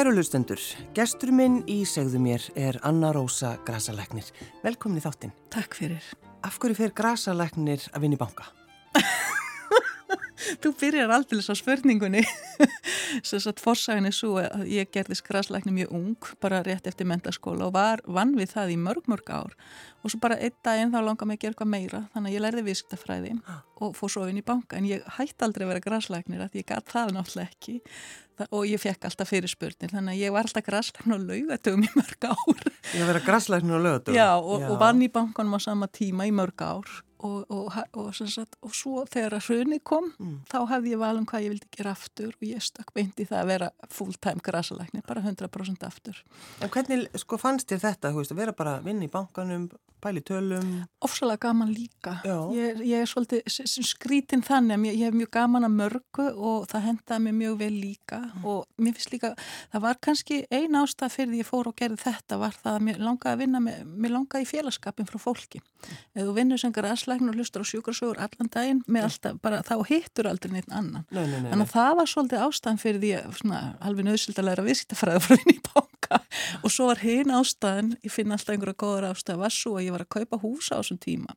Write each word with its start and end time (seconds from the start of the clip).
Kæru 0.00 0.14
lustendur, 0.16 0.56
gestur 0.96 1.28
minn 1.28 1.58
í 1.68 1.82
segðu 1.84 2.22
mér 2.24 2.46
er 2.56 2.78
Anna 2.88 3.10
Rósa 3.12 3.50
Grasaleknir. 3.68 4.30
Velkomin 4.62 4.96
í 4.96 5.02
þáttinn. 5.04 5.34
Takk 5.52 5.76
fyrir. 5.76 6.06
Af 6.40 6.56
hverju 6.62 6.78
fer 6.78 6.94
Grasaleknir 6.96 7.84
að 7.92 8.06
vinna 8.06 8.16
í 8.16 8.22
banka? 8.22 8.48
Þú 10.62 10.72
byrjar 10.80 11.12
aldrei 11.14 11.40
að 11.40 11.58
spurningunni. 11.60 12.22
Svo 13.26 13.40
að 13.50 13.62
fórsagin 13.62 14.08
er 14.08 14.14
svo 14.14 14.36
að 14.40 14.66
ég 14.70 14.90
gerðist 14.94 15.24
græsleikni 15.26 15.74
mjög 15.74 15.94
ung, 15.96 16.30
bara 16.42 16.62
rétt 16.66 16.88
eftir 16.90 17.08
mentaskóla 17.08 17.68
og 17.68 17.74
var 17.76 18.02
vann 18.06 18.34
við 18.38 18.54
það 18.54 18.74
í 18.74 18.78
mörg, 18.80 19.06
mörg 19.10 19.30
ár. 19.30 19.54
Og 20.00 20.12
svo 20.12 20.20
bara 20.22 20.38
einn 20.40 20.56
daginn 20.64 20.94
þá 20.94 21.00
langar 21.04 21.28
mig 21.28 21.38
að 21.38 21.44
gera 21.44 21.54
eitthvað 21.54 21.72
meira, 21.74 22.00
þannig 22.14 22.30
að 22.30 22.36
ég 22.36 22.44
lærði 22.46 22.64
viðskiptafræði 22.70 23.34
og 23.80 23.94
fór 23.98 24.14
svo 24.14 24.24
inn 24.30 24.40
í 24.40 24.46
banka. 24.46 24.78
En 24.80 24.88
ég 24.88 25.04
hætti 25.18 25.46
aldrei 25.46 25.66
að 25.66 25.72
vera 25.74 25.84
græsleiknir, 25.84 26.42
að 26.46 26.58
ég 26.60 26.68
gæti 26.68 26.94
það 26.94 27.14
náttúrulega 27.16 27.50
ekki 27.50 27.78
og 28.48 28.64
ég 28.64 28.80
fekk 28.80 29.04
alltaf 29.04 29.28
fyrirspurnir, 29.28 29.90
þannig 29.92 30.14
að 30.14 30.22
ég 30.22 30.32
var 30.32 30.46
alltaf 30.48 30.64
græsleiknir 30.64 31.18
og 31.18 31.26
laugatögum 31.28 31.84
í 31.84 31.90
mörg 31.92 32.26
ár. 32.30 32.62
Ég 32.96 33.04
var 33.04 33.18
að 33.20 33.26
græsleiknir 33.26 33.76
og 33.76 33.84
laugatögum? 33.84 34.16
Já, 34.16 34.30
og, 34.40 34.64
og 34.64 34.80
vann 34.80 35.04
í 35.04 35.10
bankanum 35.12 35.58
á 35.58 35.60
sama 35.60 35.90
tíma 35.92 36.24
í 36.24 36.32
mörg 36.32 36.64
ár 36.64 36.88
og, 37.26 37.50
og, 37.50 37.76
og, 37.92 38.08
sagt, 38.16 38.56
og 38.64 38.74
svo 38.76 39.04
þegar 39.10 39.38
að 39.38 39.50
hruni 39.50 39.80
kom 39.84 40.10
mm. 40.16 40.36
þá 40.50 40.58
hafði 40.72 40.94
ég 40.94 41.02
valum 41.02 41.26
hvað 41.28 41.46
ég 41.46 41.54
vildi 41.54 41.70
gera 41.76 41.94
aftur 41.96 42.32
og 42.32 42.48
ég 42.48 42.64
stakk 42.64 42.94
beint 42.96 43.20
í 43.20 43.28
það 43.28 43.42
að 43.42 43.52
vera 43.52 43.70
full 43.92 44.16
time 44.16 44.44
græsalækni, 44.44 45.04
bara 45.06 45.24
100% 45.24 45.86
aftur 45.88 46.24
En 46.60 46.72
hvernig 46.72 47.06
sko 47.20 47.38
fannst 47.40 47.70
þér 47.70 47.84
þetta 47.86 48.14
veist, 48.16 48.34
að 48.34 48.42
vera 48.44 48.56
bara 48.56 48.78
að 48.78 48.90
vinna 48.90 49.06
í 49.06 49.12
bankanum 49.12 49.70
pæli 50.00 50.20
tölum? 50.24 50.68
Ofsalega 51.04 51.48
gaman 51.48 51.72
líka 51.74 52.16
ég, 52.54 52.80
ég 52.84 53.02
er 53.02 53.08
svolítið 53.08 53.44
skrítinn 53.84 54.42
þannig 54.44 54.78
að 54.78 54.86
ég 54.88 55.02
hef 55.04 55.16
mjög 55.16 55.30
gaman 55.36 55.66
að 55.68 55.76
mörgu 55.76 56.26
og 56.34 56.66
það 56.70 56.86
hendaði 56.88 57.24
mér 57.26 57.36
mjög 57.40 57.58
vel 57.60 57.72
líka 57.74 58.20
mm. 58.22 58.46
og 58.48 58.80
mér 58.80 58.96
finnst 58.96 59.14
líka, 59.14 59.32
það 59.72 59.84
var 59.86 60.00
kannski 60.06 60.40
ein 60.50 60.78
ástað 60.80 61.14
fyrir 61.16 61.34
því 61.34 61.42
ég 61.42 61.50
fór 61.50 61.70
og 61.70 61.76
gerði 61.80 62.00
þetta 62.04 62.40
var 62.40 62.56
það 62.56 62.78
að 62.78 62.86
mér 62.88 63.02
langaði 63.08 63.32
að 63.32 63.42
vinna 63.44 63.62
með, 63.64 63.82
mér 64.04 64.14
langaði 64.16 64.46
í 64.46 64.50
félagskapin 64.50 65.10
frá 65.10 65.20
fólki 65.20 65.60
mm. 65.60 66.00
Græslæknir 67.10 67.32
og 67.32 67.38
hlustur 67.38 67.62
á 67.62 67.66
sjúkarsögur 67.66 68.18
allan 68.22 68.50
daginn 68.52 68.82
með 68.86 69.06
alltaf, 69.08 69.38
bara 69.42 69.62
þá 69.66 69.76
hittur 69.88 70.28
aldrei 70.30 70.52
neitt 70.54 70.70
annan. 70.70 71.04
Nei, 71.10 71.26
nei, 71.26 71.40
nei, 71.40 71.50
þannig 71.50 71.66
að 71.66 71.74
það 71.74 71.94
var 71.98 72.10
svolítið 72.10 72.44
ástæðan 72.46 72.80
fyrir 72.80 73.00
því 73.02 73.12
að 73.18 73.38
svona, 73.40 73.60
alveg 73.80 74.06
nöðsild 74.06 74.38
að 74.38 74.48
læra 74.48 74.66
viðsýttafræði 74.66 75.24
frá 75.24 75.36
henni 75.36 75.56
í 75.56 75.62
bánka 75.66 75.89
og 76.64 76.72
svo 76.72 76.88
var 76.90 77.00
hinn 77.04 77.32
ástæðan, 77.34 77.92
ég 78.04 78.14
finn 78.14 78.34
alltaf 78.34 78.54
einhverja 78.54 78.78
góðar 78.80 79.08
ástæða, 79.10 79.40
var 79.44 79.54
svo 79.54 79.76
að 79.78 79.86
ég 79.86 79.94
var 79.94 80.04
að 80.04 80.10
kaupa 80.16 80.40
húsa 80.42 80.78
á 80.78 80.80
þessum 80.80 81.00
tíma. 81.02 81.36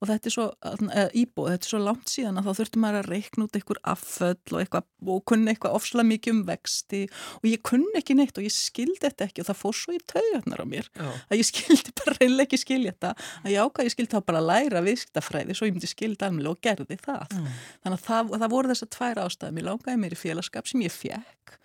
Og 0.00 0.10
þetta 0.10 0.30
er 0.30 0.34
svo 0.34 0.46
eða, 0.62 1.06
íbúð, 1.18 1.50
þetta 1.52 1.68
er 1.68 1.72
svo 1.72 1.80
langt 1.82 2.12
síðan 2.12 2.40
að 2.40 2.48
þá 2.48 2.60
þurftum 2.60 2.84
maður 2.84 3.00
að 3.00 3.10
reikna 3.12 3.46
út 3.46 3.58
einhver 3.58 3.80
afföll 3.92 4.56
og, 4.56 4.58
eitthvað, 4.62 4.86
og 5.14 5.22
kunni 5.30 5.52
eitthvað 5.52 5.76
ofsla 5.78 6.06
mikið 6.06 6.34
um 6.36 6.42
vexti. 6.48 7.02
Og 7.40 7.48
ég 7.50 7.64
kunni 7.66 7.98
ekki 8.00 8.16
neitt 8.18 8.38
og 8.38 8.46
ég 8.46 8.54
skildi 8.54 9.02
þetta 9.04 9.28
ekki 9.28 9.44
og 9.44 9.50
það 9.50 9.60
fór 9.62 9.78
svo 9.78 9.96
í 9.96 10.02
taugarnar 10.12 10.62
á 10.62 10.66
mér 10.68 10.90
Já. 10.90 11.08
að 11.10 11.42
ég 11.42 11.48
skildi 11.52 11.94
bara 12.02 12.16
reynilega 12.18 12.48
ekki 12.48 12.62
skilja 12.62 12.94
þetta. 12.94 13.14
Að 13.42 13.54
ég 13.54 13.66
ákvað 13.66 13.88
ég 13.88 13.96
skildi 13.96 14.16
þá 14.16 14.28
bara 14.30 14.42
að 14.42 14.50
læra 14.50 14.84
viðskiptafræði 14.86 15.58
svo 15.58 15.70
ég 15.70 15.76
myndi 15.76 15.90
skildi 15.90 16.28
alveg 16.28 16.52
og 16.52 16.62
gerði 16.62 16.98
það. 17.02 17.32
Mm. 17.32 17.48
þannig 17.84 17.98
að 17.98 18.06
það, 18.06 18.32
það 18.42 18.52
voru 18.52 18.72
þessar 18.72 18.90
tvær 18.96 19.20
ástæðum 19.26 19.60
ég 19.60 19.68
langaði 19.68 20.00
mér 20.02 20.16
í 20.16 20.18
félagskap 20.18 20.68
sem 20.70 20.84
ég 20.84 20.94
fekk 20.94 21.56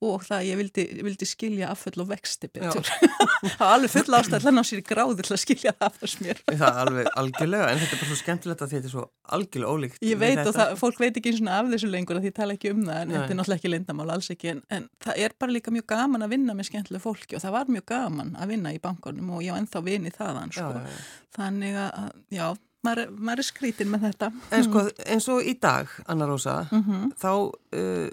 og 0.00 0.22
það 0.24 0.46
ég 0.48 0.58
vildi, 0.60 0.84
vildi 1.04 1.26
skilja 1.28 1.70
afföll 1.74 2.00
og 2.00 2.08
vexti 2.08 2.48
betur 2.48 2.86
það 2.88 3.60
var 3.60 3.74
alveg 3.74 3.92
full 3.92 4.16
ástæð 4.16 4.46
að 4.48 4.56
ná 4.56 4.62
sér 4.64 4.80
í 4.80 4.84
gráði 4.86 5.16
til 5.20 5.34
að 5.36 5.42
skilja 5.42 5.74
það 5.76 5.86
af 5.88 5.98
þess 6.00 6.22
mér 6.24 6.40
það 6.46 6.64
er 6.70 6.78
alveg 6.84 7.10
algjörlega, 7.22 7.66
en 7.68 7.82
þetta 7.82 7.96
er 7.96 8.00
bara 8.00 8.10
svo 8.10 8.18
skemmtilegt 8.20 8.64
að 8.64 8.72
þetta 8.74 8.90
er 8.90 8.94
svo 8.94 9.04
algjörlega 9.36 9.74
ólíkt 9.74 10.08
ég 10.08 10.22
veit 10.22 10.40
og 10.44 10.56
það, 10.56 10.72
fólk 10.80 11.02
veit 11.04 11.20
ekki 11.20 11.34
eins 11.34 11.42
og 11.42 11.52
af 11.58 11.68
þessu 11.74 11.92
lengur 11.92 12.22
því 12.22 12.32
ég 12.32 12.38
tala 12.40 12.56
ekki 12.56 12.72
um 12.72 12.80
það, 12.86 13.02
en 13.02 13.12
Nei. 13.12 13.16
þetta 13.18 13.34
er 13.34 13.40
náttúrulega 13.42 13.60
ekki 13.60 13.74
lindamál 13.74 14.08
alls 14.16 14.32
ekki, 14.32 14.54
en, 14.54 14.64
en 14.78 14.88
það 15.04 15.22
er 15.26 15.36
bara 15.44 15.56
líka 15.58 15.74
mjög 15.76 15.86
gaman 15.92 16.24
að 16.24 16.34
vinna 16.36 16.56
með 16.56 16.70
skemmtilega 16.70 17.04
fólki 17.04 17.36
og 17.36 17.44
það 17.44 17.56
var 17.58 17.76
mjög 17.76 17.86
gaman 17.92 18.34
að 18.40 18.54
vinna 18.54 18.72
í 18.72 18.80
bankunum 18.80 19.36
og 19.36 19.44
ég 19.44 19.52
var 19.52 19.64
ennþá 19.64 19.84
vinið 19.84 20.16
þaðan 20.16 20.56
sko. 20.56 20.72
já, 20.72 20.88
já. 20.88 21.06
þannig 21.36 21.80
að, 21.84 22.10
já 22.32 22.46
maður, 22.86 23.12
maður 23.18 23.42
er 23.42 23.48
skrítin 23.48 23.90
með 23.92 24.06
þetta 24.08 24.30
En 24.56 24.66
sko, 24.66 24.84
eins 25.04 25.28
og 25.32 25.46
í 25.46 25.54
dag, 25.60 25.92
Anna 26.10 26.28
Rósa 26.28 26.62
mm 26.70 26.82
-hmm. 26.86 27.10
þá 27.20 27.32
uh, 27.36 28.08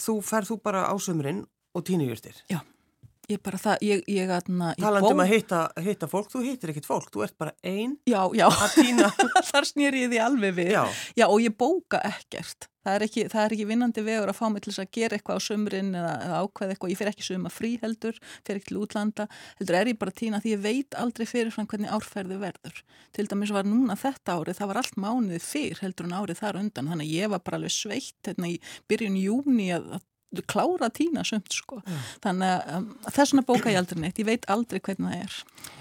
þú, 0.00 0.18
ferð 0.24 0.52
þú 0.52 0.60
bara 0.64 0.86
á 0.88 0.94
sömurinn 1.00 1.44
og 1.76 1.84
týnijurtir? 1.86 2.40
Já, 2.50 2.60
ég 3.30 3.42
bara 3.44 3.60
það, 3.60 3.84
ég, 3.86 4.02
ég 4.10 4.32
aðna... 4.34 4.72
Talandum 4.80 5.22
að 5.24 5.32
hitta, 5.34 5.60
hitta 5.84 6.08
fólk, 6.10 6.30
þú 6.32 6.44
hittir 6.46 6.72
ekkit 6.72 6.88
fólk, 6.88 7.10
þú 7.14 7.26
ert 7.26 7.36
bara 7.40 7.54
einn 7.66 7.98
að 8.08 8.76
týna. 8.78 9.10
Þar 9.50 9.68
snýr 9.68 10.00
ég 10.04 10.12
því 10.14 10.22
alveg 10.24 10.58
við. 10.58 10.74
Já. 10.78 10.84
Já, 11.18 11.26
og 11.28 11.40
ég 11.44 11.56
bóka 11.58 12.02
ekkert. 12.06 12.69
Það 12.80 12.94
er, 12.96 13.04
ekki, 13.04 13.24
það 13.28 13.42
er 13.44 13.54
ekki 13.56 13.66
vinnandi 13.68 14.02
vegur 14.06 14.30
að 14.32 14.38
fá 14.38 14.46
mig 14.48 14.64
til 14.64 14.72
þess 14.72 14.82
að 14.84 14.92
gera 14.96 15.16
eitthvað 15.18 15.40
á 15.40 15.46
sömurinn 15.46 15.90
eða, 16.00 16.12
eða 16.24 16.38
ákveða 16.44 16.74
eitthvað. 16.74 16.92
Ég 16.94 17.00
fer 17.00 17.10
ekki 17.10 17.26
söma 17.26 17.52
frí 17.52 17.72
heldur, 17.82 18.20
fer 18.46 18.56
ekki 18.56 18.70
til 18.70 18.80
útlanda. 18.80 19.26
Heldur 19.60 19.78
er 19.80 19.90
ég 19.92 19.98
bara 20.00 20.16
týna 20.16 20.40
því 20.40 20.54
ég 20.54 20.62
veit 20.64 20.96
aldrei 21.02 21.26
fyrirfram 21.28 21.68
hvernig 21.68 21.92
árferði 21.92 22.40
verður. 22.40 22.82
Til 23.16 23.26
dæmis 23.28 23.52
var 23.52 23.68
núna 23.68 23.98
þetta 24.00 24.38
árið, 24.38 24.60
það 24.62 24.72
var 24.72 24.80
allt 24.80 25.00
mánuðið 25.04 25.44
fyrr 25.44 25.82
heldur 25.84 26.08
en 26.08 26.16
árið 26.22 26.40
þar 26.40 26.60
undan. 26.62 26.92
Þannig 26.94 27.10
að 27.10 27.18
ég 27.20 27.34
var 27.34 27.44
bara 27.44 27.60
alveg 27.60 27.76
sveitt 27.76 28.30
hérna 28.30 28.54
í 28.54 28.56
byrjun 28.88 29.20
júni 29.20 29.68
að, 29.76 29.92
að 29.98 30.06
klára 30.50 30.88
að 30.88 30.96
týna 31.00 31.24
sumt 31.26 31.52
sko. 31.54 31.80
Mm. 31.82 32.00
Þannig 32.24 32.52
að 32.54 32.72
um, 32.76 32.88
þessuna 33.16 33.44
bóka 33.48 33.72
ég 33.72 33.80
aldrei 33.80 34.02
neitt, 34.04 34.20
ég 34.22 34.28
veit 34.28 34.48
aldrei 34.52 34.80
hvernig 34.80 35.10
það 35.10 35.24
er. 35.24 35.38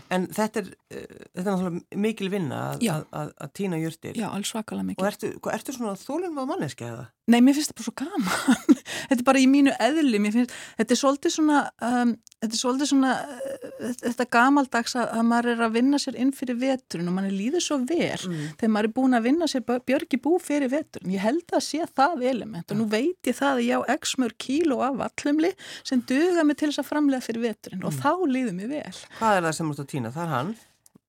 En 0.10 0.26
þetta 0.34 0.64
er, 0.64 0.72
uh, 0.74 1.04
þetta 1.36 1.44
er 1.44 1.50
náttúrulega 1.52 2.02
mikil 2.08 2.32
vinna 2.34 2.62
að, 2.72 2.88
að, 2.96 3.06
að, 3.22 3.34
að 3.46 3.54
týna 3.62 3.82
júrtir. 3.82 4.18
Já, 4.18 4.28
alls 4.32 4.54
svakalega 4.54 4.90
mikil. 4.90 5.04
Og 5.04 5.12
ertu, 5.12 5.32
ertu 5.54 5.76
svona 5.76 5.96
þólum 6.02 6.42
á 6.42 6.44
manneski 6.50 6.90
eða? 6.90 7.06
Nei, 7.29 7.40
mér 7.45 7.56
finnst 7.57 7.72
þetta 7.72 7.79
bara 7.79 7.88
svo 7.88 7.95
gaman. 8.00 8.79
þetta 9.09 9.17
er 9.19 9.28
bara 9.28 9.41
í 9.41 9.47
mínu 9.50 9.73
eðli, 9.85 10.22
finnst, 10.34 10.53
þetta 10.79 10.95
er 10.95 11.00
svolítið 11.00 11.34
svona, 11.35 11.59
um, 11.85 12.13
þetta 12.40 12.56
er 12.56 12.62
svolítið 12.62 12.90
svona, 12.91 13.12
uh, 13.28 13.91
þetta 14.06 14.28
gamaldags 14.34 14.95
að 15.01 15.25
maður 15.29 15.51
er 15.53 15.63
að 15.67 15.75
vinna 15.78 16.00
sér 16.01 16.17
inn 16.23 16.31
fyrir 16.35 16.57
veturinn 16.62 17.12
og 17.12 17.17
mann 17.17 17.29
er 17.29 17.35
líðið 17.35 17.66
svo 17.66 17.79
vel 17.84 18.17
mm. 18.29 18.40
þegar 18.62 18.73
maður 18.75 18.90
er 18.90 18.95
búin 18.97 19.19
að 19.19 19.28
vinna 19.29 19.50
sér 19.51 19.66
björgi 19.67 20.22
bú 20.23 20.38
fyrir 20.44 20.73
veturinn. 20.73 21.13
Ég 21.13 21.25
held 21.25 21.53
að 21.53 21.66
sé 21.67 21.85
það 21.90 22.25
element 22.31 22.73
og 22.73 22.81
nú 22.81 22.88
veit 22.90 23.29
ég 23.29 23.38
það 23.38 23.59
að 23.59 23.66
ég 23.67 23.85
á 23.85 23.94
x 24.00 24.16
mörg 24.22 24.40
kíló 24.41 24.81
af 24.88 24.97
vallumli 25.03 25.53
sem 25.84 26.01
duga 26.09 26.47
mig 26.47 26.59
til 26.59 26.72
þess 26.72 26.84
að 26.84 26.90
framlega 26.90 27.28
fyrir 27.28 27.46
veturinn 27.50 27.84
mm. 27.84 27.90
og 27.91 28.01
þá 28.01 28.25
líður 28.25 28.57
mér 28.57 28.73
vel. 28.73 28.97
Hvað 29.19 29.38
er 29.38 29.47
það 29.47 29.57
sem 29.59 29.69
múst 29.69 29.85
að 29.85 29.91
týna? 29.94 30.13
Það 30.16 30.25
er 30.25 30.35
hann? 30.38 30.57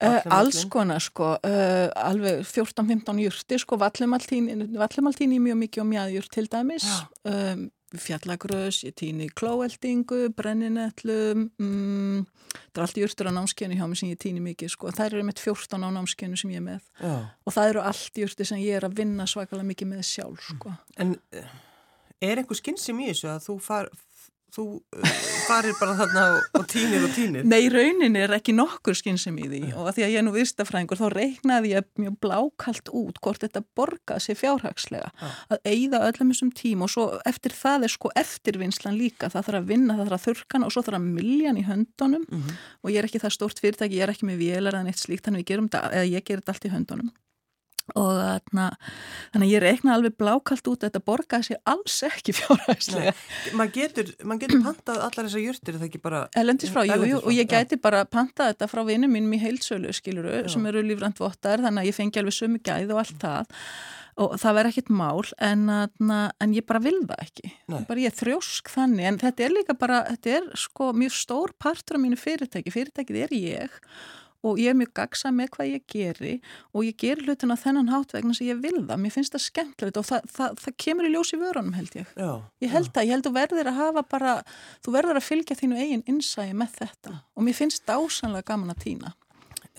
Uh, 0.00 0.20
alls 0.32 0.62
konar 0.72 1.02
sko, 1.04 1.34
uh, 1.44 1.88
alveg 2.00 2.40
14-15 2.48 3.20
júrti 3.20 3.58
sko, 3.60 3.76
vallumaltíni 3.80 5.40
mjög 5.44 5.58
mikið 5.66 5.82
og 5.82 5.88
mjög 5.90 6.30
til 6.32 6.48
dæmis, 6.48 6.86
um, 7.28 7.66
fjallagröðs, 8.00 8.84
ég 8.86 8.94
týni 8.96 9.28
klóeldingu, 9.34 10.30
brenninetlu, 10.36 11.50
mm, 11.58 12.24
það 12.54 12.80
er 12.80 12.84
allt 12.86 13.00
júrtur 13.02 13.28
á 13.28 13.32
námskeinu 13.34 13.76
hjá 13.76 13.86
mig 13.90 13.98
sem 14.00 14.12
ég 14.12 14.20
týni 14.22 14.42
mikið 14.44 14.72
sko, 14.72 14.92
það 14.94 15.10
eru 15.10 15.24
með 15.28 15.42
14 15.42 15.84
á 15.84 15.88
námskeinu 15.96 16.38
sem 16.38 16.54
ég 16.54 16.62
er 16.62 16.66
með. 16.68 16.84
Já. 17.00 17.16
og 17.44 17.56
það 17.56 17.72
eru 17.72 17.82
allt 17.90 18.22
júrti 18.22 18.46
sem 18.46 18.62
ég 18.62 18.78
er 18.78 18.86
að 18.86 18.96
vinna 19.02 19.26
svakalega 19.26 19.68
mikið 19.72 19.92
með 19.92 20.06
sjálf 20.06 20.46
sko. 20.52 20.76
En 20.96 21.16
eh, 21.34 21.50
er 22.22 22.40
einhver 22.40 22.58
skynsum 22.58 23.02
í 23.02 23.10
þessu 23.10 23.32
að 23.32 23.44
þú 23.48 23.58
far, 23.64 23.90
þú 24.54 24.64
uh, 24.78 25.12
farir 25.46 25.76
bara 25.80 25.96
þarna 25.98 26.24
og 26.58 26.66
tínir 26.70 27.04
og 27.06 27.14
tínir? 27.14 27.46
Nei, 27.48 27.68
raunin 27.72 28.18
er 28.18 28.34
ekki 28.36 28.54
nokkur 28.56 28.96
skynsum 28.98 29.38
í 29.40 29.46
því 29.50 29.62
og 29.72 29.88
að 29.90 29.98
því 29.98 30.04
að 30.06 30.12
ég 30.14 30.20
er 30.20 30.26
nú 30.26 30.34
vistafræðingur 30.34 31.00
þá 31.00 31.06
reiknaði 31.14 31.72
ég 31.74 31.88
mjög 32.00 32.18
blákalt 32.24 32.92
út 33.00 33.20
hvort 33.24 33.44
þetta 33.44 33.64
borgaði 33.78 34.26
sér 34.26 34.40
fjárhagslega 34.40 35.10
ja. 35.10 35.32
að 35.54 35.72
eigða 35.72 36.02
öllum 36.10 36.34
þessum 36.34 36.52
tím 36.60 36.84
og 36.86 36.92
svo 36.94 37.06
eftir 37.28 37.56
það 37.56 37.88
er 37.88 37.94
sko 37.94 38.12
eftirvinnslan 38.20 39.00
líka 39.00 39.30
það 39.32 39.48
þarf 39.48 39.62
að 39.62 39.72
vinna, 39.72 39.96
það 39.96 40.10
þarf 40.10 40.18
að 40.20 40.26
þurkana 40.28 40.68
og 40.68 40.76
svo 40.76 40.84
þarf 40.86 41.00
að 41.00 41.08
miljan 41.08 41.60
í 41.60 41.66
höndunum 41.66 42.26
mm 42.28 42.44
-hmm. 42.44 42.60
og 42.82 42.92
ég 42.92 43.02
er 43.02 43.10
ekki 43.10 43.22
það 43.22 43.36
stort 43.38 43.62
fyrirtæki, 43.62 43.98
ég 43.98 44.06
er 44.06 44.14
ekki 44.14 44.28
með 44.28 44.44
vélar 44.44 44.76
eða 44.76 44.86
neitt 44.86 45.02
slíkt 45.02 45.26
þannig 45.26 45.50
að 45.50 46.06
ég 46.10 46.24
gerir 46.24 46.42
þetta 46.42 46.56
allt 46.56 46.68
í 46.68 46.74
höndunum 46.74 47.10
og 47.98 48.10
þarna, 48.20 48.66
þannig 49.34 49.46
að 49.46 49.54
ég 49.54 49.64
reikna 49.64 49.94
alveg 49.96 50.16
blákalt 50.20 50.72
út 50.72 50.80
að 50.80 50.90
þetta 50.90 51.04
borgaði 51.10 51.48
sér 51.50 51.62
alls 51.74 51.98
ekki 52.08 52.34
fjárhæslega 52.40 53.14
maður 53.58 53.74
getur, 53.76 54.12
getur 54.42 54.64
pantað 54.64 55.02
allar 55.06 55.28
þessar 55.28 55.44
júrtir 55.44 55.78
það 55.78 55.88
ekki 55.90 56.02
bara 56.02 56.24
Elendis 56.40 56.72
frá, 56.72 56.84
jú, 56.88 57.00
jú, 57.10 57.22
og 57.22 57.32
ég 57.34 57.48
gæti 57.50 57.78
ja. 57.78 57.82
bara 57.82 58.04
pantað 58.08 58.54
þetta 58.54 58.70
frá 58.70 58.84
vinnum 58.88 59.12
mínum 59.12 59.34
í 59.36 59.40
heilsölu 59.42 59.94
skiluru, 59.94 60.42
Já. 60.42 60.50
sem 60.52 60.68
eru 60.70 60.82
lífrandvottar 60.84 61.64
þannig 61.64 61.84
að 61.84 61.90
ég 61.90 61.96
fengi 61.96 62.20
alveg 62.20 62.36
sömu 62.36 62.60
gæð 62.64 62.94
og 62.94 63.02
allt 63.02 63.18
það. 63.24 63.56
Og 64.20 64.32
það 64.42 64.56
verði 64.58 64.72
ekkit 64.74 64.90
mál 64.92 65.28
en, 65.40 65.62
en 65.70 66.54
ég 66.56 66.66
bara 66.68 66.82
vil 66.84 66.98
það 67.08 67.22
ekki. 67.24 67.52
Bara 67.72 68.02
ég 68.02 68.10
er 68.10 68.16
þrjósk 68.18 68.72
þannig 68.74 69.08
en 69.08 69.20
þetta 69.22 69.46
er 69.46 69.54
líka 69.54 69.76
bara, 69.80 70.00
þetta 70.10 70.34
er 70.36 70.48
sko 70.60 70.90
mjög 70.96 71.14
stór 71.16 71.54
partur 71.62 71.96
af 71.96 72.02
mínu 72.02 72.18
fyrirtæki, 72.20 72.74
fyrirtækið 72.74 73.22
er 73.24 73.36
ég 73.38 73.78
og 74.46 74.60
ég 74.60 74.72
er 74.72 74.78
mjög 74.78 74.92
gagsa 74.96 75.32
með 75.34 75.52
hvað 75.56 75.70
ég 75.70 75.86
geri 75.90 76.34
og 76.72 76.84
ég 76.86 76.98
ger 77.00 77.22
hlutin 77.24 77.54
á 77.54 77.56
þennan 77.60 77.92
hátt 77.92 78.14
vegna 78.16 78.36
sem 78.36 78.48
ég 78.48 78.60
vil 78.62 78.82
það, 78.82 79.00
mér 79.02 79.14
finnst 79.14 79.36
það 79.36 79.46
skemmtilegt 79.46 80.00
og 80.00 80.08
það, 80.08 80.28
það, 80.36 80.58
það 80.64 80.76
kemur 80.84 81.08
í 81.08 81.14
ljós 81.14 81.32
í 81.34 81.40
vörunum 81.40 81.76
held 81.76 81.96
ég. 82.00 82.12
Já, 82.16 82.30
ég 82.64 82.74
held 82.74 82.92
það, 82.94 83.08
ég 83.08 83.16
held 83.16 83.26
að 83.26 83.30
þú 83.30 83.38
verður 83.40 83.72
að 83.72 83.80
hafa 83.80 84.06
bara 84.16 84.36
þú 84.84 84.96
verður 84.96 85.20
að 85.20 85.28
fylgja 85.28 85.58
þínu 85.60 85.80
eigin 85.80 86.06
innsægi 86.10 86.56
með 86.56 86.76
þetta. 86.80 87.16
Og 87.36 87.46
mér 87.46 87.58
finnst 87.60 87.84
það 87.86 88.06
ásanlega 88.06 88.48
gaman 88.52 88.74
að 88.74 88.84
týna 88.86 89.14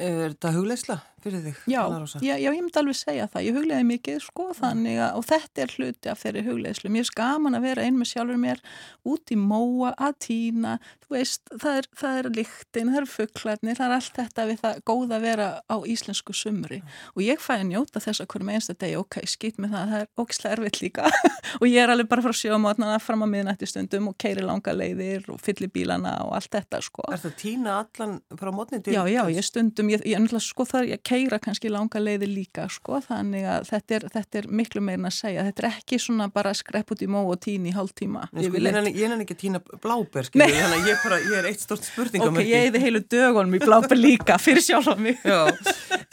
Er 0.01 0.31
þetta 0.31 0.51
hugleisla 0.55 0.95
fyrir 1.23 1.44
þig? 1.45 1.59
Já, 1.71 1.81
já, 2.21 2.33
já, 2.35 2.50
ég 2.50 2.57
myndi 2.57 2.79
alveg 2.81 2.97
segja 2.97 3.27
það. 3.31 3.45
Ég 3.47 3.57
hugleiði 3.57 3.88
mikið, 3.89 4.19
sko, 4.25 4.47
þannig 4.57 5.00
að, 5.01 5.18
og 5.19 5.27
þetta 5.29 5.63
er 5.63 5.75
hluti 5.75 6.12
af 6.12 6.21
þeirri 6.21 6.44
hugleiðslu. 6.47 6.91
Mér 6.94 7.06
er 7.06 7.09
skaman 7.09 7.57
að 7.57 7.68
vera 7.68 7.85
einn 7.85 8.00
með 8.00 8.12
sjálfur 8.12 8.41
mér 8.41 8.63
út 9.07 9.33
í 9.33 9.38
móa, 9.39 9.94
að 9.97 10.18
týna, 10.27 10.75
þú 11.06 11.15
veist, 11.15 11.44
það 11.51 11.79
er, 11.79 11.89
það 12.01 12.19
er 12.21 12.29
lyktin, 12.38 12.91
það 12.91 13.00
eru 13.01 13.12
fugglarnir, 13.12 13.77
það 13.79 13.88
er 13.88 13.95
allt 13.97 14.19
þetta 14.19 14.47
við 14.50 14.62
það 14.62 14.81
góða 14.91 15.18
að 15.18 15.25
vera 15.27 15.47
á 15.65 15.77
íslensku 15.94 16.35
sumri. 16.38 16.81
Og 17.15 17.23
ég 17.25 17.41
fæ 17.44 17.53
að 17.57 17.68
njóta 17.71 18.03
þess 18.03 18.23
að 18.23 18.29
hverjum 18.33 18.53
einsta 18.56 18.77
degi, 18.77 19.00
ok, 19.00 19.19
skýt 19.29 19.62
með 19.62 19.75
það, 19.75 19.94
það 19.94 20.06
er 20.06 20.09
ógislega 20.21 20.57
erfitt 20.57 20.81
líka. 20.83 21.09
og 21.62 21.68
ég 21.68 21.79
er 21.83 21.94
alveg 21.94 22.12
bara 22.12 22.25
frá 22.25 22.38
sjómaðna 22.41 23.00
fram 23.03 23.25
að 23.25 23.33
miðnætti 23.35 23.69
stundum 23.69 24.12
og 24.12 24.18
keiri 24.21 24.45
langa 24.45 24.75
leiðir 24.75 25.27
og 25.33 25.41
fyllir 25.44 25.71
bílana 25.73 26.18
og 26.25 26.35
allt 26.38 26.51
þetta, 26.56 26.81
sko. 26.85 27.07
Er 27.12 27.21
það 27.21 27.35
týna 27.41 27.77
allan 27.81 28.18
frá 28.39 28.51
mótni? 28.56 28.81
Já, 28.91 29.01
já, 29.09 29.21
ég 29.31 29.45
stundum, 29.45 29.91
ég, 29.91 30.06
ég, 30.07 30.31
sko 30.41 30.65
þar, 30.68 30.89
ég 30.94 31.03
keira 31.11 31.39
kannski 31.43 31.71
langa 31.71 31.99
leiði 32.01 32.29
líka, 32.31 32.67
sko, 32.71 33.01
þannig 33.03 33.47
að 33.51 33.67
þetta 33.69 33.97
er, 33.97 34.05
þetta 34.15 34.39
er 34.41 34.47
miklu 34.61 34.83
meirin 34.85 35.09
að 35.09 35.15
segja. 35.17 35.45
Þetta 35.49 35.63
er 35.63 35.69
ekki 35.71 35.99
svona 36.01 36.27
bara 36.33 36.53
skrepp 36.57 36.93
út 36.95 37.03
í 37.03 37.09
mó 37.11 37.23
og 37.25 37.39
tíni 37.43 37.71
í 37.71 37.75
hálf 37.75 37.93
tíma. 37.97 38.25
Nei, 38.31 38.45
sko, 38.47 38.61
ég 38.61 39.03
er 39.07 39.15
ekki 39.17 39.37
að 39.37 39.41
týna 39.43 39.61
bláber, 39.83 40.31
þannig 40.31 40.63
að 40.67 40.89
ég, 40.89 41.03
bara, 41.03 41.19
ég 41.27 41.37
er 41.41 41.49
eitt 41.51 41.65
stort 41.65 41.87
spurningum. 41.87 42.39
Ok, 42.39 42.47
ég 42.47 42.65
heiði 42.67 42.83
heilu 42.85 43.03
dögunum 43.11 43.59
í 43.59 43.61
bláber 43.63 43.99
líka 43.99 44.39
fyrir 44.41 44.65
sjálf 44.65 44.91
á 44.91 44.95
mig. 44.99 45.19
Já, 45.27 45.47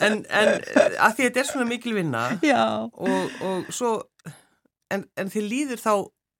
en, 0.05 0.21
en 0.27 0.53
að 0.99 1.17
því 1.17 1.27
þetta 1.29 1.43
er 1.43 1.49
svona 1.49 1.69
mikil 1.69 1.95
vinna 1.97 2.27
og, 2.93 3.41
og 3.45 3.73
svo, 3.73 3.95
en, 4.93 5.05
en 5.19 5.31
þið 5.31 5.51
líður 5.53 5.83
þá 5.83 5.93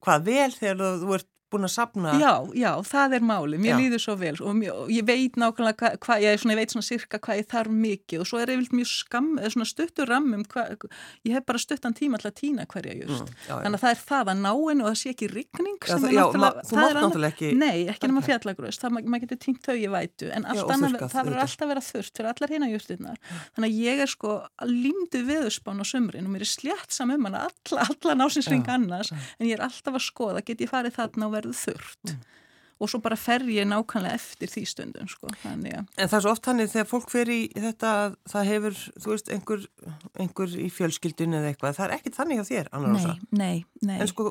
hvað 0.06 0.30
vel 0.30 0.52
þegar 0.56 1.02
þú 1.02 1.18
ert 1.18 1.30
búin 1.52 1.68
að 1.68 1.74
sapna 1.74 2.14
Já, 2.20 2.34
já, 2.58 2.70
það 2.86 3.16
er 3.18 3.26
máli, 3.30 3.60
mér 3.62 3.74
já. 3.74 3.80
líður 3.82 4.04
svo 4.04 4.16
vel 4.20 4.34
og, 4.38 4.56
mjö, 4.58 4.76
ég 4.94 5.08
veit 5.08 5.40
nákvæmlega 5.40 5.78
hvað, 5.80 5.98
hva, 6.06 6.18
ég, 6.24 6.46
ég 6.46 6.60
veit 6.60 6.74
svona 6.74 6.88
sirka 6.88 7.20
hvað 7.24 7.42
ég 7.42 7.50
þarf 7.52 7.76
mikið 7.86 8.24
og 8.24 8.30
svo 8.30 8.42
er 8.42 8.54
vilt 8.54 8.76
mjög 8.76 8.92
skam, 8.92 9.30
svona 9.46 9.70
stuttur 9.70 10.10
rammum 10.10 10.46
ég 11.28 11.36
hef 11.36 11.48
bara 11.48 11.62
stuttan 11.62 11.96
tíma 11.98 12.20
til 12.22 12.30
að 12.32 12.38
týna 12.42 12.68
hverja 12.70 12.96
just, 13.00 13.26
mm, 13.30 13.42
já, 13.48 13.54
þannig 13.56 13.80
að 13.80 13.86
það 13.86 13.96
er 13.96 14.04
það 14.12 14.34
að 14.34 14.44
náinn 14.44 14.84
og 14.84 14.90
það 14.90 15.00
sé 15.02 15.14
ekki 15.14 15.32
rigning 15.34 15.80
já, 15.90 15.96
það, 15.96 16.40
ma 16.40 16.52
Þú 16.70 16.80
mátt 16.80 16.98
náttúrulega 17.00 17.34
ekki 17.34 17.52
Nei, 17.60 17.78
ekki 17.92 18.10
nema 18.10 18.24
fjallagröðs, 18.26 18.80
það 18.82 18.98
maður 19.00 19.24
getur 19.26 19.42
týnt 19.46 19.66
þau 19.66 19.76
ég 19.78 19.94
vætu, 19.94 20.30
en 20.36 20.46
annað, 20.50 21.06
það 21.10 21.30
verður 21.30 21.44
alltaf 21.46 21.72
vera 21.72 21.84
þurft 21.84 22.20
fyrir 22.20 22.32
allar 22.34 22.54
hérna 22.54 22.70
justinnar 22.72 23.20
þannig 23.56 23.70
að 23.70 23.80
ég 23.86 24.04
er 24.04 24.12
sko 24.12 24.36
límdu 24.68 25.22
viðspán 25.28 25.82
á 25.82 25.86
sömrin 25.88 26.28
og 26.28 26.34
mér 26.34 26.46
er 26.46 26.52
slétt 26.52 26.94
samum 26.94 27.28
alla, 27.30 27.48
alla 27.86 28.16
násinsring 28.20 28.68
annars. 28.70 29.12
en 29.12 29.48
ég 29.48 29.58
er 29.58 29.64
alltaf 29.66 29.98
að 29.98 30.06
skoða, 30.06 30.44
get 30.46 30.64
ég 30.64 30.72
farið 30.72 30.98
þarna 30.98 31.28
og 31.28 31.36
verður 31.40 31.58
þurft 31.58 32.14
mm. 32.14 32.22
og 32.80 32.92
svo 32.92 33.02
bara 33.04 33.18
fer 33.20 33.46
ég 33.52 33.68
nákvæmlega 33.70 34.20
eftir 34.20 34.54
því 34.54 34.64
stundum 34.72 35.10
sko. 35.12 35.32
Þannig, 35.44 35.74
ja. 35.74 35.82
En 35.98 36.12
það 36.12 36.20
er 36.20 36.26
svo 36.28 36.36
oft 36.36 36.52
hannig 36.52 36.72
þegar 36.74 36.92
fólk 36.92 37.10
fer 37.12 37.34
í 37.34 37.40
þetta 37.56 37.96
það 38.34 38.54
hefur, 38.54 38.80
þú 38.96 39.16
veist, 39.16 39.34
einhver, 39.36 39.66
einhver 40.20 40.56
í 40.56 40.70
fjölskyldun 40.78 41.40
eða 41.40 41.52
eitthvað, 41.54 41.80
það 41.80 41.90
er 41.90 41.98
ekkit 41.98 42.22
þannig 42.22 42.44
á 42.44 42.46
þér, 42.52 42.72
Anna 42.78 42.94
Rósa. 42.94 43.18
Nei, 43.32 43.42
nei, 43.42 43.58
nei. 43.92 43.98
En 44.00 44.12
sko, 44.14 44.30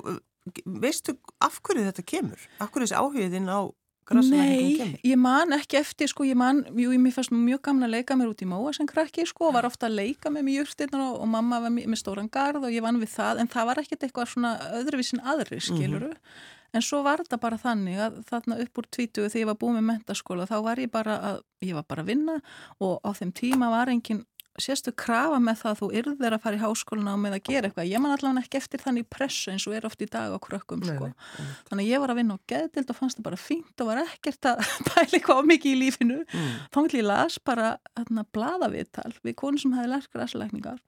veistu 0.64 1.19
af 1.44 1.60
hverju 1.66 1.90
þetta 1.90 2.08
kemur? 2.14 2.49
Af 2.62 2.72
hverju 2.72 2.88
þessi 2.88 2.99
áhugðin 3.02 3.52
á 3.52 3.61
Nei, 4.08 4.96
ég 5.04 5.19
man 5.20 5.52
ekki 5.52 5.76
eftir 5.82 6.08
sko, 6.08 6.25
ég 6.25 6.37
man, 6.38 6.62
jú, 6.72 6.93
ég 6.94 7.12
fannst 7.12 7.32
mjög 7.34 7.61
gaman 7.66 7.88
að 7.88 7.99
leika 7.99 8.16
mér 8.16 8.31
út 8.31 8.40
í 8.40 8.49
móa 8.49 8.72
sem 8.72 8.88
krakki 8.88 9.26
sko, 9.28 9.50
og 9.50 9.58
var 9.58 9.69
ofta 9.69 9.88
að 9.88 9.99
leika 9.99 10.32
með 10.32 10.46
mjög 10.46 10.62
júrstirna 10.62 11.02
og, 11.11 11.19
og 11.25 11.28
mamma 11.28 11.58
var 11.66 11.75
með 11.75 11.99
stóran 12.00 12.31
gard 12.32 12.62
og 12.62 12.72
ég 12.72 12.84
vann 12.84 13.00
við 13.02 13.12
það, 13.12 13.43
en 13.43 13.52
það 13.52 13.69
var 13.69 13.82
ekkert 13.82 14.06
eitthvað 14.06 14.31
svona 14.32 14.54
öðruvísin 14.81 15.20
aðri, 15.20 15.61
skiluru 15.61 16.08
mm 16.08 16.16
-hmm. 16.16 16.46
En 16.76 16.85
svo 16.85 17.03
var 17.06 17.23
þetta 17.23 17.41
bara 17.41 17.61
þannig 17.61 18.00
að 18.05 18.19
þarna 18.29 18.59
upp 18.65 18.81
úr 18.81 18.88
tvítugu 18.93 19.29
þegar 19.31 19.41
ég 19.41 19.50
var 19.53 19.61
búið 19.61 19.79
með 19.79 19.87
mentaskóla 19.93 20.49
þá 20.49 20.56
var 20.67 20.82
ég 20.82 20.91
bara 20.93 21.20
að, 21.31 21.38
ég 21.65 21.79
var 21.79 21.87
bara 21.88 22.05
að 22.05 22.11
vinna 22.12 22.41
og 22.85 22.99
á 23.00 23.11
þeim 23.17 23.32
tíma 23.37 23.70
var 23.73 23.93
engin 23.93 24.25
sérstu 24.62 24.93
krafa 24.99 25.38
með 25.43 25.61
það 25.61 25.70
að 25.70 25.81
þú 25.81 25.88
yrðir 26.00 26.35
að 26.35 26.43
fara 26.43 26.59
í 26.59 26.61
háskóluna 26.62 27.15
og 27.15 27.20
með 27.23 27.37
að 27.37 27.43
gera 27.49 27.69
eitthvað. 27.69 27.91
Ég 27.93 28.03
man 28.03 28.15
allavega 28.15 28.43
ekki 28.43 28.59
eftir 28.59 28.82
þannig 28.82 29.06
pressu 29.12 29.53
eins 29.53 29.67
og 29.70 29.76
er 29.79 29.87
oft 29.87 30.03
í 30.03 30.09
dag 30.11 30.35
á 30.35 30.38
krökkum 30.43 30.82
sko. 30.82 31.11
Nei, 31.11 31.15
nei. 31.15 31.47
Þannig 31.69 31.85
að 31.85 31.93
ég 31.93 32.03
var 32.03 32.12
að 32.12 32.20
vinna 32.20 32.38
á 32.38 32.47
geðdild 32.53 32.93
og 32.93 32.99
fannst 32.99 33.21
það 33.21 33.29
bara 33.29 33.41
fínt 33.43 33.85
og 33.85 33.91
var 33.91 34.03
ekkert 34.03 34.50
að 34.50 34.62
pæla 34.88 35.06
eitthvað 35.06 35.50
mikið 35.53 35.75
í 35.75 35.81
lífinu. 35.85 36.21
Mm. 36.26 36.53
Þá 36.75 36.79
vil 36.81 37.00
ég 37.00 37.09
las 37.09 37.38
bara 37.50 37.73
hérna 37.94 38.26
bladaviðtal 38.35 39.12
við 39.23 39.38
konu 39.38 39.62
sem 39.62 39.79
hefði 39.79 39.93
lært 39.94 40.12
græsleikningar 40.14 40.82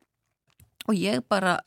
og 0.89 0.97
ég 0.99 1.23
bara 1.31 1.61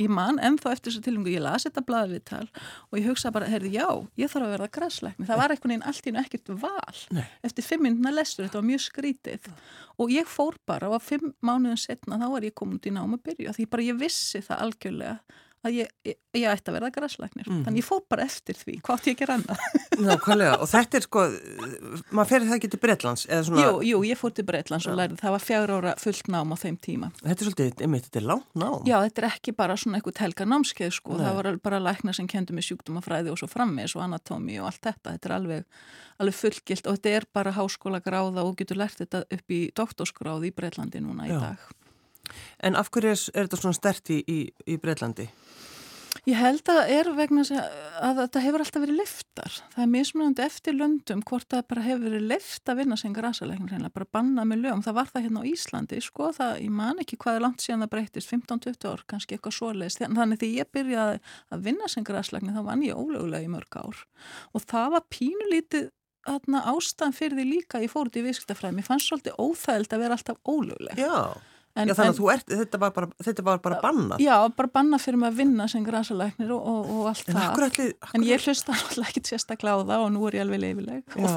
ég 0.00 0.10
man 0.12 0.40
ennþá 0.42 0.74
eftir 0.74 0.92
þessu 0.92 1.04
tilhengu, 1.06 1.32
ég 1.32 1.42
las 1.44 1.66
þetta 1.68 1.84
blaðviðtal 1.88 2.46
og 2.90 2.98
ég 2.98 3.08
hugsa 3.10 3.32
bara, 3.34 3.50
heyrðu, 3.50 3.72
já, 3.74 3.88
ég 4.20 4.32
þarf 4.32 4.48
að 4.48 4.54
verða 4.56 4.70
græsleikni, 4.78 5.28
það 5.28 5.42
var 5.42 5.54
einhvern 5.54 5.74
veginn 5.74 5.86
allt 5.90 6.08
í 6.08 6.14
náttúrulega 6.16 6.22
ekkert 6.22 6.52
val, 6.62 6.98
Nei. 7.18 7.24
eftir 7.48 7.66
fimm 7.66 7.86
minna 7.86 8.14
lestur, 8.14 8.46
þetta 8.46 8.60
var 8.60 8.68
mjög 8.68 8.84
skrítið. 8.86 9.48
Og 10.00 10.12
ég 10.14 10.28
fór 10.30 10.58
bara 10.68 10.90
og 10.92 11.02
fimm 11.04 11.32
mánuðin 11.44 11.80
setna 11.80 12.20
þá 12.20 12.28
var 12.32 12.46
ég 12.46 12.56
komin 12.56 12.80
út 12.80 12.88
í 12.88 12.94
náma 12.94 13.20
byrju, 13.22 13.54
því 13.56 13.70
bara 13.72 13.88
ég 13.88 13.98
vissi 14.00 14.42
það 14.44 14.66
algjörlega 14.66 15.16
að 15.62 15.76
ég, 15.76 15.90
ég, 16.06 16.16
ég 16.34 16.48
ætti 16.50 16.70
að 16.70 16.76
verða 16.78 16.90
græsleiknir 16.96 17.46
mm. 17.46 17.60
þannig 17.66 17.82
ég 17.82 17.86
fór 17.86 18.02
bara 18.10 18.26
eftir 18.26 18.58
því, 18.58 18.78
hvað 18.82 18.96
átti 18.96 19.12
ég 19.12 19.16
ekki 19.16 19.28
ranna 19.30 19.56
Nákvæmlega, 20.08 20.56
og 20.58 20.70
þetta 20.72 20.98
er 20.98 21.06
sko 21.06 21.26
maður 22.10 22.30
fer 22.30 22.46
það 22.46 22.56
ekki 22.56 22.70
til 22.72 22.80
Breitlands 22.82 23.24
svona... 23.28 23.64
Jú, 23.64 23.80
jú, 23.86 24.00
ég 24.08 24.20
fór 24.20 24.34
til 24.36 24.44
Breitlands 24.48 24.86
ja. 24.86 24.92
og 24.92 25.00
lærði 25.00 25.18
það 25.20 25.34
var 25.34 25.44
fjár 25.44 25.72
ára 25.76 25.94
fullt 26.00 26.30
nám 26.32 26.54
á 26.54 26.56
þeim 26.62 26.78
tíma 26.82 27.10
Þetta 27.20 27.34
er 27.34 27.48
svolítið, 27.48 27.84
einmitt, 27.86 28.06
þetta 28.08 28.20
er 28.22 28.26
langt 28.30 28.56
nám 28.62 28.88
Já, 28.88 28.96
þetta 29.06 29.22
er 29.22 29.28
ekki 29.28 29.56
bara 29.58 29.76
svona 29.80 29.98
eitthvað 29.98 30.16
telga 30.20 30.48
námskeið 30.52 30.94
sko, 30.98 31.18
Nei. 31.18 31.24
það 31.26 31.38
var 31.40 31.50
bara 31.68 31.82
lækna 31.88 32.16
sem 32.16 32.30
kendi 32.30 32.56
með 32.56 32.68
sjúkdómafræði 32.70 33.34
og 33.34 33.42
svo 33.42 33.50
frammeðs 33.52 33.96
og 33.98 34.06
anatómi 34.06 34.58
og 34.62 34.70
allt 34.70 34.82
þetta, 34.88 35.14
þetta 35.16 35.30
er 35.30 35.36
alveg, 35.38 35.84
alveg 36.22 36.38
fullgilt 36.40 36.88
og 36.88 36.98
þetta 36.98 37.14
er 37.18 37.28
bara 37.40 37.54
háskóla 37.58 38.02
gráða 38.04 38.46
og 38.46 38.56
getur 38.60 38.80
lært 38.80 39.04
þetta 39.04 39.24
upp 39.28 39.54
í 39.54 39.62
doktorsgráði 39.76 40.52
í 40.52 40.56
Breitlandi 40.56 41.04
núna 41.04 41.28
í 41.28 41.34
Já. 41.34 41.40
dag 41.50 41.70
En 42.62 42.76
af 42.78 42.90
hverju 42.94 43.12
er, 43.12 43.20
er 43.34 43.48
þetta 43.48 43.58
svona 43.58 43.76
stert 43.76 44.10
í, 44.14 44.22
í, 44.30 44.38
í 44.70 44.78
Breitlandi? 44.80 45.26
Ég 46.22 46.38
held 46.38 46.60
að 46.70 46.76
það 46.78 46.90
er 46.94 47.08
vegna 47.16 47.42
að 47.98 48.18
þetta 48.20 48.40
hefur 48.44 48.62
alltaf 48.62 48.82
verið 48.84 48.98
liftar. 49.00 49.54
Það 49.72 49.82
er 49.82 49.88
mismunandi 49.90 50.42
eftir 50.44 50.76
löndum 50.76 51.22
hvort 51.26 51.48
það 51.50 51.64
bara 51.72 51.82
hefur 51.82 52.04
verið 52.06 52.28
lift 52.30 52.70
að 52.70 52.78
vinna 52.78 52.98
sem 53.00 53.16
græsalegnir, 53.16 53.88
bara 53.90 54.06
bannað 54.14 54.46
með 54.52 54.60
lögum. 54.62 54.84
Það 54.86 54.96
var 55.00 55.10
það 55.10 55.26
hérna 55.26 55.42
á 55.42 55.50
Íslandi, 55.50 55.98
sko, 56.06 56.28
það, 56.36 56.52
ég 56.62 56.76
man 56.78 57.02
ekki 57.02 57.18
hvað 57.24 57.38
er 57.40 57.44
langt 57.46 57.64
síðan 57.64 57.82
það 57.82 57.90
breytist, 57.96 58.30
15-20 58.30 58.86
ár, 58.92 59.02
kannski 59.10 59.34
eitthvað 59.34 59.56
svoleiðist. 59.58 60.04
Þannig 60.14 60.42
því 60.44 60.50
ég 60.60 60.70
byrjaði 60.78 61.18
að 61.50 61.66
vinna 61.66 61.90
sem 61.90 62.06
græsalegnir, 62.06 62.54
þá 62.54 62.68
vann 62.70 62.86
ég 62.86 63.02
ólögulega 63.02 63.42
í 63.42 63.50
mörg 63.50 63.80
ár. 63.82 64.04
Og 64.54 64.62
það 64.70 64.94
var 64.94 65.08
pínulítið 65.10 65.90
ástæðan 66.22 67.16
fyrir 67.18 67.40
því 67.40 67.48
líka 67.48 67.82
ég 67.82 67.90
fór 67.90 68.06
út 68.06 68.20
í 68.20 68.22
viðskiptafræði. 68.22 68.78
Mér 68.78 68.86
fannst 68.86 69.10
svolítið 69.10 69.42
óþægild 69.42 69.96
að 69.96 70.04
vera 70.04 70.18
alltaf 70.20 70.38
ólöguleg. 70.46 71.02
Já. 71.02 71.34
En, 71.72 71.88
já 71.88 71.94
þannig 71.96 72.18
að 72.20 72.32
ert, 72.34 72.50
þetta 72.52 72.78
var 72.82 72.90
bara, 72.92 73.06
þetta 73.24 73.44
var 73.46 73.60
bara 73.64 73.78
banna 73.80 74.18
Já, 74.20 74.34
bara 74.52 74.68
banna 74.68 74.98
fyrir 75.00 75.22
mig 75.22 75.30
að 75.30 75.38
vinna 75.40 75.68
sem 75.72 75.84
græsalæknir 75.86 76.50
og, 76.52 76.66
og, 76.68 76.90
og 76.92 77.06
allt 77.08 77.30
en 77.32 77.38
það. 77.38 77.62
allir. 77.68 77.94
En 78.12 78.26
ég 78.28 78.44
hlusta 78.44 78.74
alltaf 78.76 79.06
ekki 79.08 79.24
sérstaklega 79.30 79.80
á 79.80 79.88
það 79.88 80.04
og 80.04 80.12
nú 80.12 80.26
er 80.28 80.36
ég 80.36 80.44
alveg 80.44 80.62
leifileg 80.66 81.16
Já 81.16 81.32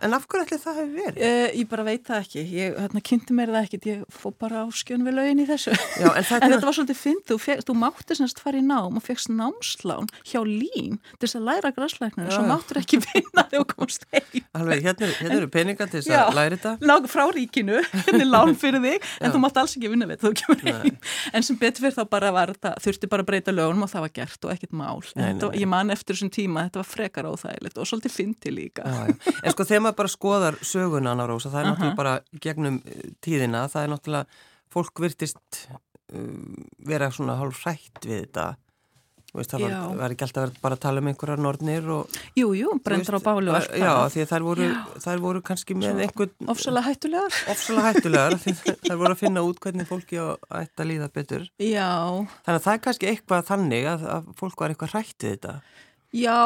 En 0.00 0.14
af 0.16 0.24
hverju 0.30 0.46
allir 0.46 0.60
það 0.62 0.78
hefur 0.80 0.92
verið? 0.96 1.18
Uh, 1.20 1.46
ég 1.60 1.66
bara 1.68 1.84
veit 1.84 2.04
það 2.08 2.22
ekki, 2.24 2.42
ég 2.56 2.76
hérna, 2.80 3.00
kynnti 3.04 3.34
mér 3.36 3.50
það 3.52 3.66
ekkit, 3.66 3.88
ég 3.90 4.04
fó 4.16 4.30
bara 4.40 4.62
á 4.64 4.66
skjön 4.72 5.04
við 5.04 5.16
lögin 5.18 5.42
í 5.42 5.46
þessu. 5.48 5.74
Já, 6.00 6.08
en, 6.08 6.24
en 6.40 6.54
þetta 6.54 6.68
var 6.68 6.76
svolítið 6.78 6.98
fynd, 7.00 7.22
þú, 7.28 7.36
þú 7.68 7.76
mátti 7.76 8.16
semst 8.16 8.40
fara 8.40 8.60
í 8.60 8.64
nám 8.64 8.96
og 8.96 9.04
fegst 9.04 9.28
námslán 9.28 10.08
hjá 10.24 10.40
lín 10.46 10.96
til 11.18 11.26
þess 11.26 11.36
að 11.36 11.44
læra 11.50 11.72
græsleiknir 11.76 12.30
og 12.30 12.32
svo 12.32 12.44
máttur 12.48 12.80
ekki 12.80 13.00
vinna 13.10 13.44
þegar 13.50 13.60
þú 13.60 13.66
komst 13.74 14.06
heim. 14.14 14.40
Alveg, 14.56 14.86
hérna, 14.88 15.10
hérna 15.20 15.36
eru 15.36 15.50
peningar 15.52 15.92
til 15.92 16.00
þess 16.00 16.16
að 16.16 16.32
læra 16.38 16.56
þetta? 16.56 16.72
Já, 16.80 16.96
frá 17.12 17.24
ríkinu, 17.36 17.78
hérna 18.06 18.22
er 18.24 18.30
lán 18.32 18.56
fyrir 18.60 18.84
þig, 18.86 19.08
en 19.20 19.28
Já. 19.28 19.34
þú 19.36 19.42
mátt 19.44 19.60
alls 19.60 19.76
ekki 19.76 19.92
vinna 19.92 20.08
við 20.08 20.24
þú 20.24 20.32
kemur 20.40 20.64
heim. 20.64 20.96
En 21.36 21.44
sem 21.44 21.60
betur 21.60 21.84
fyrir 21.84 21.96
þá 21.98 22.04
bara 22.16 22.32
var 22.32 22.54
þetta, 22.54 22.72
þurfti 22.86 23.12
bara 23.12 23.26
að 23.26 23.30
breyta 23.34 23.52
lögunum 23.52 23.84
og 23.84 23.92
það 23.92 24.06
var 24.06 24.12
gert 24.16 24.48
og 24.48 24.54
ekkit 24.54 24.72
mál. 24.72 25.00
Nei, 25.12 25.34
nei, 25.34 25.44
nei. 25.44 25.60
Ég 25.60 25.68
man 25.70 25.92
eftir 25.92 26.16
þessum 26.16 26.32
tíma, 26.32 26.66
þetta 26.68 26.80
var 26.80 26.88
frekar 26.88 27.28
óþægilegt 27.28 27.76
og 27.80 27.88
svolítið 27.90 28.12
maður 29.90 30.00
bara 30.00 30.14
skoðar 30.14 30.58
söguna 30.62 31.12
Anna 31.14 31.28
Rósa, 31.28 31.50
það 31.50 31.60
er 31.60 31.66
uh 31.66 31.70
-huh. 31.70 31.76
náttúrulega 31.76 31.96
bara 31.96 32.40
gegnum 32.40 32.80
eh, 32.86 33.12
tíðina, 33.20 33.68
það 33.68 33.82
er 33.82 33.92
náttúrulega 33.94 34.26
fólk 34.70 35.00
virtist 35.00 35.68
um, 36.14 36.66
vera 36.86 37.10
svona 37.10 37.36
hálf 37.36 37.64
hrætt 37.64 38.06
við 38.06 38.26
þetta 38.26 38.56
Veist, 39.30 39.52
það 39.52 39.62
var, 39.62 39.74
var 40.00 40.10
ekki 40.10 40.24
alltaf 40.26 40.54
bara 40.58 40.74
að 40.74 40.80
tala 40.82 41.02
um 41.02 41.08
einhverjar 41.10 41.38
nornir 41.38 41.84
og... 41.94 42.16
Jú, 42.34 42.48
jú, 42.58 42.72
brendur 42.82 43.14
á 43.14 43.20
bálu 43.22 43.52
og 43.54 43.68
Já, 43.78 43.92
því 44.10 44.24
að 44.24 44.32
þær 44.32 44.46
voru, 44.48 44.70
þær 45.04 45.22
voru 45.22 45.42
kannski 45.46 45.76
með 45.78 46.02
einhvern... 46.06 46.32
Ofsalega 46.50 46.88
hættulegar. 46.88 47.36
Ofsalega 47.52 47.92
hættulegar, 47.92 48.36
því 48.42 48.56
þær 48.88 48.98
voru 49.04 49.14
að 49.14 49.20
finna 49.22 49.44
út 49.46 49.62
hvernig 49.62 49.86
fólki 49.86 50.18
á 50.18 50.34
ætta 50.64 50.86
líða 50.88 51.06
betur. 51.14 51.46
Já. 51.62 51.86
Þannig 52.42 52.58
að 52.58 52.66
það 52.66 52.74
er 52.74 52.82
kannski 52.88 53.10
eitthvað 53.12 53.46
þannig 53.52 53.88
að, 53.92 54.04
að 54.16 54.34
fólk 54.42 54.64
var 54.64 54.74
eitthvað 54.74 54.94
hrættið 54.96 55.36
þetta. 55.36 55.54
Já, 56.10 56.38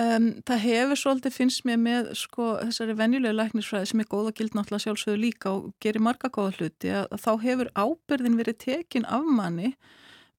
Um, 0.00 0.28
það 0.48 0.62
hefur 0.62 0.96
svolítið 0.96 1.34
finnst 1.34 1.66
mér 1.68 1.76
með 1.76 2.06
sko, 2.16 2.54
þessari 2.62 2.94
venjulega 2.96 3.36
læknisfræði 3.36 3.90
sem 3.90 4.00
er 4.00 4.06
góð 4.08 4.30
og 4.30 4.38
gild 4.38 4.54
náttúrulega 4.56 4.86
sjálfsögðu 4.86 5.20
líka 5.20 5.52
og 5.52 5.66
gerir 5.84 6.00
marga 6.00 6.30
góða 6.32 6.54
hluti 6.56 6.94
að, 6.96 7.12
þá 7.20 7.32
hefur 7.42 7.70
ábyrðin 7.76 8.38
verið 8.38 8.56
tekin 8.64 9.04
af 9.04 9.28
manni 9.28 9.74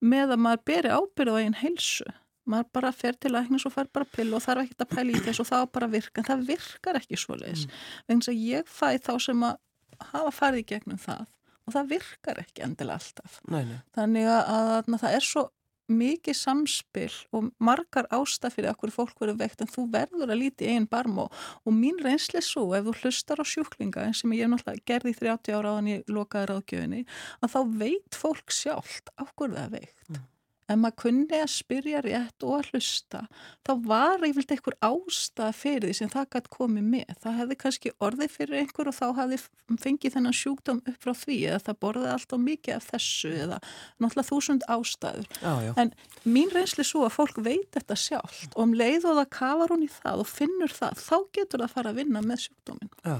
með 0.01 0.33
að 0.33 0.41
maður 0.47 0.63
beri 0.71 0.95
ábyrð 0.97 1.37
á 1.37 1.41
einn 1.43 1.59
heilsu 1.61 2.09
maður 2.49 2.71
bara 2.79 2.91
fer 2.97 3.19
til 3.21 3.35
læknis 3.35 3.67
og 3.69 3.75
fær 3.75 3.91
bara 3.93 4.09
pill 4.15 4.33
og 4.33 4.41
þarf 4.43 4.65
ekki 4.65 4.79
að 4.79 4.91
pæla 4.95 5.13
í 5.13 5.21
þess 5.27 5.43
og 5.43 5.49
það 5.51 5.69
bara 5.77 5.91
virka 5.93 6.23
en 6.23 6.29
það 6.31 6.45
virkar 6.49 6.99
ekki 6.99 7.19
svo 7.21 7.37
leiðis 7.37 7.67
mm. 7.67 7.77
vegna 8.09 8.33
að 8.33 8.43
ég 8.49 8.73
fæ 8.73 8.87
þá 9.05 9.13
sem 9.27 9.45
að 9.47 9.61
hafa 10.09 10.33
farið 10.33 10.63
í 10.63 10.67
gegnum 10.73 11.01
það 11.05 11.27
og 11.63 11.75
það 11.75 11.91
virkar 11.93 12.41
ekki 12.41 12.65
endilega 12.65 12.99
alltaf. 12.99 13.37
Nei, 13.47 13.61
nei. 13.69 13.77
Þannig 13.95 14.27
að, 14.27 14.41
að, 14.51 14.71
að 14.81 15.03
það 15.05 15.17
er 15.19 15.27
svo 15.27 15.43
mikið 15.91 16.37
samspil 16.37 17.11
og 17.35 17.51
margar 17.63 18.07
ástaf 18.13 18.55
fyrir 18.57 18.71
okkur 18.73 18.93
fólk 18.95 19.21
verður 19.21 19.39
veikt 19.41 19.63
en 19.63 19.71
þú 19.71 19.87
verður 19.93 20.33
að 20.33 20.41
líti 20.41 20.69
einn 20.71 20.87
barm 20.89 21.19
og, 21.25 21.39
og 21.63 21.75
mín 21.75 21.99
reynsli 22.03 22.43
svo 22.43 22.69
ef 22.77 22.87
þú 22.87 22.97
hlustar 23.01 23.43
á 23.43 23.45
sjúklinga 23.47 24.07
eins 24.07 24.23
sem 24.23 24.35
ég 24.37 24.51
náttúrulega 24.51 24.87
gerði 24.93 25.15
í 25.15 25.19
30 25.21 25.57
ára 25.59 25.73
á 25.73 25.77
hann 25.77 25.91
í 25.91 25.97
lokaði 26.07 26.51
ráðgjöfinni 26.51 27.07
að 27.41 27.55
þá 27.55 27.59
veit 27.83 28.21
fólk 28.23 28.53
sjálft 28.53 29.11
okkur 29.19 29.57
það 29.57 29.75
veikt. 29.79 30.05
Mm 30.09 30.32
ef 30.69 30.79
maður 30.79 30.95
kunni 31.03 31.39
að 31.43 31.51
spyrja 31.51 32.01
rétt 32.03 32.45
og 32.45 32.55
að 32.57 32.69
hlusta 32.71 33.23
þá 33.65 33.71
var 33.83 34.23
yfirlega 34.23 34.55
einhver 34.55 34.77
ástað 34.87 35.57
fyrir 35.57 35.89
því 35.89 35.95
sem 35.97 36.11
það 36.13 36.29
gæti 36.35 36.53
komið 36.53 36.87
með 36.93 37.13
það 37.23 37.37
hefði 37.39 37.57
kannski 37.63 37.93
orðið 38.07 38.33
fyrir 38.37 38.59
einhver 38.61 38.91
og 38.91 38.97
þá 38.97 39.05
hefði 39.19 39.39
fengið 39.83 40.15
þennan 40.15 40.37
sjúkdóm 40.39 40.81
upp 40.89 41.05
frá 41.05 41.13
því 41.23 41.37
eða 41.51 41.61
það 41.67 41.79
borðið 41.85 42.13
alltaf 42.13 42.43
mikið 42.47 42.77
af 42.77 42.89
þessu 42.93 43.33
eða 43.45 43.59
náttúrulega 43.99 44.27
þúsund 44.29 44.67
ástæður 44.77 45.29
já, 45.35 45.53
já. 45.67 45.71
en 45.83 45.93
mín 46.23 46.53
reynsli 46.53 46.87
svo 46.87 47.05
að 47.07 47.15
fólk 47.17 47.39
veit 47.43 47.69
þetta 47.75 47.99
sjálft 47.99 48.55
og 48.55 48.65
um 48.67 48.75
leið 48.77 49.09
og 49.11 49.19
það 49.21 49.31
kafar 49.39 49.75
hún 49.75 49.87
í 49.87 49.91
það 49.91 50.23
og 50.23 50.31
finnur 50.31 50.73
það, 50.73 50.99
þá 51.03 51.17
getur 51.35 51.63
það 51.63 51.67
að 51.67 51.77
fara 51.77 51.93
að 51.93 52.01
vinna 52.03 52.23
með 52.23 52.45
sjúkdómin 52.47 52.93
já. 53.03 53.17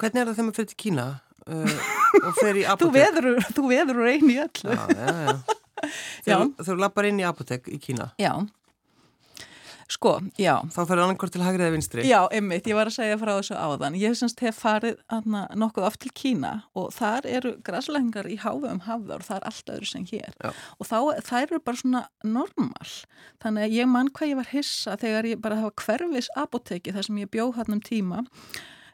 Hvernig 0.00 0.20
er 0.20 0.28
það 0.28 0.34
þegar 0.34 0.48
maður 0.48 0.60
fyrir 0.60 0.72
til 0.72 0.80
Kína 0.84 1.08
uh, 1.48 1.90
og 2.20 2.40
fer 2.40 2.60
í 2.60 2.64
apotek? 2.74 3.20
Þú 3.54 3.68
veður 3.70 4.02
úr 4.02 4.10
einu 4.12 4.32
í 4.34 4.40
öllu 4.44 4.74
Já, 4.74 4.84
já, 4.92 5.12
já 5.30 5.60
Þegar 6.26 6.50
þú 6.60 6.78
lappar 6.80 7.10
inn 7.10 7.22
í 7.22 7.26
apotek 7.28 7.70
í 7.72 7.80
Kína 7.82 8.12
Já 8.20 8.34
Sko, 9.90 10.16
já. 10.40 10.54
Þá 10.72 10.78
fyrir 10.88 11.02
annarkort 11.04 11.32
til 11.34 11.42
hægrið 11.44 11.66
eða 11.66 11.74
vinstri. 11.74 12.04
Já, 12.08 12.18
einmitt, 12.32 12.66
ég 12.70 12.76
var 12.78 12.88
að 12.88 12.96
segja 12.96 13.18
frá 13.20 13.32
þessu 13.36 13.56
áðan. 13.58 13.98
Ég 14.00 14.16
semst 14.16 14.40
hef 14.42 14.56
farið 14.62 14.96
aðna, 15.12 15.44
nokkuð 15.60 15.88
oft 15.90 16.00
til 16.04 16.12
Kína 16.16 16.52
og 16.78 16.88
þar 16.96 17.28
eru 17.28 17.54
græslengar 17.66 18.28
í 18.30 18.38
hávegum 18.40 18.80
hafðar 18.86 19.20
og 19.20 19.28
það 19.28 19.36
er 19.36 19.48
allt 19.50 19.72
öðru 19.76 19.90
sem 19.90 20.06
hér. 20.08 20.36
Já. 20.40 20.52
Og 20.80 20.88
þá, 20.88 20.98
það 21.28 21.46
eru 21.46 21.62
bara 21.68 21.82
svona 21.82 22.04
normal. 22.24 22.92
Þannig 23.44 23.66
að 23.66 23.76
ég 23.76 23.90
mann 23.92 24.12
hvað 24.16 24.32
ég 24.32 24.40
var 24.40 24.52
hissa 24.54 24.96
þegar 25.04 25.30
ég 25.34 25.42
bara 25.44 25.60
hafa 25.60 25.84
hverfis 25.84 26.30
apoteki 26.40 26.94
þar 26.96 27.08
sem 27.10 27.20
ég 27.20 27.32
bjóð 27.34 27.58
hann 27.60 27.76
um 27.76 27.84
tíma 27.84 28.24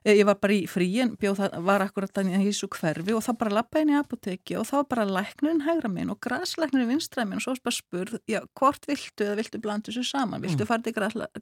ég 0.08 0.24
var 0.24 0.38
bara 0.40 0.56
í 0.56 0.62
fríin, 0.70 1.12
bjóð 1.20 1.42
það 1.42 1.56
var 1.66 1.84
akkurat 1.84 2.12
þannig 2.16 2.40
í 2.40 2.48
þessu 2.48 2.68
hverfi 2.72 3.14
og 3.16 3.24
þá 3.24 3.30
bara 3.40 3.54
lappa 3.58 3.82
inn 3.82 3.92
í 3.92 3.96
apoteki 3.98 4.56
og 4.56 4.66
þá 4.68 4.76
bara 4.88 5.04
læknurinn 5.08 5.64
hægra 5.66 5.90
minn 5.92 6.12
og 6.12 6.20
græslæknurinn 6.24 6.88
vinstræð 6.94 7.28
minn 7.28 7.40
og 7.40 7.44
svo 7.44 7.54
bara 7.60 7.76
spurð, 7.76 8.16
já, 8.30 8.40
hvort 8.56 8.88
viltu 8.88 9.26
eða 9.26 9.36
viltu 9.40 9.60
blanda 9.60 9.90
þessu 9.90 10.04
saman, 10.08 10.40
viltu 10.44 10.64
mm. 10.64 10.70
fara 10.70 10.84
til 10.86 10.94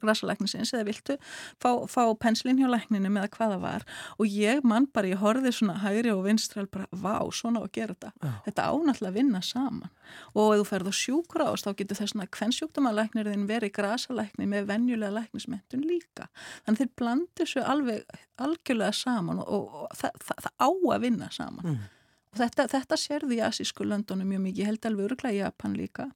græslæknisins 0.03 0.73
eða 0.75 0.87
viltu 0.89 1.17
fá, 1.61 1.71
fá 1.87 2.01
penslin 2.19 2.59
hjá 2.59 2.67
lækninu 2.71 3.11
með 3.13 3.29
að 3.29 3.37
hvaða 3.37 3.61
var? 3.63 3.87
Og 4.19 4.27
ég 4.27 4.65
mann 4.67 4.89
bara, 4.93 5.11
ég 5.13 5.23
horfið 5.23 5.55
svona 5.61 5.77
hægri 5.83 6.11
og 6.13 6.25
vinstræð 6.27 6.69
bara, 6.73 6.89
vá, 6.91 7.15
svona 7.31 7.63
að 7.63 7.71
gera 7.79 7.95
þetta. 7.95 8.11
Já. 8.19 8.33
þetta 8.49 8.67
ánáttúrulega 8.73 9.11
að 9.13 9.19
vinna 9.19 9.41
saman. 9.45 9.93
Og 10.33 10.53
ef 10.55 10.61
þú 10.61 10.67
ferð 10.69 10.91
á 10.91 10.93
sjúkrást 10.99 11.67
þá 11.67 11.71
getur 11.79 11.99
þess 11.99 12.17
að 12.17 12.31
hvern 12.35 12.55
sjúkdómalæknirinn 12.57 13.47
verið 13.49 13.73
græsalækni 13.77 14.49
með 14.49 14.69
venjulega 14.71 15.15
læknismentun 15.15 15.85
líka 15.85 16.27
algjörlega 18.49 18.97
saman 18.97 19.41
og, 19.43 19.55
og, 19.55 19.79
og 19.85 19.95
það, 20.01 20.21
það, 20.27 20.43
það 20.45 20.53
á 20.59 20.69
að 20.69 21.01
vinna 21.07 21.31
saman. 21.33 21.71
Mm. 21.71 21.87
og 22.33 22.43
þetta, 22.43 22.67
þetta 22.75 23.01
sérði 23.05 23.39
í 23.39 23.43
asísku 23.47 23.87
löndunum 23.87 24.29
mjög 24.33 24.45
mikið, 24.45 24.61
ég 24.61 24.71
held 24.73 24.87
alveg 24.89 25.09
öruglega 25.09 25.37
í 25.37 25.43
Japan 25.43 25.75
líka. 25.77 26.09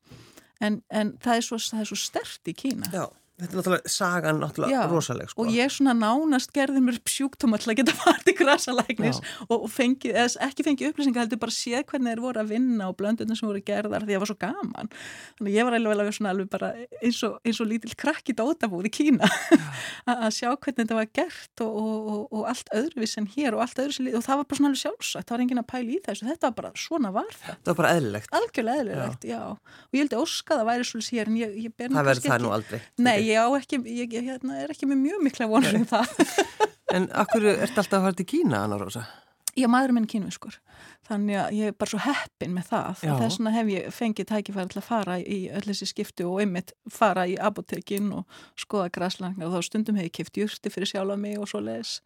En, 0.64 0.82
en 0.94 1.18
það 1.24 1.40
er 1.40 1.46
svo, 1.48 1.60
svo 1.60 2.00
stert 2.00 2.52
í 2.52 2.56
Kína. 2.58 2.90
Já 2.94 3.08
Þetta 3.44 3.54
er 3.54 3.60
náttúrulega, 3.60 3.92
sagan 3.92 4.40
náttúrulega 4.40 4.74
Já, 4.74 4.82
rosaleg 4.88 5.32
sko. 5.32 5.44
Og 5.44 5.52
ég 5.52 5.72
svona 5.74 5.94
nánast 5.98 6.54
gerði 6.56 6.82
mér 6.84 7.00
sjúktum 7.10 7.56
að 7.58 7.74
geta 7.76 7.96
farið 8.02 8.32
í 8.32 8.36
grasalæknis 8.40 9.20
og, 9.50 9.56
og 9.58 9.70
fengi, 9.72 10.14
ekki 10.16 10.66
fengi 10.66 10.88
upplýsingar 10.88 11.26
heldur 11.26 11.42
bara 11.42 11.56
séð 11.56 11.84
hvernig 11.90 12.14
þeir 12.14 12.24
voru 12.24 12.44
að 12.44 12.54
vinna 12.54 12.88
og 12.88 12.96
blöndunum 13.00 13.38
sem 13.38 13.50
voru 13.50 13.64
gerðar 13.66 14.06
því 14.06 14.14
að 14.14 14.16
það 14.16 14.24
var 14.24 14.32
svo 14.32 14.38
gaman. 14.44 14.92
Þannig 15.40 15.58
ég 15.58 15.68
var 15.68 15.78
alveg, 15.78 15.96
alveg, 15.98 16.16
svona, 16.18 16.34
alveg 16.36 16.52
bara 16.54 16.72
eins 17.02 17.20
og, 17.28 17.36
eins 17.44 17.60
og 17.64 17.70
lítill 17.72 17.98
krakki 18.00 18.36
dótabúð 18.38 18.88
í 18.88 18.94
Kína 18.94 19.30
að 20.14 20.30
sjá 20.38 20.50
hvernig 20.54 20.80
þetta 20.84 21.00
var 21.00 21.12
gert 21.20 21.66
og, 21.66 22.28
og 22.32 22.48
allt 22.54 22.72
öðruvis 22.76 23.18
en 23.20 23.30
hér 23.36 23.58
og 23.58 23.66
allt 23.66 23.84
öðruvis 23.84 24.18
og 24.20 24.24
það 24.24 24.42
var 24.42 24.48
bara 24.48 24.62
svona 24.62 24.72
alveg 24.72 24.84
sjálfsagt, 24.84 25.28
það 25.28 25.36
var 25.36 25.46
engin 25.46 25.64
að 25.64 25.70
pæla 25.74 25.92
í 25.92 26.00
þessu, 26.08 26.30
þetta 26.32 26.50
var 26.50 26.58
bara 26.62 26.74
svona 26.80 27.14
var 27.14 27.32
það. 27.34 27.60
Það 27.60 27.72
var 27.72 27.80
bara 27.82 27.94
eðlilegt. 27.98 28.30
Eðlilegt, 28.40 29.28
já. 29.28 29.34
já. 29.34 29.42
Og 29.54 29.98
ég 29.98 30.04
held 30.04 30.16
að 30.16 30.24
óska 30.24 30.58
það 30.60 30.70
væri 30.70 30.88
svolítið 30.88 31.10
sér 31.10 31.32
en 31.32 31.38
ég, 31.40 31.56
ég 31.64 31.76
ber 31.78 31.94
Ég 33.34 33.58
ekki, 33.60 33.82
ég, 33.90 34.16
ég 34.20 34.30
hérna, 34.30 34.62
er 34.64 34.72
ekki 34.74 34.90
með 34.90 35.04
mjög 35.08 35.26
mikla 35.28 35.50
vonur 35.52 35.82
um 35.82 35.90
það. 35.90 36.16
en 36.96 37.10
akkur 37.24 37.50
ert 37.56 37.76
alltaf 37.76 38.00
að 38.00 38.08
fara 38.08 38.18
til 38.22 38.30
Kína, 38.30 38.64
Anna 38.64 38.80
Rósa? 38.82 39.06
Já, 39.54 39.68
maður 39.70 39.92
er 39.92 39.96
minn 40.00 40.08
kínviskur. 40.10 40.56
Þannig 41.06 41.38
að 41.38 41.58
ég 41.60 41.70
er 41.70 41.76
bara 41.78 41.92
svo 41.92 42.00
heppin 42.02 42.56
með 42.56 42.72
það. 42.72 43.02
Þess 43.04 43.38
vegna 43.38 43.52
hef 43.54 43.68
ég 43.70 43.92
fengið 43.94 44.28
tækifæri 44.32 44.72
til 44.72 44.80
að 44.80 44.88
fara 44.88 45.18
í 45.20 45.38
öll 45.54 45.62
þessi 45.68 45.88
skiptu 45.92 46.26
og 46.26 46.40
einmitt 46.42 46.74
fara 46.90 47.28
í 47.30 47.36
apotekin 47.38 48.08
og 48.18 48.40
skoða 48.58 48.90
græslangar 48.96 49.46
og 49.46 49.54
þá 49.54 49.68
stundum 49.68 50.00
hef 50.00 50.10
ég 50.10 50.16
kipt 50.18 50.40
júrti 50.42 50.74
fyrir 50.74 50.90
sjálfa 50.90 51.20
mig 51.22 51.38
og 51.38 51.52
svo 51.52 51.62
leiðis. 51.62 52.00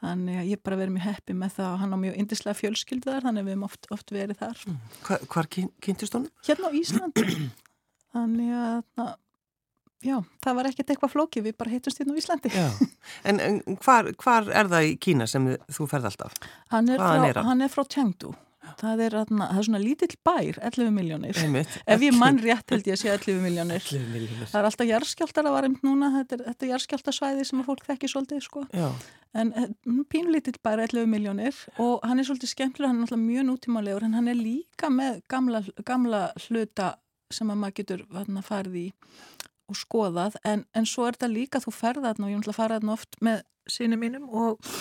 Þannig 0.00 0.38
að 0.40 0.52
ég 0.52 0.62
bara 0.64 0.78
verið 0.80 0.94
mjög 0.94 1.08
heppið 1.08 1.40
með 1.40 1.56
það 1.56 1.72
og 1.72 1.82
hann 1.82 1.96
á 1.98 1.98
mjög 2.04 2.20
indislega 2.22 2.60
fjölskyldu 2.60 3.10
þar, 3.10 3.26
þannig 3.26 3.42
að 3.42 3.48
við 3.48 3.56
hefum 3.56 3.66
oft, 3.66 3.90
oft 3.96 4.14
verið 4.14 4.38
þar. 4.38 4.62
Hva, 5.08 5.18
hvar 5.34 5.50
kynntist 5.56 6.16
honum? 6.16 6.30
Hérna 6.46 6.70
á 6.70 6.78
Íslandi. 6.78 7.26
þannig 8.14 8.54
að 8.60 9.10
Já, 10.00 10.16
það 10.40 10.56
var 10.56 10.68
ekkert 10.70 10.92
eitthvað 10.94 11.12
flókið, 11.12 11.46
við 11.48 11.56
bara 11.60 11.72
heitumst 11.74 11.98
hérna 12.00 12.14
á 12.16 12.20
Íslandi. 12.20 12.52
En, 13.28 13.40
en 13.42 13.58
hvar, 13.84 14.06
hvar 14.20 14.46
er 14.48 14.68
það 14.70 14.86
í 14.86 14.92
Kína 15.02 15.26
sem 15.28 15.48
þú 15.68 15.86
ferð 15.90 16.08
alltaf? 16.08 16.36
Hann 16.72 16.88
er, 16.88 17.00
frá, 17.00 17.26
er 17.26 17.40
hann? 17.40 17.48
hann 17.50 17.66
er 17.66 17.72
frá 17.72 17.84
Chengdu. 17.84 18.30
Það 18.80 19.02
er, 19.04 19.16
það 19.28 19.58
er 19.58 19.66
svona 19.66 19.80
lítill 19.82 20.14
bær, 20.24 20.58
11 20.70 20.92
miljónir. 20.94 21.40
Ef 21.92 22.04
ég 22.04 22.16
mann 22.16 22.38
rétt 22.40 22.72
held 22.72 22.88
ég 22.88 22.96
að 22.96 23.00
sé 23.02 23.10
11 23.12 23.42
miljónir. 23.44 23.82
11 23.82 24.12
miljónir. 24.14 24.48
Það 24.52 24.60
er 24.60 24.68
alltaf 24.70 24.90
járskjáltar 24.90 25.48
að 25.50 25.56
varum 25.56 25.76
núna, 25.84 26.10
þetta 26.18 26.38
er, 26.38 26.44
er 26.54 26.72
járskjáltarsvæði 26.74 27.48
sem 27.50 27.60
að 27.62 27.68
fólk 27.68 27.84
þekki 27.88 28.12
svolítið, 28.12 28.44
sko. 28.46 28.64
Já. 28.76 28.88
En 29.40 29.52
eh, 29.56 29.68
pínlítill 30.12 30.56
bær, 30.64 30.84
11 30.86 31.10
miljónir 31.10 31.60
og 31.82 32.06
hann 32.06 32.22
er 32.22 32.28
svolítið 32.28 32.54
skemmtilega, 32.54 32.92
hann 32.92 33.02
er 33.02 33.08
alltaf 33.08 33.20
mjög 33.22 33.46
nútímalegur, 33.50 34.06
en 34.06 34.16
hann 34.18 34.32
er 34.32 34.38
líka 34.38 34.90
með 34.92 35.20
gamla, 35.30 35.62
gamla 35.86 36.24
hluta 36.46 36.94
sem 37.30 37.50
að 37.52 37.60
maður 37.62 37.76
getur 37.78 38.06
farið 38.46 38.80
í 38.80 38.86
og 39.70 39.78
skoðað 39.78 40.38
en, 40.44 40.66
en 40.74 40.88
svo 40.88 41.06
er 41.06 41.16
þetta 41.16 41.30
líka 41.32 41.62
þú 41.62 41.74
ferðaðn 41.76 42.26
og 42.26 42.32
ég 42.32 42.42
ætla 42.42 42.54
að 42.56 42.60
fara 42.60 42.80
þarna 42.80 42.96
oft 42.96 43.20
með 43.24 43.42
sínum 43.70 44.02
mínum 44.02 44.28
og, 44.30 44.72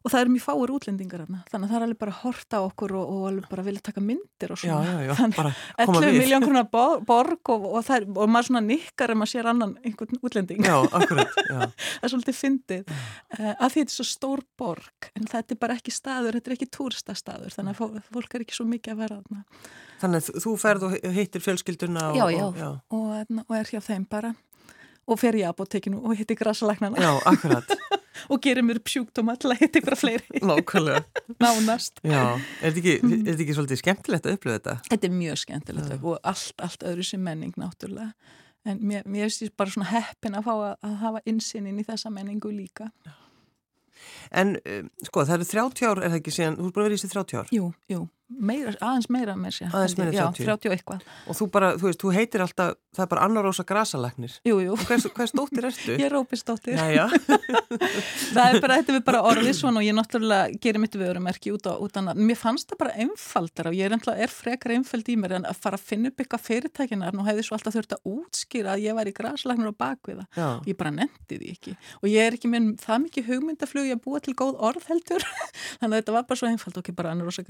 og 0.00 0.08
það 0.08 0.22
eru 0.22 0.32
mjög 0.32 0.44
fáir 0.46 0.70
útlendingar 0.72 1.22
þarna 1.24 1.38
þannig 1.50 1.66
að 1.66 1.70
það 1.70 1.76
er 1.76 1.84
alveg 1.84 1.98
bara 2.00 2.12
að 2.14 2.20
horta 2.22 2.60
okkur 2.64 2.94
og, 2.96 3.10
og 3.12 3.24
alveg 3.28 3.48
bara 3.50 3.64
vilja 3.66 3.82
taka 3.84 4.02
myndir 4.04 4.54
og 4.54 4.60
svona. 4.60 4.78
Já, 4.80 4.92
já, 4.94 5.02
já, 5.04 5.12
þannig 5.18 5.60
11 5.84 6.16
miljón 6.16 6.46
konar 6.46 6.68
borg 7.10 7.52
og, 7.52 7.66
og 7.68 7.90
er, 7.96 8.06
maður 8.08 8.48
svona 8.48 8.62
nikkar 8.64 9.12
ef 9.12 9.20
maður 9.20 9.32
sér 9.34 9.50
annan 9.52 9.76
einhvern 9.84 10.22
útlending. 10.24 10.64
Já, 10.64 10.76
akkurat 10.88 11.36
Það 11.50 12.08
er 12.08 12.14
svolítið 12.14 12.38
fyndið. 12.38 12.96
Uh, 13.36 13.52
að 13.52 13.74
því 13.74 13.84
þetta 13.84 13.92
er 13.92 13.96
svo 13.98 14.08
stór 14.08 14.44
borg 14.60 15.10
en 15.12 15.30
þetta 15.34 15.56
er 15.56 15.62
bara 15.66 15.76
ekki 15.76 15.94
staður, 15.94 16.38
þetta 16.38 16.50
er 16.50 16.56
ekki 16.56 16.72
túrstastaður 16.78 17.56
þannig 17.58 17.76
að 17.76 18.02
fólk 18.08 18.36
er 18.38 18.46
ekki 18.46 18.56
svo 18.56 18.68
mikið 18.72 18.96
að 18.96 19.02
vera 19.04 19.20
þarna. 19.20 19.64
Þannig 20.00 20.22
að 20.22 20.44
þú 20.46 20.54
ferð 20.64 20.86
og 20.88 21.00
hittir 21.12 21.44
fjölskylduna 21.44 22.06
og, 22.14 22.20
já, 22.22 22.26
já, 22.32 22.44
og, 22.46 22.56
já. 22.56 22.70
Og, 22.96 23.40
og 23.44 23.58
er 23.58 23.74
hjá 23.74 23.82
þeim 23.84 24.08
bara. 24.08 24.32
Og 25.10 25.18
fer 25.18 25.36
ég 25.40 25.48
að 25.48 25.58
bóttekinu 25.58 26.00
og 26.06 26.14
hittir 26.14 26.38
græsalagnana 26.38 27.00
Já, 27.02 27.10
akkurat 27.26 27.72
og 28.28 28.42
gerir 28.44 28.66
mér 28.66 28.82
pjúktum 28.84 29.30
all 29.32 29.54
að 29.54 29.62
hitta 29.62 29.80
ykkur 29.80 29.96
fleiri. 29.98 30.42
Nákvæmlega. 30.44 31.04
Nánast. 31.44 32.02
Já, 32.04 32.36
er 32.60 32.74
þetta 32.74 32.82
ekki, 32.82 33.14
er 33.20 33.32
ekki 33.36 33.56
svolítið 33.56 33.82
skemmtilegt 33.82 34.28
að 34.28 34.36
upplifa 34.36 34.58
þetta? 34.58 34.76
Þetta 34.90 35.10
er 35.10 35.16
mjög 35.16 35.40
skemmtilegt 35.44 35.96
og 36.04 36.20
allt, 36.32 36.54
allt 36.66 36.86
öðru 36.92 37.06
sem 37.06 37.24
menning 37.24 37.56
náttúrulega. 37.60 38.36
En 38.68 38.80
mér, 38.84 39.06
mér 39.08 39.30
finnst 39.30 39.56
bara 39.56 39.72
svona 39.72 39.88
heppin 39.88 40.36
að 40.36 40.44
fá 40.44 40.52
að, 40.52 40.72
að 40.84 40.96
hafa 41.00 41.24
insinin 41.32 41.80
í 41.80 41.86
þessa 41.86 42.12
menningu 42.12 42.52
líka. 42.52 42.90
En 44.32 44.54
um, 44.60 44.88
sko 45.04 45.24
það 45.28 45.38
eru 45.38 45.48
30 45.50 45.88
ár, 45.88 46.00
er 46.00 46.12
það 46.12 46.18
ekki 46.20 46.34
síðan, 46.36 46.58
þú 46.60 46.68
er 46.68 46.74
bara 46.76 46.88
verið 46.88 46.98
í 46.98 47.00
þessi 47.00 47.14
30 47.16 47.40
ár? 47.40 47.52
Jú, 47.56 47.70
jú, 47.90 48.02
meira, 48.30 48.74
aðeins 48.78 49.08
meira 49.12 49.34
með 49.38 49.56
sér. 49.58 49.72
Aðeins 49.74 49.96
meira 49.98 50.12
30? 50.14 50.44
Já, 50.44 50.54
30 50.54 50.70
og 50.70 50.76
eitthvað. 50.76 51.08
Og 51.26 51.38
þú 51.38 51.48
bara, 51.54 51.72
þú 51.80 51.88
veist, 51.88 52.00
þú 52.02 52.12
heitir 52.14 52.44
alltaf, 52.44 52.76
það 52.96 53.04
er 53.04 53.10
bara 53.14 53.26
Anna 53.26 53.44
Rósa 53.44 53.64
Grasalagnis. 53.66 54.38
Jú, 54.46 54.60
jú. 54.64 54.76
Hvers, 54.86 55.34
dóttir 55.36 55.68
ertu? 55.70 55.96
Ég 55.96 56.06
er 56.06 56.14
Rópisdóttir. 56.14 56.78
Já, 56.78 56.90
já. 56.94 57.06
það 58.36 58.44
er 58.46 58.60
bara, 58.62 58.78
þetta 58.80 58.96
er 58.96 59.04
bara 59.06 59.22
orðið 59.30 59.54
svona 59.60 59.82
og 59.82 59.86
ég 59.86 59.96
náttúrulega 59.96 60.60
gerir 60.62 60.82
mitt 60.82 60.96
vörumerki 61.00 61.52
út 61.54 61.68
á, 61.68 61.74
út 61.76 61.98
á, 61.98 62.00
mér 62.14 62.38
fannst 62.38 62.70
það 62.72 62.80
bara 62.84 62.96
einfaldar 63.04 63.70
og 63.70 63.78
ég 63.78 63.90
er 63.90 63.98
er 64.20 64.32
frekar 64.32 64.74
einfald 64.74 65.08
í 65.10 65.16
mér 65.20 65.36
en 65.38 65.48
að 65.48 65.60
fara 65.62 65.78
að 65.78 65.86
finna 65.90 66.10
upp 66.10 66.22
eitthvað 66.22 66.44
fyrirtækinar 66.46 67.16
og 67.16 67.26
hefði 67.28 67.44
svo 67.46 67.56
alltaf 67.56 67.76
þurft 67.76 67.94
að 67.96 68.08
útskýra 68.10 68.74
að 68.74 68.84
ég 68.86 68.96
var 68.98 69.10
í 69.10 69.14
Grasalagnar 69.16 69.72
og 69.72 69.78
bakviða. 69.80 70.26
Ég 70.68 70.78
bara 70.78 70.92
nefndi 70.94 71.38
því 71.40 71.52
ekki. 71.54 71.76
Og 72.00 72.08
ég 72.10 72.26
er 72.26 72.36
ekki 72.36 72.50
með 72.50 72.72
það 72.82 73.04
mikið 73.06 73.30
hugmyndaflug 73.30 73.92
að 73.94 74.02
búa 74.04 74.22
til 74.24 74.36
góð 74.38 74.60
orð 74.70 74.88
heldur 74.90 75.24
þannig 75.80 75.90
að 75.90 75.98
þetta 75.98 76.16
var 76.16 76.26
bara 76.28 76.42
svo 76.42 76.50
einfald 76.50 76.80
okkur 76.82 76.98
bara 76.98 77.14
annir 77.14 77.28
rosa 77.28 77.44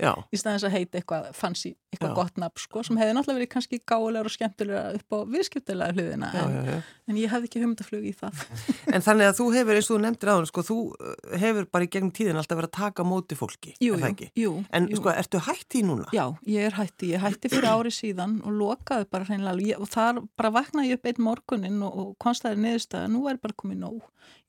græsleiknir 0.00 0.24
í 0.34 0.40
staðins 0.40 0.64
að 0.66 0.74
heita 0.78 0.98
eitthvað 0.98 1.30
fancy, 1.36 1.74
eitthvað 1.92 2.10
Já. 2.10 2.16
gott 2.18 2.36
nafn 2.42 2.60
sko 2.64 2.82
sem 2.82 2.98
hefði 2.98 3.14
náttúrulega 3.14 3.38
verið 3.40 3.52
kannski 3.54 3.80
gálegar 3.86 4.26
og 4.26 4.34
skemmt 4.34 4.54
skemmtilega 4.54 4.94
upp 4.98 5.14
á 5.14 5.18
viðskiptilega 5.34 5.94
hluðina 5.94 6.30
Já, 6.34 6.42
en, 6.44 6.54
já, 6.54 6.62
já. 6.74 6.82
en 7.08 7.18
ég 7.18 7.32
hafði 7.32 7.48
ekki 7.48 7.62
humdaflug 7.62 8.04
í 8.06 8.12
það. 8.14 8.42
En 8.94 9.02
þannig 9.04 9.28
að 9.30 9.38
þú 9.38 9.46
hefur, 9.54 9.78
eins 9.78 9.88
og 9.90 9.94
þú 9.96 10.00
nefndir 10.04 10.30
á 10.30 10.34
hann, 10.34 10.48
sko, 10.50 10.64
þú 10.66 10.76
uh, 10.94 11.14
hefur 11.40 11.68
bara 11.72 11.86
í 11.86 11.90
gegnum 11.90 12.12
tíðin 12.14 12.38
alltaf 12.40 12.58
verið 12.60 12.70
að 12.70 12.76
taka 12.78 13.06
móti 13.08 13.38
fólki, 13.38 13.74
Jú, 13.82 13.94
er 13.96 14.04
það 14.04 14.12
ekki? 14.12 14.28
jú, 14.38 14.52
En 14.74 14.88
jú. 14.90 15.00
sko, 15.00 15.12
ertu 15.14 15.42
hætt 15.48 15.78
í 15.78 15.84
núna? 15.86 16.08
Já, 16.14 16.24
ég 16.50 16.68
er 16.68 16.78
hætti. 16.78 17.12
Ég 17.14 17.24
hætti 17.24 17.50
fyrir 17.52 17.70
ári 17.70 17.94
síðan 17.94 18.38
og 18.44 18.58
lokaði 18.58 19.08
bara 19.10 19.28
hreinlega 19.28 19.78
og 19.80 19.90
þar 19.90 20.22
bara 20.38 20.52
vaknaði 20.54 20.92
ég 20.92 21.00
upp 21.00 21.10
einn 21.10 21.24
morgunin 21.24 21.82
og, 21.86 21.98
og 22.04 22.12
konstaði 22.22 22.62
niðurstaða, 22.64 23.08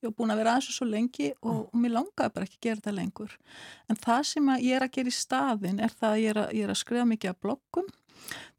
Ég 0.05 0.11
var 0.11 0.17
búin 0.21 0.33
að 0.35 0.41
vera 0.43 0.51
aðeins 0.53 0.69
og 0.69 0.77
svo 0.77 0.85
lengi 0.85 1.27
og, 1.41 1.61
og 1.65 1.77
mér 1.81 1.95
langaði 1.95 2.33
bara 2.35 2.45
ekki 2.45 2.59
að 2.59 2.65
gera 2.67 2.81
þetta 2.81 2.95
lengur. 2.99 3.31
En 3.89 4.01
það 4.05 4.25
sem 4.31 4.51
ég 4.55 4.77
er 4.77 4.85
að 4.85 4.95
gera 4.99 5.11
í 5.11 5.15
staðin 5.17 5.79
er 5.81 5.95
það 5.95 6.11
að 6.11 6.21
ég 6.21 6.33
er 6.33 6.41
að, 6.43 6.51
ég 6.53 6.67
er 6.67 6.73
að 6.73 6.81
skrifa 6.83 7.05
mikið 7.09 7.31
af 7.31 7.39
bloggum 7.41 7.93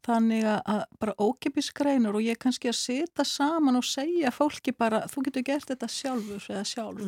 þannig 0.05 0.47
að, 0.47 0.83
bara 1.01 1.15
ókipis 1.19 1.71
greinur 1.75 2.17
og 2.17 2.25
ég 2.25 2.35
er 2.35 2.41
kannski 2.41 2.71
að 2.71 2.79
setja 2.79 3.25
saman 3.27 3.79
og 3.79 3.87
segja 3.87 4.31
fólki 4.35 4.73
bara, 4.75 5.05
þú 5.11 5.27
getur 5.27 5.47
gert 5.47 5.71
þetta 5.71 5.89
sjálfur 5.91 6.49
eða 6.53 6.65
sjálf 6.67 7.03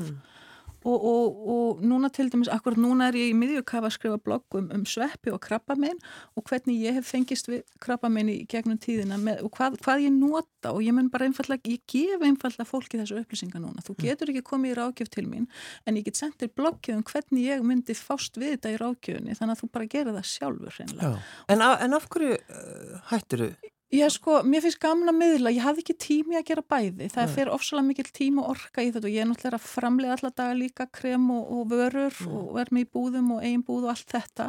og, 0.84 1.06
og, 1.06 1.40
og 1.54 1.82
núna 1.84 2.10
til 2.14 2.30
dæmis, 2.32 2.50
akkurat 2.52 2.80
núna 2.80 3.10
er 3.10 3.18
ég 3.20 3.34
í 3.34 3.38
miðjukafa 3.38 3.90
að 3.90 3.96
skrifa 3.98 4.20
blogg 4.24 4.58
um, 4.58 4.70
um 4.76 4.86
sveppi 4.88 5.34
og 5.34 5.42
krabbamein 5.44 6.00
og 6.40 6.46
hvernig 6.48 6.80
ég 6.86 7.00
hef 7.00 7.10
fengist 7.12 7.50
við 7.52 7.64
krabbamein 7.84 8.32
í 8.32 8.38
gegnum 8.50 8.80
tíðina 8.82 9.20
með, 9.22 9.44
og 9.48 9.54
hvað, 9.58 9.80
hvað 9.84 10.06
ég 10.06 10.16
nota 10.16 10.74
og 10.74 10.84
ég 10.86 10.96
mun 10.96 11.10
bara 11.12 11.28
einfallega, 11.28 11.68
ég 11.68 11.84
gef 11.90 12.24
einfallega 12.24 12.68
fólki 12.68 13.02
þessu 13.02 13.20
upplýsingar 13.22 13.64
núna, 13.64 13.84
þú 13.86 13.98
getur 14.04 14.34
ekki 14.34 14.46
komið 14.48 14.74
í 14.74 14.78
rákjöf 14.80 15.12
til 15.16 15.26
mín 15.28 15.50
en 15.86 16.00
ég 16.00 16.08
get 16.08 16.20
sendir 16.20 16.52
bloggið 16.56 17.00
um 17.00 17.04
hvernig 17.08 17.50
ég 17.50 17.66
myndi 17.66 17.98
fást 17.98 18.40
við 18.40 18.56
þetta 18.56 18.76
í 18.76 18.80
rákjöfunni 18.84 19.36
þannig 19.40 19.58
að 19.58 19.64
þú 19.64 19.72
bara 19.76 19.90
gerir 19.92 20.16
það 20.16 20.30
sjálfur 20.32 20.80
reynilega. 20.80 21.12
En, 21.50 21.66
en 21.66 21.98
af 21.98 22.08
hverju 22.12 22.38
uh, 22.40 22.96
hættir 23.12 23.46
þú? 23.46 23.69
Já 23.90 24.06
sko, 24.14 24.44
mér 24.46 24.62
finnst 24.62 24.78
gamla 24.78 25.10
miðla, 25.10 25.50
ég 25.50 25.64
hafði 25.66 25.82
ekki 25.82 25.94
tími 25.98 26.38
að 26.38 26.44
gera 26.52 26.62
bæði, 26.62 27.08
það 27.10 27.26
Nei. 27.26 27.32
fer 27.34 27.50
ofsalega 27.50 27.88
mikil 27.88 28.12
tíma 28.14 28.44
og 28.44 28.52
orka 28.52 28.84
í 28.86 28.92
þetta 28.94 29.08
og 29.10 29.16
ég 29.16 29.24
er 29.24 29.30
náttúrulega 29.32 29.58
að 29.58 29.66
framlega 29.66 30.14
alla 30.14 30.30
daga 30.38 30.58
líka 30.60 30.86
krem 30.94 31.26
og, 31.34 31.48
og 31.56 31.64
vörur 31.72 32.20
og 32.30 32.60
er 32.62 32.70
með 32.70 32.86
í 32.86 32.90
búðum 32.94 33.32
og 33.34 33.42
eigin 33.42 33.64
búð 33.66 33.88
og 33.88 33.96
allt 33.96 34.14
þetta. 34.14 34.46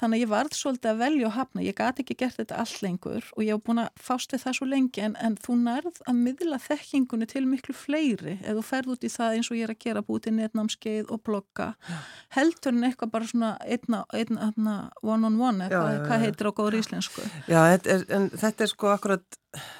Þannig 0.00 0.16
að 0.16 0.24
ég 0.24 0.30
varð 0.30 0.56
svolítið 0.56 0.90
að 0.94 1.02
velja 1.02 1.26
og 1.28 1.34
hafna. 1.36 1.64
Ég 1.66 1.76
gati 1.76 2.00
ekki 2.06 2.16
gert 2.22 2.38
þetta 2.38 2.60
allt 2.62 2.78
lengur 2.80 3.26
og 3.36 3.42
ég 3.44 3.52
hef 3.52 3.66
búin 3.66 3.82
að 3.82 3.90
fást 4.00 4.32
við 4.32 4.42
það 4.46 4.56
svo 4.56 4.68
lengi. 4.70 5.04
En, 5.04 5.16
en 5.20 5.36
þú 5.44 5.56
nærð 5.60 6.00
að 6.08 6.22
miðla 6.24 6.60
þekkingunni 6.64 7.28
til 7.28 7.44
miklu 7.50 7.76
fleiri 7.76 8.38
ef 8.38 8.56
þú 8.56 8.64
ferð 8.64 8.94
út 8.94 9.04
í 9.04 9.12
það 9.12 9.36
eins 9.36 9.52
og 9.52 9.60
ég 9.60 9.68
er 9.68 9.74
að 9.74 9.80
gera 9.84 10.04
búið 10.06 10.24
til 10.24 10.34
netnámskeið 10.38 11.12
og 11.12 11.20
blogga. 11.28 11.68
Heldur 12.32 12.72
en 12.72 12.88
eitthvað 12.88 13.12
bara 13.12 13.28
svona 13.28 13.52
einna, 13.60 14.02
einna, 14.16 14.48
einna 14.48 14.78
one 15.04 15.28
on 15.28 15.36
one, 15.36 15.68
eða 15.68 15.84
já, 15.98 16.00
hvað 16.06 16.24
heitir 16.24 16.48
á 16.48 16.52
góður 16.56 16.78
íslensku? 16.80 17.28
Já, 17.50 17.60
en 17.76 18.30
þetta 18.32 18.64
er 18.64 18.69
sko 18.70 18.88
akkurat, 18.94 19.24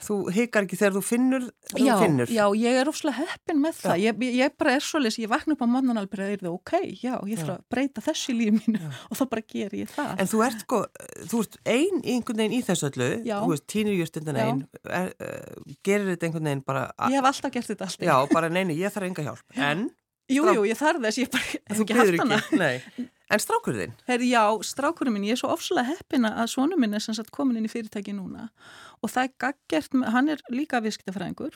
þú 0.05 0.15
hikar 0.35 0.65
ekki 0.67 0.77
þegar 0.81 0.95
þú 0.97 1.03
finnur, 1.07 1.45
þú 1.71 1.85
já, 1.87 1.93
finnur. 2.01 2.31
já, 2.35 2.43
ég 2.59 2.79
er 2.81 2.91
ofslega 2.91 3.23
heppin 3.29 3.61
með 3.63 3.77
það. 3.81 4.01
Ég, 4.03 4.25
ég, 4.41 4.55
bara 4.59 4.75
er 4.77 4.85
svolítið, 4.87 5.23
ég 5.25 5.31
vakna 5.31 5.55
upp 5.57 5.63
á 5.63 5.69
mannan 5.71 6.01
alveg 6.03 6.23
að 6.25 6.33
það 6.43 6.57
ok, 6.57 6.73
já, 7.05 7.13
ég 7.31 7.39
þarf 7.43 7.53
að 7.55 7.63
breyta 7.75 8.05
þessu 8.09 8.33
í 8.35 8.37
lífi 8.41 8.57
mínu 8.59 8.81
og 8.91 9.21
þá 9.21 9.25
bara 9.35 9.45
ger 9.55 9.77
ég 9.81 9.93
það. 9.95 10.11
En 10.25 10.31
þú 10.33 10.43
ert 10.49 10.65
sko, 10.67 10.81
þú 11.31 11.43
ert 11.45 11.61
ein 11.77 12.03
í 12.03 12.17
einhvern 12.17 12.43
veginn 12.43 12.59
í 12.59 12.63
þessu 12.67 12.91
öllu, 12.91 13.11
Já. 13.31 13.37
þú 13.45 13.53
veist, 13.55 13.67
tínur 13.71 13.97
jústundan 14.01 14.41
Já. 14.43 14.49
ein, 14.51 14.65
er, 14.91 15.15
uh, 15.23 15.73
gerir 15.87 16.11
þetta 16.15 16.29
einhvern 16.31 16.51
veginn 16.51 16.65
bara, 16.67 16.85
ég 17.07 17.17
hef 17.21 17.31
alltaf 17.31 17.55
gert 17.55 17.71
þetta 17.71 17.89
alltaf. 17.91 18.07
já, 18.11 18.17
bara 18.35 18.51
neini, 18.51 18.77
ég 18.81 18.91
þarf 18.95 19.11
enga 19.13 19.27
hjálp, 19.31 19.47
en 19.57 19.87
jú, 20.31 20.43
strák- 20.45 20.59
jú, 20.59 20.67
ég 20.71 20.79
þarf 20.83 21.03
þess, 21.07 21.23
ég 21.23 21.31
bara 21.31 21.45
ekki 21.79 21.99
haft 22.01 22.21
hana. 22.25 22.43
nei, 22.59 23.09
en 23.31 23.39
strákur 23.43 23.77
þinn, 23.79 23.93
Herri, 24.09 24.31
já, 24.33 24.43
strákurinn 24.67 25.15
minn, 25.15 25.25
ég 25.29 25.37
er 25.37 25.41
svo 25.41 25.53
ofslega 25.55 25.87
heppina 25.93 26.33
að 26.43 26.51
svonu 26.55 26.77
minn 26.81 26.95
er 26.95 27.03
sem 27.05 27.15
sagt 27.15 27.31
komin 27.31 27.57
inn 27.61 27.69
í 27.69 27.73
fyrirtæki 27.73 28.13
núna. 28.17 28.49
Og 29.03 29.11
það 29.13 29.23
er 29.29 29.35
gaggjert, 29.45 29.93
með- 29.97 30.11
hann 30.13 30.29
er 30.29 30.43
líka 30.51 30.81
viðskiptafræðingur 30.85 31.55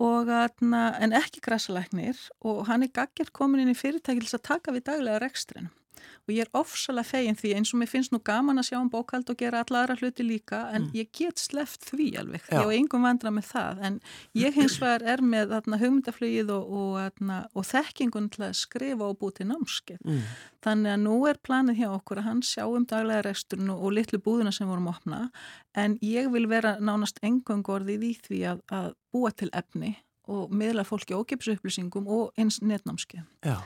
en 0.00 1.12
ekki 1.16 1.40
græsalæknir 1.44 2.18
og 2.42 2.66
hann 2.68 2.82
er 2.82 2.88
gaggjert 2.92 3.32
komin 3.32 3.60
inn 3.62 3.72
í 3.72 3.78
fyrirtæki 3.78 4.26
til 4.26 4.38
að 4.38 4.42
taka 4.42 4.72
við 4.72 4.84
daglega 4.90 5.20
rekstrin 5.22 5.70
og 6.26 6.34
ég 6.34 6.42
er 6.44 6.58
ofsalega 6.58 7.06
fegin 7.06 7.38
því 7.38 7.52
eins 7.56 7.72
og 7.74 7.80
mér 7.80 7.90
finnst 7.90 8.12
nú 8.14 8.20
gaman 8.24 8.58
að 8.60 8.68
sjá 8.70 8.78
um 8.80 8.90
bókald 8.90 9.30
og 9.30 9.38
gera 9.38 9.62
alla 9.62 9.84
aðra 9.84 9.96
hluti 10.00 10.26
líka 10.26 10.62
en 10.74 10.88
ég 10.96 11.10
get 11.14 11.38
sleft 11.38 11.86
því 11.90 12.08
alveg, 12.22 12.44
Já. 12.50 12.60
ég 12.60 12.66
á 12.66 12.76
engum 12.76 13.06
vandra 13.06 13.32
með 13.34 13.48
það 13.52 13.84
en 13.88 14.00
ég 14.38 14.58
hins 14.58 14.78
vegar 14.82 15.06
er 15.14 15.22
með 15.22 15.54
atna, 15.60 15.78
hugmyndaflugið 15.80 16.52
og, 16.56 16.72
og, 16.80 16.98
atna, 17.04 17.38
og 17.54 17.68
þekkingun 17.70 18.30
til 18.34 18.46
að 18.48 18.56
skrifa 18.58 19.10
og 19.10 19.20
búið 19.20 19.40
til 19.40 19.48
námskeið 19.52 20.02
mm. 20.04 20.22
Þannig 20.66 20.90
að 20.96 21.02
nú 21.04 21.16
er 21.30 21.38
planið 21.46 21.76
hjá 21.78 21.90
okkur 21.94 22.18
að 22.18 22.26
hann 22.26 22.40
sjá 22.42 22.64
um 22.66 22.86
daglega 22.90 23.22
reksturinn 23.28 23.70
og, 23.70 23.84
og 23.86 23.92
litlu 23.94 24.18
búðuna 24.18 24.50
sem 24.54 24.66
vorum 24.66 24.88
opna 24.90 25.28
en 25.78 25.94
ég 26.02 26.26
vil 26.32 26.48
vera 26.50 26.74
nánast 26.82 27.20
engangorðið 27.22 28.08
í 28.08 28.12
því 28.24 28.40
að, 28.50 28.64
að 28.74 28.88
búa 29.14 29.30
til 29.30 29.52
efni 29.54 29.94
og 30.26 30.50
miðla 30.50 30.82
fólki 30.86 31.14
ógeps 31.14 31.46
upplýsingum 31.52 32.08
og 32.10 32.32
eins 32.40 32.58
netnámski. 32.62 33.22
já, 33.44 33.62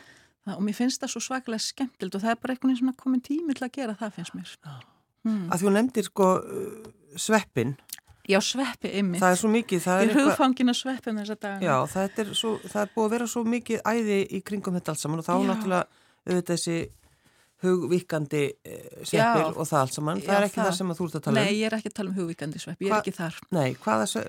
Það, 0.47 0.55
og 0.57 0.63
mér 0.65 0.77
finnst 0.79 1.03
það 1.03 1.11
svo 1.13 1.21
svakalega 1.27 1.63
skemmtild 1.67 2.15
og 2.17 2.23
það 2.25 2.31
er 2.33 2.39
bara 2.41 2.55
einhvern 2.55 2.71
veginn 2.73 2.81
svona 2.81 2.97
komin 3.03 3.21
tími 3.27 3.55
til 3.59 3.67
að 3.67 3.73
gera 3.77 3.95
það 4.01 4.15
finnst 4.17 4.35
mér. 4.39 4.55
Mm. 5.29 5.51
að 5.53 5.61
þú 5.65 5.73
nefndir 5.75 6.07
sko 6.09 6.29
uh, 6.41 6.91
sveppin, 7.21 7.75
Já, 8.31 8.39
sveppi 8.41 8.89
ymmið. 9.01 9.21
það 9.21 9.33
er 9.35 9.39
svo 9.41 9.49
mikið, 9.53 9.81
það 9.85 10.03
er 10.07 10.13
hugfangin 10.17 10.71
að 10.73 10.77
sveppin 10.79 11.19
þessa 11.21 11.37
dagana. 11.43 11.67
já, 11.67 11.75
það 11.93 12.21
er, 12.25 12.31
svo, 12.41 12.53
það 12.65 12.81
er 12.87 12.91
búið 12.95 13.05
að 13.09 13.13
vera 13.17 13.27
svo 13.35 13.43
mikið 13.45 13.83
æði 13.91 14.19
í 14.31 14.41
kringum 14.47 14.77
þetta 14.79 14.95
allt 14.95 15.03
saman 15.03 15.21
og 15.21 15.27
þá 15.27 15.33
Já. 15.35 15.47
náttúrulega 15.51 15.85
auðvitað 16.31 16.55
þessi 16.55 16.77
hugvíkandi 17.63 18.43
uh, 18.51 19.05
sveppir 19.05 19.45
og 19.61 19.67
það 19.69 19.81
allt 19.81 19.95
saman, 19.97 20.21
það 20.25 20.33
Já, 20.33 20.39
er 20.41 20.47
ekki 20.47 20.59
það. 20.61 20.67
það 20.71 20.77
sem 20.79 20.93
þú 20.99 21.07
ert 21.09 21.17
að 21.19 21.25
tala 21.27 21.41
Nei, 21.41 21.51
um. 21.51 21.59
ég 21.61 21.67
er 21.71 21.77
ekki 21.79 21.91
að 21.91 21.97
tala 21.99 22.11
um 22.11 22.17
hugvíkandi 22.21 22.63
sveppi, 22.63 22.87
ég 22.87 22.93
er 22.95 22.99
ekki 23.01 23.15
þar. 23.19 23.39
Nei, 23.57 23.69
hvaða 23.85 24.07
sve- 24.11 24.25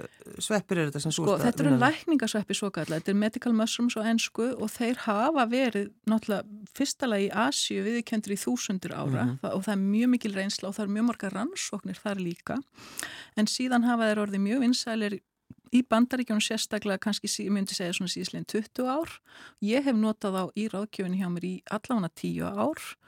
sveppir 0.47 0.77
eru 0.81 0.91
þetta 0.91 1.01
sem 1.05 1.11
þú 1.11 1.15
Sko, 1.21 1.23
ert 1.31 1.41
að 1.41 1.45
þetta 1.47 1.63
eru 1.63 1.69
vinna 1.71 1.79
með? 1.85 1.95
lækningasveppi 2.01 2.57
svo 2.61 2.71
kallar, 2.71 2.99
þetta 3.01 3.13
er 3.15 3.19
medical 3.23 3.53
mushrooms 3.53 3.95
á 3.95 4.01
ennsku 4.11 4.47
og 4.57 4.69
þeir 4.75 5.01
hafa 5.07 5.45
verið 5.51 5.89
náttúrulega 6.11 6.67
fyrstalega 6.75 7.25
í 7.27 7.31
Asíu 7.47 7.83
viðkendur 7.87 8.35
í 8.35 8.39
þúsundur 8.43 8.93
ára 8.97 9.25
Mhm. 9.25 9.39
það, 9.41 9.51
og 9.55 9.63
það 9.63 9.73
er 9.73 9.83
mjög 9.87 10.09
mikil 10.17 10.33
reynsla 10.35 10.67
og 10.69 10.75
það 10.75 10.83
er 10.87 10.93
mjög 10.97 11.05
marga 11.11 11.29
rannsóknir 11.31 11.99
þar 12.03 12.17
líka 12.19 12.57
en 13.37 13.45
síðan 13.47 13.85
hafa 13.87 14.03
þeir 14.11 14.21
orðið 14.27 14.41
mjög 14.47 14.59
vinsælir 14.65 15.19
í 15.71 15.81
bandaríkjónu 15.87 16.43
sérstaklega 16.43 16.99
kannski, 16.99 17.27
ég 17.45 17.51
myndi 17.51 17.71
segja 17.73 17.93
svona 17.95 18.11
síðslegin 18.11 18.43
20 18.45 18.89
ár. 18.91 19.07
Ég 19.63 19.83
hef 19.85 19.95
notað 19.95 20.35
á 20.35 20.43
í 20.59 20.67
ráðgjöfinni 20.67 21.21
hjá 21.21 21.29
mér 21.31 21.45
í 21.47 21.53
allavega 21.71 22.09
10 22.11 22.43
ár 22.43 22.75
eh, 22.75 23.00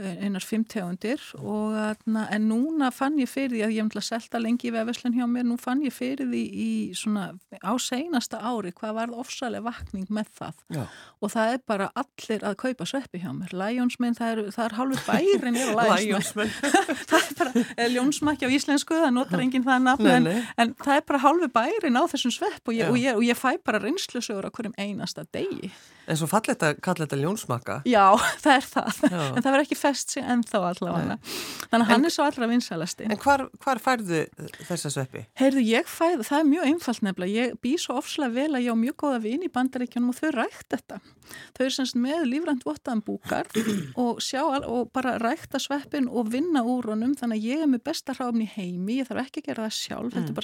einar 0.00 0.40
fimm 0.40 0.64
tegundir 0.64 1.20
og 1.36 1.74
atna, 1.76 2.24
en 2.32 2.46
núna 2.48 2.88
fann 2.94 3.18
ég 3.20 3.28
fyrir 3.28 3.52
því 3.52 3.60
að 3.66 3.74
ég 3.74 3.82
hef 3.82 3.88
náttúrulega 3.90 4.06
selta 4.06 4.40
lengi 4.40 4.70
í 4.70 4.72
vefveslun 4.72 5.16
hjá 5.18 5.26
mér, 5.28 5.44
nú 5.44 5.58
fann 5.60 5.82
ég 5.84 5.92
fyrir 5.92 6.30
því 6.30 6.40
í 6.48 6.68
svona 6.96 7.26
á 7.60 7.72
seinasta 7.76 8.40
ári 8.40 8.72
hvað 8.72 8.96
varð 8.96 9.18
ofsalega 9.20 9.66
vakning 9.66 10.08
með 10.08 10.32
það. 10.40 10.64
Já. 10.72 10.82
og 11.20 11.34
það 11.34 11.52
er 11.52 11.62
bara 11.68 11.90
allir 12.02 12.48
að 12.48 12.58
kaupa 12.64 12.88
sveppi 12.88 13.20
hjá 13.20 13.30
mér, 13.36 13.52
Lionsminn, 13.52 14.16
það 14.16 14.32
er, 14.32 14.42
er 14.64 14.76
hálfur 14.80 15.04
bærin 15.10 15.60
er 15.60 15.76
á 15.76 15.84
Lionsminn 15.92 16.52
það 17.10 17.18
er 17.20 17.38
bara, 17.42 17.66
eða 17.76 17.90
ljónsmakki 17.98 18.48
á 18.48 18.54
íslensku, 18.56 18.96
það 18.96 19.16
notar 19.18 19.44
enginn 19.44 19.66
það 19.68 19.88
nafn 19.90 20.12
en, 20.16 20.30
en 20.56 20.76
það 20.80 21.02
er 21.02 21.08
bara 21.12 21.24
hálfur 21.26 21.52
bærin 21.52 22.00
á 22.00 22.04
þessum 22.08 22.32
svepp 22.32 22.72
og 22.72 22.78
ég, 22.80 22.88
og 22.88 22.96
ég, 22.96 23.18
og 23.18 23.26
ég 23.28 23.36
fæ 23.36 23.58
bara 23.60 23.82
reynslusögur 23.82 24.48
á 24.48 24.54
hverjum 24.56 24.78
einasta 24.80 25.28
degi 25.36 25.68
En 26.10 26.18
svo 26.18 26.26
fallet 26.26 26.62
að 26.66 26.80
kalla 26.82 27.06
þetta 27.06 27.18
ljónsmakka. 27.20 27.76
Já, 27.86 28.04
það 28.44 28.56
er 28.56 28.66
það, 28.66 29.00
Já. 29.06 29.20
en 29.22 29.38
það 29.38 29.48
verður 29.52 29.64
ekki 29.66 29.78
fest 29.78 30.14
sig 30.16 30.24
ennþá 30.34 30.62
allavega. 30.72 31.16
Þannig 31.70 31.84
að 31.86 31.90
hann 31.92 32.08
er 32.08 32.14
svo 32.14 32.26
allra 32.26 32.48
vinsalasti. 32.50 33.06
En 33.06 33.20
hvar, 33.22 33.44
hvar 33.62 33.80
færðu 33.82 34.22
þessa 34.66 34.90
sveppi? 34.96 35.22
Heyrðu, 35.38 35.62
ég 35.68 35.86
fæð, 35.90 36.24
það 36.26 36.38
er 36.40 36.48
mjög 36.50 36.68
einfalt 36.72 37.04
nefnilega, 37.06 37.46
ég 37.46 37.54
bý 37.62 37.74
svo 37.80 37.98
ofslega 38.00 38.34
vel 38.34 38.48
að 38.58 38.66
ég 38.66 38.74
á 38.74 38.82
mjög 38.82 38.96
góða 39.04 39.20
vini 39.28 39.46
í 39.46 39.52
bandaríkjunum 39.54 40.10
og 40.12 40.18
þau 40.18 40.32
rækt 40.40 40.68
þetta. 40.74 40.98
Þau 41.56 41.62
eru 41.64 41.74
semst 41.78 41.96
með 42.02 42.26
lífrænt 42.28 42.66
vottaðan 42.66 43.04
búkar 43.06 43.48
og 43.96 44.18
sjá 44.24 44.42
al- 44.42 44.66
og 44.68 44.90
bara 44.92 45.14
rækta 45.22 45.60
sveppin 45.62 46.10
og 46.10 46.32
vinna 46.34 46.64
úr 46.66 46.90
honum 46.92 47.14
þannig 47.16 47.38
að 47.40 47.46
ég 47.52 47.62
er 47.64 47.70
með 47.72 47.84
besta 47.88 48.12
hráfni 48.18 48.48
heimi, 48.56 48.98
ég 49.00 49.08
þarf 49.08 49.22
ekki 49.28 49.44
að 49.44 49.48
gera 49.52 49.68
það 49.68 49.78
sjálf, 49.78 50.12
þetta 50.18 50.34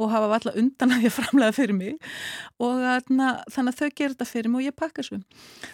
og 0.00 0.12
hafa 0.12 0.30
alltaf 0.36 0.58
undan 0.60 0.94
að 0.96 1.06
ég 1.08 1.14
framlega 1.14 1.56
fyrir 1.56 1.76
mig 1.76 1.96
og 2.58 2.82
þarna, 2.84 3.32
þannig 3.52 3.74
að 3.74 3.80
þau 3.80 3.90
gerir 4.00 4.14
þetta 4.14 4.30
fyrir 4.30 4.52
mig 4.52 4.62
og 4.62 4.68
ég 4.70 4.78
pakka 4.80 5.06
svo. 5.06 5.20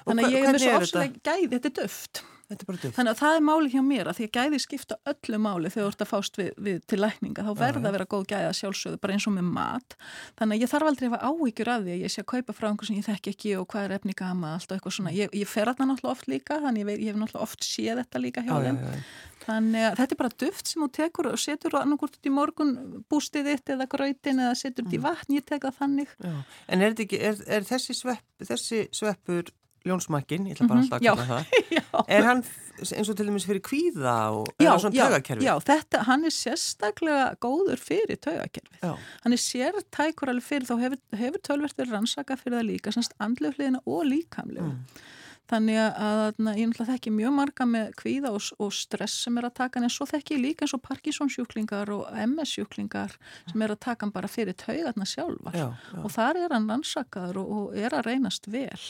Þannig 0.05 0.29
að 0.29 0.37
ég 0.37 0.47
er 0.47 0.57
með 0.57 0.65
svo 0.65 0.79
ofslega 0.81 1.23
gæði, 1.31 1.53
þetta 1.55 1.71
er 1.73 1.77
döft. 1.83 2.25
Þetta 2.47 2.63
er 2.63 2.69
bara 2.71 2.79
duft. 2.83 2.95
Þannig 2.97 3.11
að 3.13 3.21
það 3.21 3.37
er 3.37 3.45
máli 3.47 3.71
hjá 3.73 3.81
mér 3.83 4.07
að 4.11 4.19
því 4.21 4.27
að 4.29 4.37
gæði 4.37 4.59
skipta 4.63 4.97
öllu 5.11 5.39
máli 5.43 5.71
þegar 5.75 5.87
þú 5.87 5.91
ert 5.93 6.05
að 6.05 6.11
fást 6.13 6.37
við, 6.39 6.51
við 6.67 6.77
til 6.87 6.99
lækninga 7.03 7.43
þá 7.47 7.53
verða 7.59 7.89
að 7.91 7.97
vera 7.97 8.07
góð 8.15 8.27
gæða 8.31 8.53
sjálfsögðu 8.61 9.01
bara 9.03 9.17
eins 9.17 9.27
og 9.27 9.35
með 9.35 9.49
mat. 9.57 9.97
Þannig 10.39 10.55
að 10.55 10.63
ég 10.63 10.71
þarf 10.71 10.91
aldrei 10.93 11.07
að 11.09 11.15
hafa 11.17 11.31
áhyggjur 11.33 11.73
af 11.75 11.83
því 11.87 11.95
að 11.97 12.05
ég 12.07 12.15
sé 12.15 12.23
að 12.23 12.29
kaupa 12.37 12.55
frá 12.55 12.69
einhver 12.71 12.87
sem 12.91 13.01
ég 13.01 13.09
þekki 13.11 13.35
ekki 13.35 13.55
og 13.59 13.67
hvað 13.73 13.89
er 13.89 13.97
efni 13.99 14.15
gama 14.23 14.53
allt 14.55 14.71
og 14.71 14.77
eitthvað 14.79 14.95
svona. 15.01 15.15
Ég, 15.17 15.35
ég 15.35 15.51
fer 15.51 15.67
þarna 15.73 15.89
náttúrulega 15.91 16.15
oft 16.15 16.31
líka 16.31 16.61
þannig 16.63 16.85
ég, 16.85 16.89
veit- 16.93 17.03
ég 17.03 17.11
hef 17.11 17.19
náttúrulega 17.25 17.49
oft 17.51 17.67
séð 17.67 18.03
þetta 18.05 18.23
líka 18.23 18.47
hjá 18.47 18.55
Já, 18.55 18.63
já, 18.63 18.77
þeim. 18.77 19.03
Þannig 19.47 19.85
að 19.87 19.99
þetta 20.01 20.15
er 20.17 20.19
bara 20.23 20.37
duft 20.43 20.67
sem 20.71 20.83
þú 20.83 20.89
tekur 20.97 21.29
og 21.31 21.39
setur 21.39 21.77
annarkort 21.79 22.17
út 22.19 22.27
í 22.27 22.33
morgun 22.35 22.73
bústið 23.11 23.51
þitt 23.53 23.75
eða 23.77 23.87
gröytin 23.93 24.41
eða 24.43 24.55
setur 24.59 24.87
út 24.89 24.97
í 24.97 25.03
vatn, 25.05 25.37
ég 25.37 25.45
tek 25.47 25.63
það 25.69 25.77
þannig. 25.83 26.15
Já. 26.25 26.33
En 26.75 26.83
er, 26.83 26.97
ekki, 26.97 27.21
er, 27.31 27.39
er 27.59 27.69
þessi, 27.69 27.95
svepp, 27.95 28.25
þessi 28.43 28.81
sveppur 28.97 29.53
ljónsmakkin, 29.87 30.47
ég 30.51 30.57
ætla 30.57 30.69
bara 30.71 30.85
alltaf 30.85 31.01
að 31.01 31.07
kalla 31.07 31.27
það 31.31 32.09
er 32.19 32.29
hann 32.31 32.45
eins 32.77 33.09
og 33.09 33.17
til 33.17 33.27
dæmis 33.31 33.47
fyrir 33.49 33.63
kvíða 33.65 34.17
og 34.37 34.49
já, 34.61 34.67
er 34.67 34.71
það 34.71 34.83
svona 34.85 35.01
taugakerfi? 35.01 35.47
Já, 35.47 35.53
þetta, 35.71 36.05
hann 36.11 36.29
er 36.29 36.35
sérstaklega 36.37 37.27
góður 37.41 37.83
fyrir 37.83 38.21
taugakerfi 38.21 38.81
hann 38.85 39.37
er 39.37 39.43
sértækur 39.43 40.33
alveg 40.33 40.49
fyrir 40.49 40.69
þá 40.69 40.75
hefur, 40.85 41.03
hefur 41.23 41.45
tölvert 41.51 41.79
verið 41.81 41.97
rannsaka 41.97 42.39
fyrir 42.41 42.59
það 42.61 42.69
líka, 42.73 42.95
semst 42.97 43.17
andlefliðina 43.23 43.85
og 43.87 44.09
líkamlega 44.11 44.73
mm. 44.73 45.05
Þannig 45.47 45.77
að, 45.79 45.93
að 46.03 46.57
ég 46.59 46.71
náttúrulega 46.73 46.87
þekki 46.89 47.11
mjög 47.15 47.35
marga 47.37 47.67
með 47.71 47.91
kvíða 48.01 48.33
og, 48.35 48.47
og 48.63 48.73
stress 48.75 49.21
sem 49.23 49.37
er 49.39 49.47
að 49.47 49.53
taka 49.61 49.79
en 49.79 49.93
svo 49.95 50.07
þekki 50.11 50.35
ég 50.35 50.43
líka 50.43 50.67
eins 50.67 50.75
og 50.75 50.83
Parkinson-sjúklingar 50.83 51.93
og 51.95 52.09
MS-sjúklingar 52.25 53.15
sem 53.53 53.63
er 53.63 53.75
að 53.77 53.85
taka 53.87 54.09
bara 54.11 54.31
fyrir 54.31 54.57
taugarna 54.59 55.07
sjálfa 55.07 55.53
já, 55.55 55.69
já. 55.71 56.01
og 56.03 56.11
þar 56.17 56.41
er 56.43 56.57
hann 56.57 56.67
rannsakaður 56.73 57.39
og, 57.45 57.53
og 57.61 57.79
er 57.79 57.95
að 57.95 58.09
reynast 58.09 58.51
vel. 58.51 58.89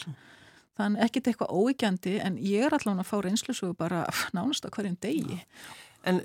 Þannig 0.76 1.06
ekkit 1.06 1.30
eitthvað 1.30 1.54
óíkjandi 1.56 2.16
en 2.20 2.38
ég 2.42 2.66
er 2.66 2.76
allavega 2.76 3.04
að 3.04 3.10
fá 3.10 3.16
reynslusugu 3.24 3.76
bara 3.78 4.04
nánast 4.36 4.66
á 4.66 4.70
hverjum 4.74 4.98
degi. 5.00 5.40
En 6.06 6.20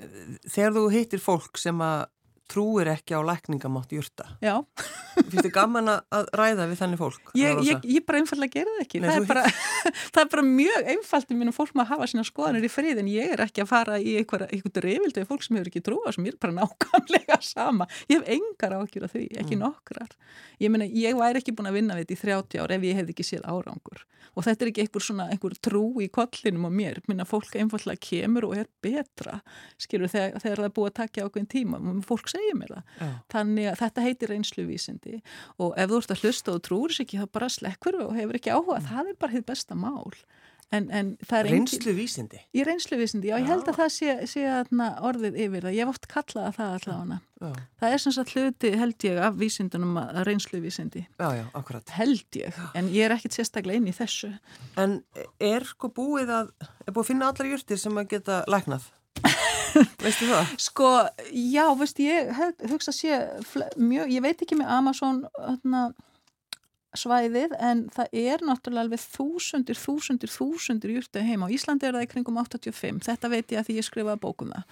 þegar 0.46 0.76
þú 0.78 0.88
hittir 0.94 1.24
fólk 1.24 1.58
sem 1.58 1.80
að 1.82 2.10
trúir 2.52 2.90
ekki 2.92 3.16
á 3.16 3.22
lækningamátt 3.24 3.94
júrta. 3.96 4.28
Já. 4.44 4.60
Fyrstu 5.16 5.52
gaman 5.54 5.90
að 5.92 6.30
ræða 6.36 6.68
við 6.70 6.82
þannig 6.82 7.00
fólk? 7.00 7.32
Ég, 7.38 7.62
ég, 7.68 7.88
ég 7.98 8.06
bara 8.08 8.22
einfallega 8.22 8.56
gerði 8.60 8.76
það 8.76 8.84
ekki. 8.86 9.02
Nei, 9.02 9.08
það, 9.10 9.22
er 9.22 9.28
bara, 9.32 9.44
það 10.14 10.22
er 10.24 10.30
bara 10.36 10.46
mjög 10.48 10.92
einfalt 10.94 11.34
í 11.34 11.40
mínum 11.40 11.56
fólk 11.56 11.74
maður 11.76 11.88
að 11.88 11.92
hafa 11.96 12.10
sína 12.12 12.26
skoðanir 12.28 12.68
í 12.68 12.72
frið 12.72 13.02
en 13.02 13.12
ég 13.12 13.34
er 13.36 13.44
ekki 13.48 13.64
að 13.64 13.72
fara 13.72 13.98
í 14.00 14.16
eitthvað 14.20 14.80
reyvildu 14.86 15.26
fólk 15.30 15.48
sem 15.48 15.60
hefur 15.60 15.72
ekki 15.72 15.84
trúa 15.88 16.16
sem 16.16 16.28
ég 16.28 16.36
er 16.36 16.42
bara 16.46 16.58
nákvæmlega 16.60 17.40
sama. 17.54 17.90
Ég 18.12 18.22
hef 18.22 18.32
engar 18.38 18.78
ákjör 18.80 19.08
af 19.08 19.16
því, 19.16 19.26
ekki 19.42 19.58
mm. 19.58 19.66
nokkrar. 19.66 20.16
Ég 20.62 20.74
meina, 20.74 20.88
ég 20.88 21.20
væri 21.20 21.42
ekki 21.42 21.56
búin 21.58 21.72
að 21.72 21.80
vinna 21.80 22.00
við 22.00 22.08
þetta 22.08 22.18
í 22.18 22.24
30 22.28 22.64
ár 22.64 22.76
ef 22.78 22.88
ég 22.88 23.02
hef 23.02 23.14
ekki 23.16 23.28
séð 23.28 23.48
árangur. 23.50 24.06
Og 24.38 24.46
þetta 24.46 24.64
er 24.64 24.70
ekki 24.72 24.84
einhver 24.86 25.04
svona, 25.04 25.26
einhver 25.34 25.56
trú 25.60 25.84
í 26.04 26.08
kollinum 26.14 26.70
á 26.70 26.72
mér. 26.72 27.02
Minna 27.10 27.26
fólk 27.28 27.56
einfallega 27.60 28.00
kemur 28.00 28.48
og 28.48 28.56
er 28.62 28.70
betra, 28.84 29.42
skilur, 29.82 30.12
þegar, 30.12 30.38
þegar 30.40 30.62
það 30.62 30.68
er 30.68 30.76
búið 30.78 30.92
að 30.92 30.98
takja 31.02 31.26
ákveðin 31.28 31.50
tíma. 31.52 31.82
Fólk 32.08 32.32
segir 32.42 32.60
mér 32.60 32.76
það. 32.76 32.84
Já. 33.00 33.10
Þannig 33.32 33.72
að 33.72 33.80
þetta 33.82 34.06
heitir 34.06 34.34
reynsluvísindi 34.36 35.18
og 35.62 35.74
ef 35.78 35.92
þú 35.92 36.02
ert 36.02 36.14
að 36.16 36.26
hlusta 36.26 36.56
og 36.56 36.62
trúur 36.68 36.94
sér 36.94 37.06
ekki 37.06 37.22
þá 37.22 37.28
bara 37.38 37.50
slekkur 37.52 38.00
og 38.06 38.14
hefur 38.18 38.40
ekki 38.40 38.54
áhuga. 38.54 38.80
Mm. 38.80 38.88
Það 38.92 39.12
er 39.12 39.20
bara 39.22 39.36
hitt 39.36 39.50
besta 39.50 39.78
mál. 39.78 40.16
En, 40.72 40.86
en 40.96 41.10
reynsluvísindi? 41.28 42.40
Í 42.56 42.64
reynsluvísindi, 42.64 43.28
já, 43.28 43.34
já 43.36 43.42
ég 43.42 43.50
held 43.52 43.68
að 43.68 43.80
það 43.82 43.90
sé, 43.92 44.14
sé 44.32 44.44
orðið 45.04 45.40
yfir 45.44 45.66
það. 45.66 45.74
Ég 45.76 45.84
hef 45.84 45.92
oft 45.92 46.08
kallaða 46.14 46.54
það 46.56 46.76
allavega. 46.78 47.18
Það 47.82 47.96
er 47.98 48.04
sem 48.06 48.16
sagt 48.16 48.32
hluti 48.38 48.72
held 48.80 49.06
ég 49.10 49.20
af 49.20 49.36
vísindunum 49.42 50.00
að 50.00 50.22
reynsluvísindi. 50.30 51.04
Já, 51.20 51.28
já, 51.42 51.44
akkurat. 51.60 51.92
Held 51.98 52.40
ég, 52.40 52.64
en 52.80 52.88
ég 52.96 53.10
er 53.10 53.18
ekkit 53.18 53.36
sérstaklega 53.36 53.84
inn 53.84 53.92
í 53.92 53.98
þessu. 54.00 54.32
En 54.80 55.02
er 55.44 55.68
sko 55.68 55.92
búið 55.92 56.32
að, 56.38 56.56
er 56.88 56.96
búið 56.96 57.04
að 57.04 57.12
finna 57.12 57.34
allar 57.34 57.52
júrtir 57.52 57.84
sem 57.84 58.00
að 58.00 58.14
geta 58.16 58.44
læknað? 58.48 58.88
veistu 60.04 60.30
það? 60.30 60.54
Sko, 60.62 60.92
já, 61.32 61.66
veist 61.80 62.00
ég 62.04 62.32
hugsa 62.72 62.92
að 62.92 62.98
sé 62.98 63.20
mjög, 63.78 64.14
ég 64.16 64.26
veit 64.26 64.42
ekki 64.44 64.58
með 64.60 64.74
Amazon 64.78 65.22
hérna 65.40 65.84
svæðið 66.98 67.54
en 67.60 67.86
það 67.94 68.16
er 68.20 68.42
náttúrulega 68.44 68.84
alveg 68.86 69.02
þúsundir, 69.02 69.78
þúsundir, 69.80 70.32
þúsundir 70.32 70.92
júrtu 70.98 71.22
heima. 71.24 71.48
Á 71.48 71.54
Íslandi 71.56 71.88
er 71.88 71.96
það 71.96 72.04
í 72.04 72.10
kringum 72.12 72.38
85. 72.42 73.00
Þetta 73.06 73.28
veit 73.32 73.48
ég 73.54 73.60
að 73.62 73.66
því 73.70 73.76
ég 73.78 73.86
skrifaði 73.88 74.20
bókum 74.26 74.52
það. 74.52 74.64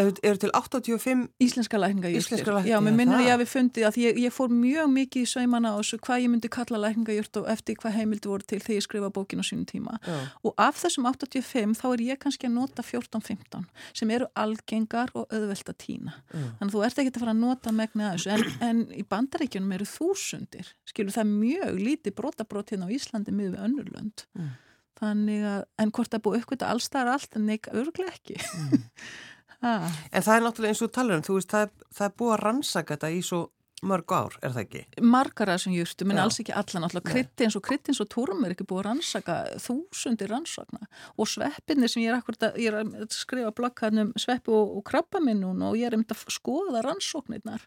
Er, 0.00 0.36
til 0.40 0.52
85? 0.56 1.24
Íslenska 1.42 1.76
lækningajúrtur. 1.80 2.62
Já, 2.66 2.78
mér 2.84 2.96
minnir 2.96 3.20
ég 3.26 3.32
að 3.34 3.40
við 3.44 3.50
fundið 3.52 3.84
að 3.90 3.94
ég, 4.00 4.12
ég 4.24 4.32
fór 4.34 4.50
mjög 4.52 4.86
mikið 4.94 5.20
í 5.26 5.30
saumana 5.30 5.68
á 5.76 5.78
þessu 5.80 5.96
hvað 6.06 6.22
ég 6.24 6.30
myndi 6.32 6.48
kalla 6.56 6.78
lækningajúrt 6.86 7.34
og 7.42 7.44
eftir 7.52 7.74
hvað 7.82 7.96
heimildi 8.00 8.32
voru 8.32 8.44
til 8.46 8.60
þegar 8.62 8.78
ég 8.78 8.86
skrifaði 8.86 9.16
bókin 9.18 9.42
á 9.42 9.44
sínum 9.44 9.66
tíma. 9.68 9.92
Já. 10.00 10.16
Og 10.46 10.52
af 10.56 10.80
þessum 10.80 11.04
85 11.10 11.76
þá 11.76 11.86
er 11.92 12.00
ég 12.06 12.16
kannski 12.22 12.48
að 12.48 12.56
nota 12.56 12.80
14-15 12.86 13.68
sem 13.96 14.08
eru 14.16 14.26
algengar 14.38 15.12
og 15.12 15.28
auðvelt 15.28 15.68
að 15.72 15.78
týna. 15.82 16.12
Þannig 16.32 16.68
að 16.70 16.74
þú 16.74 16.80
ert 16.86 16.98
ekki 17.02 17.12
að 17.12 17.20
fara 17.20 17.34
að 17.34 17.40
mjög 21.66 21.80
lítið 21.82 22.16
brotabrót 22.18 22.72
hérna 22.72 22.88
á 22.88 22.94
Íslandi 22.94 23.34
miður 23.34 23.56
við 23.56 23.64
önnurlönd 23.68 24.26
mm. 24.38 24.50
þannig 25.00 25.46
að, 25.52 25.64
en 25.82 25.94
hvort 25.98 26.12
það 26.14 26.24
búið 26.26 26.44
aukvita 26.44 26.70
allstar 26.72 27.10
allt? 27.10 27.36
En 27.36 27.48
neika 27.50 27.74
örglega 27.76 28.14
ekki. 28.14 28.38
Mm. 28.38 28.86
En 29.66 30.22
það 30.22 30.34
er 30.34 30.42
náttúrulega 30.44 30.74
eins 30.74 30.82
og 30.84 30.90
talar 30.92 31.16
um, 31.16 31.22
þú 31.24 31.38
veist, 31.38 31.48
það 31.50 31.62
er, 31.64 31.70
það 31.96 32.06
er 32.06 32.16
búið 32.20 32.32
að 32.34 32.42
rannsaka 32.42 32.96
þetta 32.96 33.08
í 33.16 33.22
svo 33.24 33.38
mörg 33.84 34.12
ár, 34.14 34.36
er 34.40 34.54
það 34.54 34.62
ekki? 34.62 34.82
Margar 35.04 35.50
að 35.50 35.58
þessum 35.58 35.74
júrtum, 35.76 36.12
en 36.12 36.20
alls 36.22 36.38
ekki 36.40 36.54
allan 36.56 36.86
alltaf 36.86 37.04
kryttins 37.04 37.56
og 37.58 37.64
kryttins 37.66 38.00
og 38.00 38.08
túrum 38.12 38.44
er 38.46 38.54
ekki 38.54 38.64
búið 38.68 38.80
að 38.80 38.86
rannsaka 38.88 39.36
þúsundir 39.62 40.32
rannsakna 40.32 40.88
og 41.16 41.28
sveppinni 41.28 41.90
sem 41.92 42.04
ég 42.04 42.12
er 42.12 42.18
akkurat 42.18 42.48
að, 42.48 42.58
er 42.64 42.78
að 42.80 42.94
skrifa 43.12 43.52
blokkaðnum 43.56 44.14
sveppi 44.20 44.54
og, 44.56 44.78
og 44.78 44.86
krabba 44.88 45.20
minnun 45.24 45.64
og 45.68 45.76
ég 45.76 45.90
er 45.90 45.98
um 45.98 46.06
að 46.08 46.24
skoða 46.32 46.84
rannsóknirnar 46.86 47.66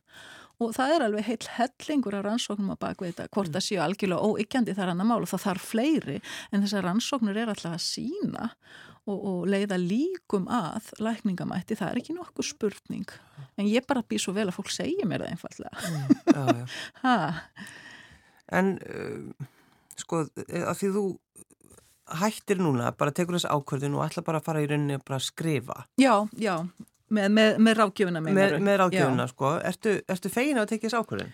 og 0.60 0.74
það 0.76 0.94
er 0.96 1.06
alveg 1.06 1.28
heil 1.30 1.50
hellingur 1.56 2.18
af 2.18 2.26
rannsóknum 2.26 2.74
að 2.74 2.82
baka 2.84 3.06
þetta, 3.08 3.28
hvort 3.36 3.54
það 3.56 3.66
séu 3.66 3.80
algjörlega 3.84 4.28
óyggjandi 4.28 4.76
þar 4.76 4.94
annar 4.94 5.08
mál 5.08 5.22
og 5.22 5.30
það 5.32 5.46
þarf 5.46 5.68
fleiri. 5.72 6.18
En 6.52 6.66
þessar 6.66 6.86
rannsóknur 6.88 7.40
er 7.40 7.52
alltaf 7.54 7.78
að 7.78 7.86
sína 7.86 8.50
og, 9.10 9.16
og 9.18 9.46
leiða 9.50 9.80
líkum 9.80 10.50
að 10.52 10.92
lækningamætti, 11.00 11.78
það 11.80 11.94
er 11.94 12.02
ekki 12.02 12.18
nokkuð 12.18 12.50
spurning. 12.50 13.16
En 13.56 13.70
ég 13.72 13.88
bara 13.88 14.04
býð 14.04 14.26
svo 14.26 14.36
vel 14.36 14.50
að 14.50 14.58
fólk 14.60 14.74
segja 14.76 15.08
mér 15.08 15.24
það 15.26 15.34
einfallega 15.36 15.88
mm, 15.88 16.20
já, 16.36 16.68
já. 17.04 17.32
En 18.60 18.70
uh, 18.82 19.50
sko 20.00 20.24
að 20.26 20.78
því 20.80 20.88
þú 20.96 21.08
hættir 22.20 22.58
núna, 22.58 22.90
bara 22.98 23.14
tekur 23.14 23.38
þessu 23.38 23.52
ákvörðin 23.54 23.98
og 24.00 24.08
ætla 24.08 24.24
bara 24.26 24.40
að 24.42 24.48
fara 24.48 24.64
í 24.64 24.70
rauninni 24.70 24.98
að 24.98 25.22
skrifa. 25.22 25.84
Já, 26.02 26.26
já 26.34 26.56
Með, 27.10 27.30
með, 27.34 27.60
með 27.66 27.78
rákjöfuna 27.80 28.22
með, 28.22 28.58
með 28.62 28.82
rákjöfuna 28.84 29.28
sko. 29.32 29.54
Ertu, 29.66 29.96
ertu 30.14 30.32
fegin 30.34 30.60
að 30.62 30.74
tekja 30.74 30.90
þessu 30.90 31.02
ákvörðin? 31.04 31.32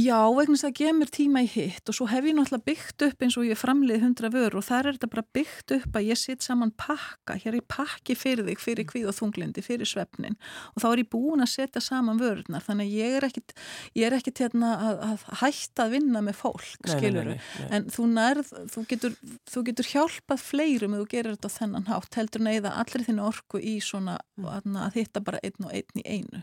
Já, 0.00 0.24
vegna 0.32 0.56
þess 0.56 0.64
að 0.64 0.70
það 0.70 0.78
gemur 0.78 1.10
tíma 1.12 1.40
í 1.44 1.48
hitt 1.52 1.90
og 1.90 1.96
svo 1.98 2.06
hef 2.08 2.24
ég 2.24 2.32
náttúrulega 2.38 2.64
byggt 2.64 3.02
upp 3.04 3.24
eins 3.26 3.34
og 3.36 3.44
ég 3.44 3.58
framlið 3.60 4.04
hundra 4.06 4.30
vörur 4.32 4.62
og 4.62 4.64
þar 4.64 4.86
er 4.88 4.96
þetta 4.96 5.08
bara 5.12 5.24
byggt 5.36 5.74
upp 5.76 5.98
að 5.98 6.06
ég 6.06 6.20
sitt 6.20 6.46
saman 6.46 6.70
pakka, 6.80 7.36
hér 7.42 7.58
er 7.58 7.64
pakki 7.68 8.16
fyrir 8.16 8.46
þig, 8.48 8.62
fyrir 8.62 8.86
kvíð 8.88 9.10
og 9.12 9.18
þunglindi, 9.18 9.64
fyrir 9.66 9.90
svefnin 9.90 10.38
og 10.72 10.80
þá 10.80 10.86
er 10.88 11.02
ég 11.02 11.10
búin 11.12 11.44
að 11.44 11.50
setja 11.52 11.82
saman 11.84 12.22
vörurnar 12.22 12.64
þannig 12.64 12.88
að 12.88 13.02
ég 13.02 13.16
er 13.18 13.26
ekkit, 13.28 13.52
ég 14.00 14.08
er 14.08 14.16
ekkit 14.16 14.40
hérna 14.46 14.70
að, 14.78 15.02
að 15.10 15.26
hætta 15.42 15.84
að 15.84 15.96
vinna 15.98 16.24
með 16.24 16.38
fólk, 16.40 16.88
skiluru, 16.88 17.36
en 17.68 17.90
þú 17.92 18.08
nærð, 18.14 18.54
þú 18.72 18.86
getur, 18.94 19.18
þú 19.52 19.64
getur 19.68 19.90
hjálpað 19.92 20.46
fleirum 20.46 20.96
ef 20.96 21.04
þú 21.04 21.10
gerir 21.12 21.36
þetta 21.36 21.52
á 21.52 21.56
þennan 21.58 21.90
hátt, 21.92 22.16
heldur 22.16 22.46
neyða 22.48 22.72
allir 22.80 23.04
þínu 23.10 23.28
orku 23.28 23.60
í 23.60 23.76
svona 23.84 24.16
mm. 24.40 24.80
að 24.88 24.98
hitta 25.02 25.20
bara 25.20 25.42
einn 25.44 25.68
og 25.68 25.76
einn 25.76 26.00
í 26.00 26.06
einu. 26.08 26.42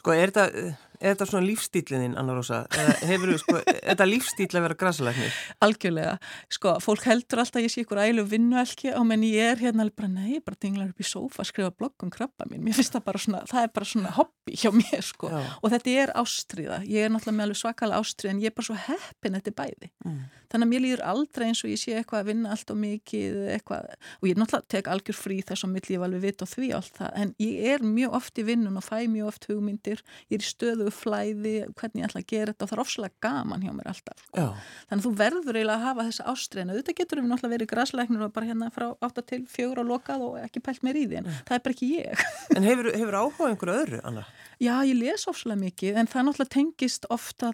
Sko, 0.00 0.16
er 0.16 0.32
þetta 0.32 0.72
er 1.02 1.14
þetta 1.16 1.26
svona 1.28 1.46
lífstílininn, 1.46 2.14
Anna 2.18 2.36
Rosa? 2.36 2.62
Hefur 3.02 3.34
sko, 3.40 3.58
þetta 3.66 4.06
lífstíl 4.08 4.48
að 4.48 4.66
vera 4.66 4.78
græsalæknir? 4.78 5.38
Algjörlega. 5.66 6.14
Sko, 6.56 6.74
fólk 6.84 7.06
heldur 7.10 7.42
alltaf 7.42 7.60
að 7.60 7.66
ég 7.66 7.74
sé 7.74 7.84
ykkur 7.84 8.02
ælu 8.02 8.24
vinnuelki 8.30 8.92
og 8.96 9.06
menn 9.08 9.26
ég 9.26 9.52
er 9.52 9.62
hérna 9.62 9.86
alveg 9.86 9.98
bara, 9.98 10.12
nei, 10.14 10.36
ég 10.36 10.44
bara 10.46 10.60
dinglar 10.62 10.92
upp 10.92 11.02
í 11.02 11.08
sófa 11.08 11.42
að 11.44 11.50
skrifa 11.50 11.72
blogg 11.74 12.06
um 12.06 12.12
krabba 12.14 12.48
mín. 12.50 12.62
Mér 12.66 12.78
finnst 12.78 12.94
það 12.96 13.06
bara 13.10 13.24
svona, 13.26 13.42
það 13.50 13.66
er 13.66 13.72
bara 13.78 13.90
svona 13.92 14.14
hobby 14.18 14.60
hjá 14.62 14.70
mér, 14.76 15.02
sko. 15.06 15.32
Já. 15.32 15.40
Og 15.60 15.74
þetta 15.74 15.96
er 16.04 16.14
ástriða. 16.22 16.82
Ég 16.88 17.08
er 17.08 17.12
náttúrulega 17.12 17.38
með 17.40 17.48
alveg 17.48 17.62
svakalega 17.62 18.06
ástriða 18.06 18.36
en 18.36 18.44
ég 18.44 18.52
er 18.52 18.56
bara 18.56 18.70
svo 18.70 18.78
heppin 18.86 19.38
þetta 19.38 19.56
bæði. 19.58 19.92
Mm. 20.06 20.22
Þannig 20.52 20.66
að 20.66 20.68
mér 20.68 20.82
líður 20.84 21.02
aldrei 21.08 21.46
eins 21.48 21.62
og 21.64 21.70
ég 21.72 21.80
sé 21.80 21.94
eitthvað 21.96 22.20
að 22.20 22.28
vinna 22.28 22.50
allt 22.52 22.70
og 22.74 22.76
mikið 22.76 23.36
eitthvað 23.54 23.86
og 24.18 24.26
ég 24.28 24.36
náttúrulega 24.36 24.68
tek 24.74 24.90
algjör 24.92 25.16
frí 25.16 25.38
þess 25.48 25.64
að 25.64 25.72
mitt 25.72 25.88
líf 25.88 26.04
alveg 26.04 26.24
vit 26.26 26.44
og 26.44 26.50
því 26.50 26.68
allt 26.76 26.98
það 26.98 27.16
en 27.22 27.32
ég 27.40 27.70
er 27.72 27.86
mjög 27.86 28.16
oft 28.18 28.40
í 28.42 28.44
vinnun 28.44 28.76
og 28.76 28.84
fæ 28.84 28.98
mjög 29.08 29.30
oft 29.30 29.48
hugmyndir, 29.48 30.02
ég 30.28 30.36
er 30.36 30.44
í 30.44 30.50
stöðu 30.50 30.91
flæði, 30.94 31.54
hvernig 31.78 32.02
ég 32.02 32.08
ætla 32.08 32.22
að 32.22 32.28
gera 32.32 32.52
þetta 32.52 32.66
og 32.66 32.70
það 32.70 32.76
er 32.76 32.82
ofslega 32.84 33.26
gaman 33.26 33.64
hjá 33.66 33.72
mér 33.76 33.90
alltaf 33.92 34.22
Já. 34.30 34.46
þannig 34.88 34.98
að 34.98 35.06
þú 35.06 35.12
verður 35.22 35.58
eiginlega 35.58 35.78
að 35.78 35.86
hafa 35.88 36.06
þessa 36.08 36.28
ástreina 36.32 36.78
þetta 36.78 36.96
getur 37.00 37.22
við 37.22 37.28
náttúrulega 37.32 37.54
verið 37.56 37.72
græsleiknir 37.72 38.26
og 38.26 38.34
bara 38.36 38.50
hérna 38.50 38.70
frá 38.74 38.86
8 39.08 39.26
til 39.32 39.42
4 39.56 39.82
á 39.82 39.84
lokað 39.88 40.26
og 40.28 40.38
ekki 40.42 40.64
pælt 40.64 40.86
mér 40.86 41.00
í 41.00 41.04
því 41.08 41.20
en 41.22 41.28
mm. 41.28 41.42
það 41.48 41.58
er 41.58 41.66
bara 41.66 41.76
ekki 41.76 41.90
ég 41.96 42.24
En 42.56 42.68
hefur, 42.68 42.90
hefur 42.92 43.18
áhuga 43.18 43.50
einhverju 43.50 43.78
öðru, 43.82 44.02
Anna? 44.06 44.24
Já, 44.62 44.74
ég 44.86 44.94
les 44.94 45.24
ofslega 45.26 45.58
mikið 45.58 45.98
en 45.98 46.08
það 46.10 46.26
náttúrulega 46.28 46.54
tengist 46.54 47.06
ofta 47.10 47.50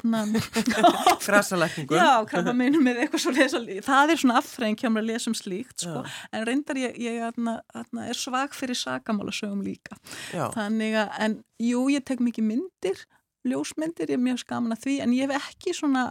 Græsalækningu 1.29 1.97
Já, 1.97 2.11
krabba 2.29 2.53
meinum 2.57 2.85
með 2.85 3.03
eitthvað 3.05 3.23
svo 3.25 3.33
lesa 3.37 3.63
það 3.87 4.13
er 4.13 4.21
svona 4.23 4.39
affræðing 4.43 4.81
hjá 4.81 4.91
mér 4.93 5.05
að 5.05 5.11
lesa 5.13 5.31
um 5.31 5.37
slíkt 5.39 5.85
sko. 5.85 6.03
en 6.33 6.47
reyndar 6.49 6.81
ég, 6.81 6.97
ég 7.01 7.23
atna, 7.25 7.59
atna, 7.77 8.09
er 8.11 8.19
svag 8.19 8.57
fyrir 8.57 8.79
sagamálasögum 8.79 9.63
líka 9.65 9.97
Já. 10.35 10.49
þannig 10.55 10.99
að, 11.01 11.15
en 11.25 11.39
jú, 11.63 11.87
ég 11.93 12.05
tek 12.09 12.23
mikið 12.25 12.49
myndir 12.53 13.05
ljósmyndir, 13.53 14.11
ég 14.13 14.19
er 14.19 14.25
mjög 14.25 14.43
skaman 14.45 14.75
að 14.77 14.87
því 14.87 14.97
en 15.05 15.15
ég 15.17 15.29
hef 15.29 15.51
ekki 15.51 15.75
svona 15.77 16.07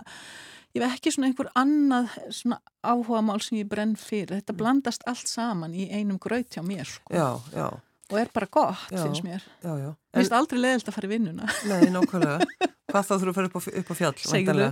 ég 0.75 0.83
hef 0.83 0.97
ekki 0.97 1.13
svona 1.15 1.31
einhver 1.31 1.49
annað 1.57 2.13
svona 2.35 2.59
áhuga 2.85 3.23
mál 3.25 3.41
sem 3.43 3.59
ég 3.61 3.69
brenn 3.69 3.95
fyrir. 3.99 4.35
Þetta 4.37 4.53
mm. 4.53 4.61
blandast 4.61 5.05
allt 5.09 5.31
saman 5.31 5.75
í 5.75 5.89
einum 5.91 6.19
graut 6.21 6.49
hjá 6.53 6.63
mér 6.65 6.87
sko. 6.89 7.13
já, 7.13 7.29
já. 7.55 7.67
og 8.07 8.19
er 8.19 8.31
bara 8.33 8.47
gott, 8.51 8.85
já, 8.91 9.01
finnst 9.03 9.25
mér. 9.25 9.45
Mér 9.63 9.95
finnst 10.19 10.37
aldrei 10.37 10.61
leðilt 10.61 10.91
að 10.91 10.99
fara 10.99 11.09
í 11.09 11.13
vinnuna. 11.15 11.49
Nei, 11.71 11.89
nákvæmlega. 11.95 12.69
Hvað 12.87 13.09
þá 13.09 13.13
þurfum 13.17 13.33
að 13.33 13.37
fara 13.39 13.49
upp 13.49 13.57
á, 13.57 13.61
upp 13.81 13.91
á 13.91 13.95
fjall 14.01 14.15
Seglu 14.31 14.71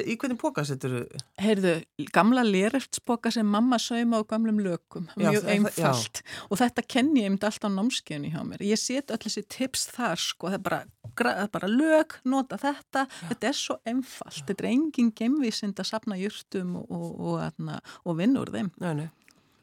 Í 0.00 0.14
hvernig 0.16 0.38
póka 0.40 0.64
setur 0.64 0.94
þú? 0.94 1.20
Heyrðu, 1.42 1.72
gamla 2.14 2.44
léreftsboka 2.46 3.32
sem 3.34 3.48
mamma 3.48 3.76
sauma 3.82 4.20
á 4.20 4.28
gamlum 4.28 4.60
lökum, 4.64 5.08
mjög 5.20 5.48
einfalt 5.52 6.22
og 6.48 6.60
þetta 6.62 6.84
kenn 6.86 7.12
ég 7.18 7.28
um 7.28 7.36
alltaf 7.36 7.68
á 7.68 7.70
námskeiðinu 7.74 8.32
hjá 8.32 8.42
mér. 8.48 8.64
Ég 8.64 8.80
set 8.80 9.12
öll 9.12 9.20
þessi 9.20 9.44
tips 9.52 9.88
þar 9.92 10.22
sko, 10.22 10.52
það 10.52 10.58
er 10.58 10.64
bara, 10.66 11.48
bara 11.52 11.70
lög, 11.70 12.18
nota 12.24 12.60
þetta, 12.62 13.06
já. 13.08 13.32
þetta 13.32 13.50
er 13.50 13.58
svo 13.58 13.78
einfalt, 13.88 14.44
þetta 14.48 14.64
er 14.64 14.70
engin 14.72 15.10
gemvísind 15.18 15.82
að 15.82 15.90
sapna 15.92 16.20
júrtum 16.20 16.78
og, 16.80 16.92
og, 16.92 17.42
og, 17.42 17.74
og 18.06 18.16
vinnur 18.20 18.52
þeim. 18.54 18.72
Nei, 18.80 18.94
nei. 19.02 19.10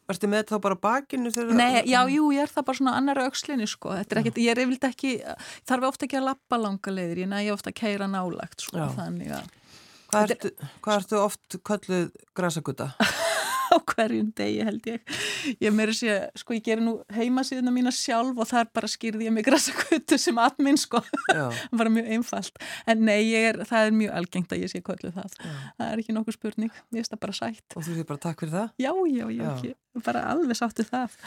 Vartu 0.09 0.25
með 0.25 0.47
þá 0.49 0.55
bara 0.63 0.75
bakinu? 0.81 1.29
Nei, 1.53 1.83
já, 1.85 1.99
jú, 2.09 2.31
ég 2.33 2.47
er 2.47 2.49
það 2.49 2.65
bara 2.65 2.77
svona 2.79 2.95
annar 2.97 3.19
aukslinni 3.27 3.67
sko, 3.69 3.91
þetta 3.93 4.15
er 4.15 4.21
ekkert, 4.23 4.41
ég 4.41 4.55
er 4.55 4.61
yfirlega 4.63 4.89
ekki, 4.89 5.11
þarf 5.69 5.91
ofta 5.91 6.07
ekki 6.07 6.17
að 6.17 6.25
lappa 6.31 6.57
langa 6.57 6.93
leiðir, 6.95 7.21
ég 7.25 7.29
næði 7.29 7.51
ofta 7.53 7.69
að 7.69 7.77
keira 7.77 8.07
nálagt 8.09 8.65
sko, 8.65 8.79
já. 8.81 8.87
þannig 8.97 9.35
að 9.37 9.51
Hvað 10.09 10.35
ertu, 10.35 10.53
hvað 10.81 11.01
ertu 11.03 11.19
oft 11.21 11.59
kölluð 11.65 12.13
græsagutta? 12.37 12.93
á 13.69 13.77
hverjum 13.91 14.29
degi 14.37 14.63
held 14.65 14.87
ég. 14.89 15.03
Ég 15.61 15.73
meiri 15.75 15.93
sé, 15.95 16.15
sko 16.37 16.55
ég 16.57 16.63
gerir 16.65 16.83
nú 16.83 16.95
heimasíðuna 17.13 17.73
mína 17.73 17.93
sjálf 17.93 18.39
og 18.39 18.49
þar 18.49 18.69
bara 18.75 18.89
skýrði 18.89 19.27
ég 19.27 19.35
mig 19.35 19.45
græsaguttu 19.47 20.17
sem 20.21 20.39
admin 20.41 20.79
sko. 20.79 21.01
bara 21.79 21.93
mjög 21.93 22.09
einfalt. 22.17 22.61
En 22.89 23.03
nei, 23.05 23.21
er, 23.37 23.61
það 23.69 23.89
er 23.89 23.97
mjög 24.01 24.17
algengt 24.21 24.55
að 24.55 24.65
ég 24.65 24.73
sé 24.73 24.83
kölluð 24.85 25.15
það. 25.19 25.37
Já. 25.37 25.55
Það 25.77 25.91
er 25.91 26.03
ekki 26.03 26.17
nokkuð 26.17 26.39
spurning. 26.39 26.73
Ég 26.89 27.01
veist 27.01 27.15
það 27.15 27.23
bara 27.25 27.37
sætt. 27.41 27.67
Og 27.75 27.85
þú 27.85 27.97
sé 27.97 28.07
bara 28.09 28.23
takk 28.25 28.45
fyrir 28.45 28.55
það? 28.57 28.69
Já, 28.81 28.91
já, 28.91 29.25
já, 29.25 29.27
já. 29.37 29.49
Ekki. 29.55 29.75
bara 30.05 30.27
alveg 30.31 30.57
sáttu 30.57 30.85
það. 30.87 31.19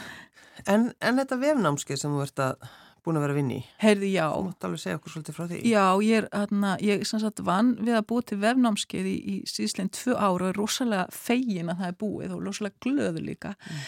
En, 0.67 0.91
en 1.03 1.21
þetta 1.23 1.39
vefnámskið 1.43 2.03
sem 2.03 2.15
þú 2.15 2.25
ert 2.27 2.43
að 2.43 2.71
búin 3.03 3.19
að 3.19 3.25
vera 3.27 3.35
að 3.35 3.39
vinni 3.41 3.57
í. 3.59 3.65
Heyrði, 3.83 4.11
já. 4.15 4.27
Þú 4.33 4.45
mátt 4.47 4.67
alveg 4.69 4.83
segja 4.83 4.99
okkur 4.99 5.15
svolítið 5.15 5.37
frá 5.37 5.45
því. 5.51 5.59
Já, 5.69 5.87
ég 6.07 6.21
er, 6.21 6.29
hérna, 6.35 6.71
ég 6.83 7.03
er 7.03 7.09
sannsagt 7.09 7.43
vann 7.47 7.73
við 7.81 7.99
að 7.99 8.07
búið 8.13 8.29
til 8.31 8.39
vefnámskeið 8.45 9.11
í, 9.11 9.17
í 9.19 9.35
síðsleginn 9.51 9.93
tvö 9.99 10.17
ára 10.19 10.47
og 10.47 10.49
er 10.53 10.61
rosalega 10.61 11.07
fegin 11.17 11.73
að 11.73 11.83
það 11.83 11.91
er 11.91 11.99
búið 12.05 12.37
og 12.37 12.47
rosalega 12.47 12.87
glöðu 12.87 13.25
líka. 13.27 13.55
Mm. 13.59 13.83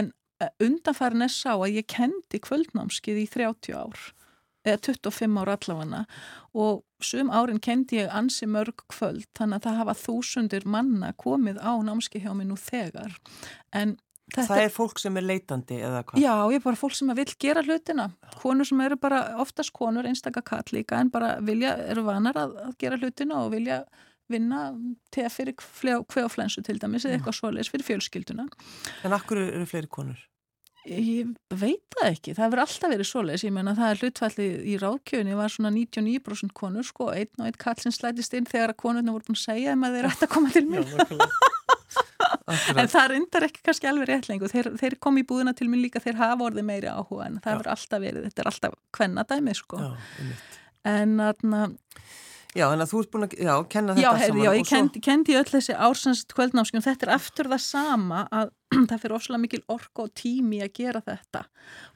En 0.00 0.12
uh, 0.44 0.52
undanfærin 0.66 1.26
er 1.26 1.34
sá 1.34 1.52
að 1.56 1.80
ég 1.80 1.90
kendi 1.90 2.42
kvöldnámskeið 2.46 3.22
í 3.24 3.26
30 3.34 3.80
ár, 3.80 4.04
eða 4.66 4.82
25 4.90 5.40
ár 5.40 5.54
allavega 5.56 6.04
og 6.60 6.82
sum 7.04 7.30
árin 7.32 7.62
kendi 7.62 8.00
ég 8.00 8.12
ansi 8.12 8.46
mörg 8.50 8.84
kvöld 8.92 9.26
þannig 9.38 9.60
að 9.60 9.66
það 9.66 9.78
hafa 9.80 9.94
þúsundir 10.02 10.66
manna 10.68 11.14
komið 11.16 11.60
á 11.64 11.72
námskeið 11.80 12.26
hjá 12.26 12.32
mig 12.36 12.50
nú 12.50 12.58
þegar. 12.60 13.16
En 13.72 13.96
Þetta, 14.30 14.46
það 14.46 14.62
er 14.62 14.72
fólk 14.74 15.00
sem 15.02 15.16
er 15.18 15.26
leitandi 15.26 15.80
eða 15.82 16.04
hvað? 16.06 16.22
Já, 16.22 16.34
ég 16.52 16.60
er 16.60 16.64
bara 16.64 16.78
fólk 16.78 16.94
sem 16.94 17.10
vil 17.18 17.26
gera 17.42 17.64
hlutina. 17.66 18.06
Konur 18.38 18.68
sem 18.68 18.80
eru 18.84 18.98
bara, 19.00 19.20
oftast 19.42 19.74
konur, 19.74 20.06
einstakar 20.06 20.46
kall 20.46 20.76
líka, 20.76 21.00
en 21.02 21.10
bara 21.10 21.34
vilja, 21.44 21.74
eru 21.90 22.06
vanar 22.06 22.38
að, 22.38 22.56
að 22.68 22.78
gera 22.82 23.00
hlutina 23.00 23.42
og 23.42 23.52
vilja 23.56 23.82
vinna 24.30 24.64
til 25.10 25.26
að 25.26 25.34
fyrir 25.34 25.56
kveoflensu 25.58 26.62
til 26.66 26.78
dæmis 26.78 27.06
eða 27.06 27.18
eitthvað 27.18 27.38
svoleiðis 27.40 27.70
fyrir 27.72 27.88
fjölskylduna. 27.88 28.46
En 29.06 29.16
akkur 29.16 29.42
eru 29.42 29.66
fleiri 29.66 29.90
konur? 29.90 30.20
Ég 30.88 31.34
veit 31.60 31.82
það 31.92 32.06
ekki, 32.08 32.32
það 32.32 32.46
hefur 32.46 32.62
alltaf 32.62 32.92
verið 32.94 33.08
svoleiðis, 33.10 33.42
ég 33.44 33.52
menna 33.52 33.74
það 33.76 33.90
er 33.90 33.98
hlutfallið 34.00 34.54
í 34.64 34.76
ráðkjöðunni 34.80 35.36
var 35.36 35.52
svona 35.52 35.72
99% 35.74 36.54
konur 36.56 36.86
sko, 36.88 37.10
einn 37.12 37.28
og 37.36 37.50
einn 37.50 37.58
kall 37.60 37.76
sem 37.82 37.92
slætist 37.92 38.36
inn 38.38 38.48
þegar 38.48 38.72
að 38.72 38.80
konurna 38.80 39.12
voru 39.12 39.28
búin 39.28 39.36
að 39.36 39.42
segja 39.42 39.74
um 39.76 39.84
að 39.84 39.98
þeir 39.98 40.08
ætti 40.08 40.26
að 40.26 40.32
koma 40.32 40.54
til 40.54 40.64
mér. 40.70 40.88
Já, 40.88 41.04
en 42.50 42.90
það 42.90 43.10
reyndar 43.14 43.46
ekki 43.48 43.64
kannski 43.66 43.90
alveg 43.90 44.10
rétt 44.10 44.30
lengur. 44.30 44.52
Þeir, 44.52 44.72
þeir 44.80 44.96
kom 45.02 45.20
í 45.20 45.26
búðina 45.26 45.54
til 45.56 45.68
mér 45.72 45.84
líka 45.86 46.02
þeir 46.02 46.18
hafa 46.20 46.48
orðið 46.50 46.66
meiri 46.70 46.90
áhuga 46.92 47.28
en 47.28 47.38
það 47.40 47.54
hefur 47.54 47.70
alltaf 47.74 48.04
verið. 48.04 48.26
Þetta 48.28 48.44
er 48.44 48.50
alltaf 48.52 48.78
hvennadæmi 48.98 49.56
sko. 49.58 49.84
Já, 49.84 49.90
en 50.94 51.16
aðna 51.24 51.62
Já, 52.50 52.64
en 52.74 52.82
að 52.82 52.90
þú 52.90 53.00
ert 53.04 53.10
búin 53.12 53.24
að 53.28 53.34
já, 53.38 53.52
kenna 53.70 53.94
þetta 53.94 54.02
já, 54.02 54.10
heyr, 54.18 54.32
saman 54.32 54.42
Já, 54.42 54.52
ég 54.56 54.66
kendi, 54.66 54.98
svo... 54.98 55.04
kendi 55.06 55.36
öll 55.38 55.50
þessi 55.52 55.74
ársans 55.86 56.22
kvöldnámskjum 56.32 56.82
þetta 56.82 57.06
er 57.06 57.12
aftur 57.14 57.50
það 57.52 57.62
sama 57.62 58.24
að 58.34 58.50
það 58.90 59.00
fyrir 59.02 59.14
ofslega 59.16 59.42
mikil 59.42 59.62
orka 59.72 60.04
og 60.04 60.12
tími 60.18 60.60
að 60.64 60.72
gera 60.78 61.02
þetta. 61.04 61.42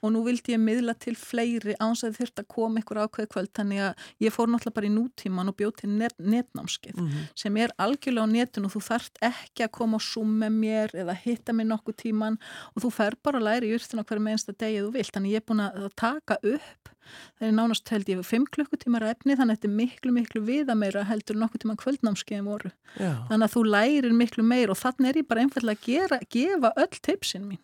Og 0.02 0.12
nú 0.14 0.22
vildi 0.26 0.54
ég 0.54 0.62
miðla 0.62 0.94
til 0.98 1.14
fleiri 1.18 1.76
áns 1.82 2.02
að 2.06 2.18
þurft 2.18 2.42
að 2.42 2.48
koma 2.54 2.82
ykkur 2.82 3.00
ákveð 3.04 3.28
kvöld. 3.34 3.52
Þannig 3.54 3.82
að 3.88 4.08
ég 4.26 4.34
fór 4.34 4.50
náttúrulega 4.50 4.78
bara 4.78 4.90
í 4.90 4.94
nútíman 4.94 5.52
og 5.52 5.58
bjóð 5.60 5.74
til 5.82 5.90
net, 5.92 6.16
netnámskið 6.18 6.96
mm 6.98 7.08
-hmm. 7.08 7.28
sem 7.34 7.56
er 7.56 7.74
algjörlega 7.78 8.26
á 8.26 8.34
netun 8.34 8.66
og 8.66 8.74
þú 8.74 8.82
þarft 8.90 9.18
ekki 9.22 9.64
að 9.64 9.74
koma 9.78 9.96
og 9.96 10.02
summa 10.02 10.48
mér 10.48 10.90
eða 10.94 11.14
hitta 11.14 11.52
mér 11.52 11.70
nokkuð 11.70 11.96
tíman 12.02 12.38
og 12.74 12.82
þú 12.82 12.90
fer 12.90 13.14
bara 13.22 13.38
að 13.38 13.44
læra 13.44 13.66
í 13.66 13.74
urþuna 13.74 14.04
hverju 14.04 14.22
meðansta 14.22 14.52
degi 14.52 14.82
þú 14.82 14.90
vilt. 14.92 15.12
Þannig 15.14 15.32
ég 15.32 15.42
er 15.42 15.46
búin 15.46 15.60
að 15.60 15.90
taka 15.96 16.38
upp 16.42 16.94
það 17.38 17.48
er 17.48 17.54
nánast 17.54 17.90
held 17.92 18.10
ég 18.10 18.22
5 18.26 18.46
klukkutímar 18.54 19.04
efni 19.08 19.36
þannig 19.36 19.56
að 19.56 19.58
þetta 19.58 19.68
er 19.68 19.76
miklu 19.80 20.14
miklu 20.14 20.42
viða 20.46 20.76
meira 20.78 21.04
heldur 21.08 21.38
nokkuð 21.40 21.64
tíma 21.64 21.76
kvöldnámskeiðum 21.80 22.50
voru 22.50 22.70
Já. 22.96 23.10
þannig 23.30 23.46
að 23.46 23.54
þú 23.54 23.64
lærir 23.74 24.16
miklu 24.16 24.46
meir 24.46 24.72
og 24.72 24.80
þannig 24.80 25.10
er 25.10 25.20
ég 25.20 25.28
bara 25.30 25.44
einfallega 25.44 25.80
að 25.80 25.88
gera, 25.88 26.20
gefa 26.36 26.63
gefa 26.64 26.72
öll 26.80 27.00
tipsin 27.02 27.44
mín. 27.48 27.62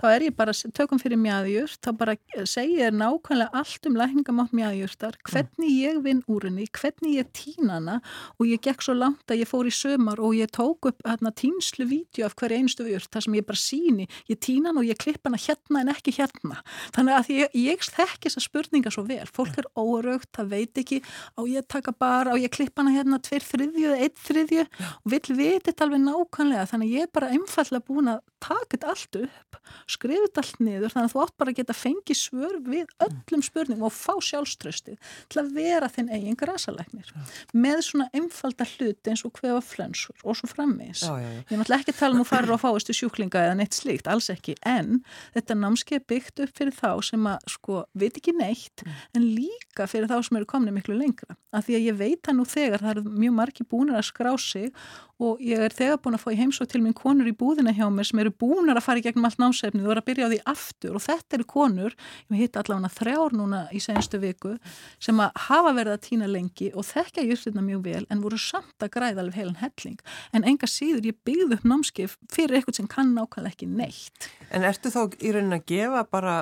Þá 0.00 0.04
er 0.14 0.22
ég 0.28 0.34
bara, 0.36 0.52
tökum 0.72 1.00
fyrir 1.00 1.18
mjæðjurt, 1.20 1.80
þá 1.84 1.90
bara 1.98 2.14
segja 2.48 2.88
þér 2.88 2.94
nákvæmlega 2.96 3.60
allt 3.60 3.88
um 3.88 3.96
lækningamátt 3.98 4.54
mjæðjurtar, 4.56 5.18
hvernig 5.28 5.72
ég 5.74 5.98
vinn 6.04 6.22
úr 6.30 6.46
henni, 6.48 6.64
hvernig 6.72 7.18
ég 7.18 7.28
týna 7.36 7.76
hana 7.76 7.96
og 8.38 8.46
ég 8.48 8.62
gekk 8.64 8.84
svo 8.86 8.94
langt 8.96 9.28
að 9.28 9.42
ég 9.42 9.50
fór 9.50 9.68
í 9.68 9.74
sömar 9.74 10.22
og 10.24 10.36
ég 10.38 10.52
tók 10.54 10.88
upp 10.88 11.04
hérna 11.04 11.32
týnslu 11.36 11.88
vídeo 11.90 12.28
af 12.28 12.36
hverju 12.38 12.62
einstu 12.62 12.86
vjurt, 12.86 13.10
þar 13.12 13.26
sem 13.26 13.36
ég 13.36 13.48
bara 13.50 13.60
síni, 13.60 14.08
ég 14.30 14.40
týna 14.40 14.72
hana 14.72 14.80
og 14.80 14.88
ég 14.88 15.00
klipp 15.02 15.28
hana 15.28 15.42
hérna 15.42 15.82
en 15.82 15.92
ekki 15.92 16.16
hérna. 16.16 16.62
Þannig 16.96 17.18
að 17.18 17.32
ég, 17.34 17.58
ég 17.66 17.84
þekk 17.98 18.24
þessa 18.28 18.44
spurninga 18.46 18.94
svo 18.94 19.04
vel. 19.08 19.26
Fólk 19.28 19.60
er 19.60 19.68
óraugt, 19.76 20.30
það 20.38 20.54
veit 20.54 20.80
ekki 20.80 21.02
á 21.36 21.44
ég 21.44 21.68
taka 21.68 21.92
bara, 21.92 22.32
á 22.32 22.36
ég 22.40 22.54
klipp 22.54 22.78
hana 22.80 22.94
hérna 22.94 23.20
tveir 23.20 23.44
þriðju 23.44 23.92
þriðju 24.24 24.64
og 24.64 25.12
vill 25.12 25.36
viti 25.36 25.68
þetta 25.68 25.84
alveg 25.84 26.04
nákvæmlega. 26.06 26.68
Þannig 26.72 26.88
að 26.88 26.96
ég 26.96 27.06
er 27.08 27.14
bara 27.18 27.32
einfallega 27.34 27.84
búin 27.88 28.12
að 28.14 28.22
taka 28.42 28.74
þetta 28.74 28.90
allt 28.92 29.18
upp, 29.22 29.58
skrifa 29.90 30.26
þetta 30.26 30.42
allt 30.44 30.60
niður 30.62 30.94
þannig 30.94 31.08
að 31.08 31.14
þú 31.14 31.22
átt 31.24 31.36
bara 31.40 31.52
að 31.52 31.58
geta 31.60 31.76
fengið 31.76 32.18
svör 32.20 32.56
við 32.66 32.92
öllum 33.06 33.44
spurningum 33.44 33.86
og 33.88 33.94
fá 33.94 34.14
sjálfströstið 34.28 35.12
til 35.32 35.40
að 35.42 35.50
vera 35.56 35.90
þinn 35.92 36.12
eigin 36.12 36.38
græsalegnir 36.38 37.12
ja. 37.12 37.24
með 37.52 37.82
svona 37.88 38.08
einfalda 38.16 38.66
hluti 38.74 39.12
eins 39.12 39.24
og 39.26 39.34
hvefa 39.38 39.62
flensur 39.64 40.24
og 40.24 40.38
svo 40.38 40.50
frammeins. 40.50 41.04
Já, 41.04 41.14
já, 41.18 41.28
já. 41.28 41.40
Ég 41.48 41.60
náttúrulega 41.60 41.84
ekki 41.84 41.96
tala 41.98 42.18
um 42.18 42.24
að 42.24 42.30
fara 42.32 42.54
og 42.56 42.62
fáist 42.62 42.92
í 42.92 42.96
sjúklinga 42.98 43.44
eða 43.48 43.58
neitt 43.58 43.76
slíkt, 43.78 44.10
alls 44.10 44.30
ekki, 44.32 44.56
en 44.66 45.02
þetta 45.36 45.58
námskeið 45.58 46.06
byggt 46.12 46.44
upp 46.44 46.54
fyrir 46.58 46.76
þá 46.76 46.90
sem 47.10 47.28
að 47.30 47.52
sko 47.54 47.82
veit 47.98 48.16
ekki 48.20 48.34
neitt 48.36 48.84
mm. 48.84 49.02
en 49.18 49.28
líka 49.36 49.88
fyrir 49.90 50.10
þá 50.10 50.18
sem 50.26 50.40
eru 50.40 50.48
komnið 50.48 50.78
miklu 50.78 50.98
lengra. 50.98 51.36
Af 51.54 51.66
því 51.66 51.78
að 51.78 51.86
ég 51.86 51.98
veit 51.98 52.28
að 52.28 52.38
nú 52.38 52.48
þegar 52.48 52.84
það 52.84 52.94
eru 52.94 53.18
mjög 53.22 53.36
margi 53.38 53.64
búinir 53.68 53.98
að 53.98 54.08
skrá 54.10 54.34
sig 54.40 54.72
og 55.18 55.40
ég 55.42 55.62
er 55.64 55.74
þegar 55.74 55.98
búin 56.02 56.14
að 56.14 56.22
fá 56.22 56.28
í 56.30 56.38
heimsótt 56.38 56.70
til 56.72 56.80
minn 56.84 56.96
konur 56.96 57.26
í 57.26 57.34
búðina 57.34 57.72
hjá 57.74 57.86
mér 57.90 58.06
sem 58.06 58.20
eru 58.22 58.27
búinar 58.34 58.78
að 58.78 58.86
fara 58.86 59.00
í 59.00 59.04
gegnum 59.06 59.28
allt 59.28 59.40
námsefni 59.42 59.82
þú 59.84 59.92
eru 59.92 60.02
að 60.02 60.08
byrja 60.08 60.28
á 60.28 60.32
því 60.32 60.38
aftur 60.52 60.98
og 60.98 61.04
þetta 61.04 61.38
eru 61.38 61.46
konur 61.48 61.96
ég 62.28 62.42
hitt 62.42 62.58
allavega 62.60 62.92
þrjár 62.98 63.36
núna 63.38 63.60
í 63.74 63.82
senstu 63.82 64.20
viku 64.22 64.54
sem 65.02 65.20
að 65.22 65.42
hafa 65.48 65.74
verið 65.76 65.96
að 65.96 66.04
týna 66.08 66.30
lengi 66.30 66.70
og 66.74 66.86
þekkja 66.88 67.26
júrstina 67.28 67.64
mjög 67.64 67.84
vel 67.88 68.04
en 68.08 68.24
voru 68.24 68.40
samt 68.40 68.84
að 68.84 68.92
græða 68.96 69.24
alveg 69.24 69.38
heilan 69.38 69.60
helling. 69.62 70.00
En 70.32 70.46
enga 70.48 70.68
síður 70.70 71.10
ég 71.10 71.20
byggði 71.26 71.58
upp 71.58 71.68
námskif 71.68 72.16
fyrir 72.32 72.58
eitthvað 72.58 72.80
sem 72.80 72.90
kann 72.90 73.14
nákvæmlega 73.16 73.54
ekki 73.54 73.70
neitt. 73.70 74.30
En 74.50 74.66
ertu 74.66 74.92
þá 74.92 75.02
í 75.20 75.32
raunin 75.34 75.58
að 75.58 75.66
gefa 75.72 76.04
bara 76.10 76.36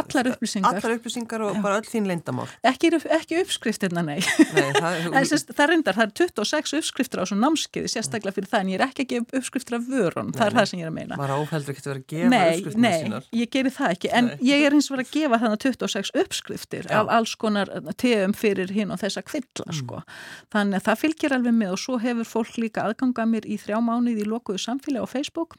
Allar 0.00 0.30
upplýsingar. 0.32 0.78
Allar 0.78 0.96
upplýsingar 0.98 1.44
og 1.44 1.56
Já. 1.56 1.60
bara 1.64 1.78
öll 1.80 1.88
þín 1.88 2.08
leindamál. 2.08 2.46
Ekki, 2.66 2.90
ekki 3.16 3.40
uppskriftirna, 3.42 4.02
nei. 4.06 4.18
nei 4.54 4.70
það, 4.76 4.98
það, 5.14 5.28
sérst, 5.30 5.52
það 5.56 5.70
reyndar, 5.70 5.98
það 5.98 6.06
er 6.06 6.14
26 6.20 6.74
uppskriftir 6.80 7.22
á 7.22 7.24
svo 7.30 7.38
námskeiði, 7.38 7.90
sérstaklega 7.92 8.36
fyrir 8.38 8.50
það, 8.50 8.64
en 8.64 8.72
ég 8.72 8.80
er 8.80 8.86
ekki 8.88 9.06
að 9.06 9.10
gefa 9.14 9.40
uppskriftir 9.40 9.78
af 9.78 9.88
vörun, 9.88 10.32
það 10.36 10.46
er 10.46 10.58
það 10.58 10.68
sem 10.70 10.82
ég 10.82 10.86
er 10.86 10.92
að 10.92 10.98
meina. 10.98 11.20
Var 11.20 11.34
áfældur 11.38 11.74
ekki 11.74 11.84
að 11.84 11.90
vera 11.90 12.02
að 12.02 12.06
gefa 12.14 12.32
nei, 12.34 12.44
uppskriftirna 12.54 12.88
nei, 12.88 13.00
sínar? 13.04 13.26
Nei, 13.28 13.40
ég 13.40 13.52
gerir 13.56 13.76
það 13.78 13.96
ekki, 13.96 14.12
en 14.20 14.30
nei. 14.30 14.36
ég 14.50 14.66
er 14.66 14.78
eins 14.78 14.90
og 14.90 14.96
verið 14.96 15.08
að 15.08 15.16
gefa 15.18 15.40
þannig 15.44 15.64
26 15.64 16.14
uppskriftir 16.24 16.88
Já. 16.90 16.98
af 17.00 17.12
alls 17.18 17.34
konar 17.40 17.72
tegum 18.00 18.36
fyrir 18.36 18.74
hinn 18.74 18.94
og 18.94 19.02
þessa 19.02 19.24
kvilla, 19.26 19.68
mm. 19.68 19.80
sko. 19.80 20.02
Þannig 20.54 20.80
að 20.80 20.86
það 20.88 21.02
fylgir 21.04 21.36
alveg 21.38 21.58
með 21.58 21.74
og 21.74 21.82
svo 21.84 21.98
hefur 22.02 22.30
fólk 22.30 22.60
líka 22.60 22.86
aðganga 22.88 23.26
mér 23.28 23.48
í 23.48 23.58
þrjá 23.60 23.80
mánuði 23.84 24.24
í 24.24 24.30
lokuðu 24.30 24.62
samfélagi 24.62 25.04
á 25.04 25.08
Facebook 25.10 25.58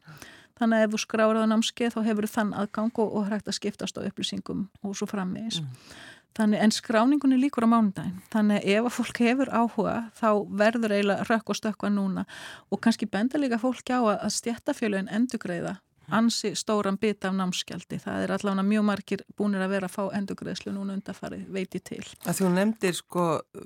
þannig 0.60 0.82
að 0.82 0.88
ef 0.88 0.92
þú 0.94 1.02
skráður 1.04 1.40
á 1.44 1.52
námskeið 1.52 1.96
þá 1.96 2.02
hefur 2.10 2.28
þann 2.32 2.52
aðgang 2.62 2.92
og, 3.04 3.16
og 3.16 3.32
hægt 3.32 3.50
að 3.50 3.58
skiptast 3.60 3.98
á 4.00 4.06
upplýsingum 4.06 4.68
og 4.84 4.98
svo 4.98 5.08
framvegis. 5.10 5.62
Mm. 5.62 5.88
þannig 6.36 6.62
en 6.66 6.74
skráningunni 6.76 7.38
líkur 7.40 7.64
á 7.64 7.70
mánudagin 7.72 8.18
þannig 8.34 8.60
að 8.60 8.72
ef 8.76 8.88
að 8.90 8.96
fólk 8.98 9.20
hefur 9.24 9.52
áhuga 9.56 9.96
þá 10.20 10.30
verður 10.62 10.96
eiginlega 10.98 11.28
rökk 11.30 11.52
og 11.54 11.60
stökka 11.62 11.92
núna. 11.92 12.26
Og 12.72 12.82
kannski 12.84 13.08
benda 13.08 13.40
líka 13.40 13.60
fólk 13.62 13.88
á 13.88 14.04
að 14.04 14.34
stjættafélagin 14.36 15.12
endugreiða 15.16 15.78
ansi 16.14 16.54
stóran 16.58 16.98
bit 17.02 17.26
af 17.26 17.34
námskjaldi. 17.36 18.00
Það 18.04 18.24
er 18.24 18.34
allavega 18.36 18.66
mjög 18.68 18.86
margir 18.90 19.24
búinir 19.38 19.64
að 19.66 19.74
vera 19.76 19.90
að 19.90 19.96
fá 19.96 20.04
endugreðslu 20.20 20.74
núna 20.76 20.96
undarfari, 20.98 21.42
veit 21.52 21.76
ég 21.76 21.84
til. 21.86 22.04
Að 22.26 22.40
þú 22.40 22.52
nefndir 22.56 22.98
sko 22.98 23.26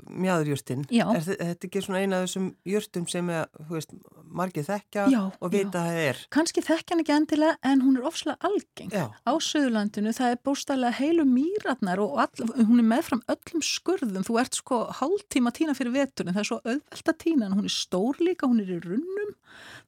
mjáðurjúrtin. 0.10 0.86
Já. 0.93 1.06
Er 1.13 1.25
þetta 1.28 1.69
ekki 1.69 1.84
svona 1.86 2.04
eina 2.04 2.19
af 2.19 2.28
þessum 2.28 2.49
júrtum 2.69 3.08
sem 3.12 3.30
er, 3.34 3.49
þú 3.60 3.78
veist, 3.78 3.95
margir 4.30 4.65
þekkja 4.67 5.08
Já, 5.10 5.21
og 5.30 5.54
vita 5.54 5.82
að 5.82 5.89
það 5.89 6.02
er? 6.08 6.23
Kanski 6.34 6.63
þekkja 6.65 6.95
hann 6.95 7.04
ekki 7.04 7.15
endilega 7.15 7.58
en 7.71 7.84
hún 7.86 7.99
er 7.99 8.08
ofslega 8.10 8.49
algeng. 8.49 8.93
Já. 8.93 9.06
Á 9.10 9.32
Suðurlandinu 9.49 10.13
það 10.15 10.36
er 10.36 10.41
bóstæðlega 10.45 10.99
heilu 10.99 11.25
mýratnar 11.30 12.02
og 12.04 12.19
all, 12.25 12.49
hún 12.60 12.82
er 12.82 12.89
meðfram 12.93 13.23
öllum 13.32 13.65
skurðum. 13.65 14.25
Þú 14.28 14.39
ert 14.41 14.60
sko 14.60 14.82
hálftíma 14.99 15.54
tína 15.56 15.75
fyrir 15.78 15.95
veturinn. 15.95 16.36
Það 16.36 16.43
er 16.43 16.49
svo 16.52 16.60
auðvelt 16.63 17.13
að 17.13 17.19
tína 17.25 17.49
hún 17.54 17.67
er 17.67 17.73
stór 17.73 18.19
líka, 18.23 18.47
hún 18.49 18.62
er 18.63 18.71
í 18.75 18.80
runnum. 18.84 19.36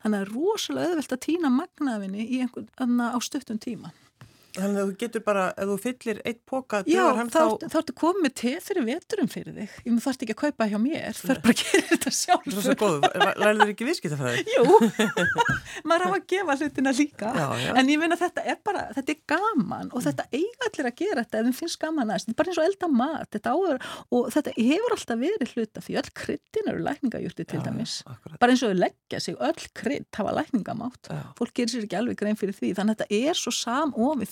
Þannig 0.02 0.24
að 0.24 0.32
er 2.42 2.48
einhvern, 2.48 3.00
á 3.00 3.20
stuttum 3.22 3.60
tíma. 3.60 3.94
Þannig 4.58 4.82
að 4.82 4.90
þú 4.90 4.96
getur 5.00 5.24
bara, 5.24 5.44
ef 5.56 5.70
þú 5.70 5.76
fyllir 5.86 6.18
eitt 6.28 6.40
póka, 6.50 6.82
Já, 6.90 7.04
þá, 7.16 7.30
þá... 7.32 7.44
þá 7.72 7.78
ertu 7.80 7.94
komið 8.02 8.26
með 8.26 8.34
te 8.42 8.52
fyrir 8.66 8.84
veturum 8.88 9.30
fyrir 9.32 9.54
þig. 9.56 9.70
Ég 9.86 9.92
mun 9.94 10.02
þarft 10.04 10.26
ekki 10.26 10.36
að 10.36 10.42
kaupa 10.42 10.68
hjá 10.72 10.78
mér, 10.82 11.16
þarf 11.16 11.42
bara 11.46 11.54
að 11.56 11.62
gera 11.62 11.86
þetta 11.92 12.12
sjálf. 12.18 12.48
Svo 12.52 12.62
svo 12.66 12.76
góð, 12.82 12.98
lærður 13.40 13.72
ekki 13.72 13.88
viðskiptafræði? 13.88 14.42
Jú, 14.52 14.64
maður 15.88 16.04
á 16.04 16.10
að 16.10 16.26
gefa 16.34 16.58
hlutina 16.60 16.92
líka. 16.98 17.30
Já, 17.32 17.48
já. 17.64 17.72
en 17.80 17.92
ég 17.94 18.02
meina 18.02 18.18
þetta 18.20 18.42
er 18.52 18.58
bara, 18.66 18.82
þetta 18.98 19.16
er 19.16 19.20
gaman 19.32 19.88
og 19.92 20.00
þetta 20.08 20.28
eiga 20.36 20.68
allir 20.68 20.88
að 20.92 20.98
gera 21.00 21.24
þetta 21.24 21.40
ef 21.40 21.44
þeim 21.48 21.58
finnst 21.62 21.80
gaman 21.82 22.10
aðeins, 22.10 22.26
þetta 22.28 22.36
er 22.36 22.40
bara 22.42 22.52
eins 22.52 22.62
og 22.62 22.68
elda 22.68 22.88
mat. 22.92 23.30
Þetta 23.32 23.56
áður, 23.56 23.78
og 24.12 24.24
þetta 24.36 24.52
hefur 24.58 24.92
alltaf 24.98 25.18
verið 25.22 25.56
hluta 25.56 25.86
því. 25.86 25.94
Öll 26.02 26.12
kryddin 26.22 26.72
eru 26.72 26.82
lækningajurti 26.90 27.44
til 27.48 27.62
dæmis, 27.64 27.94
bara 28.42 28.52
eins 28.52 28.64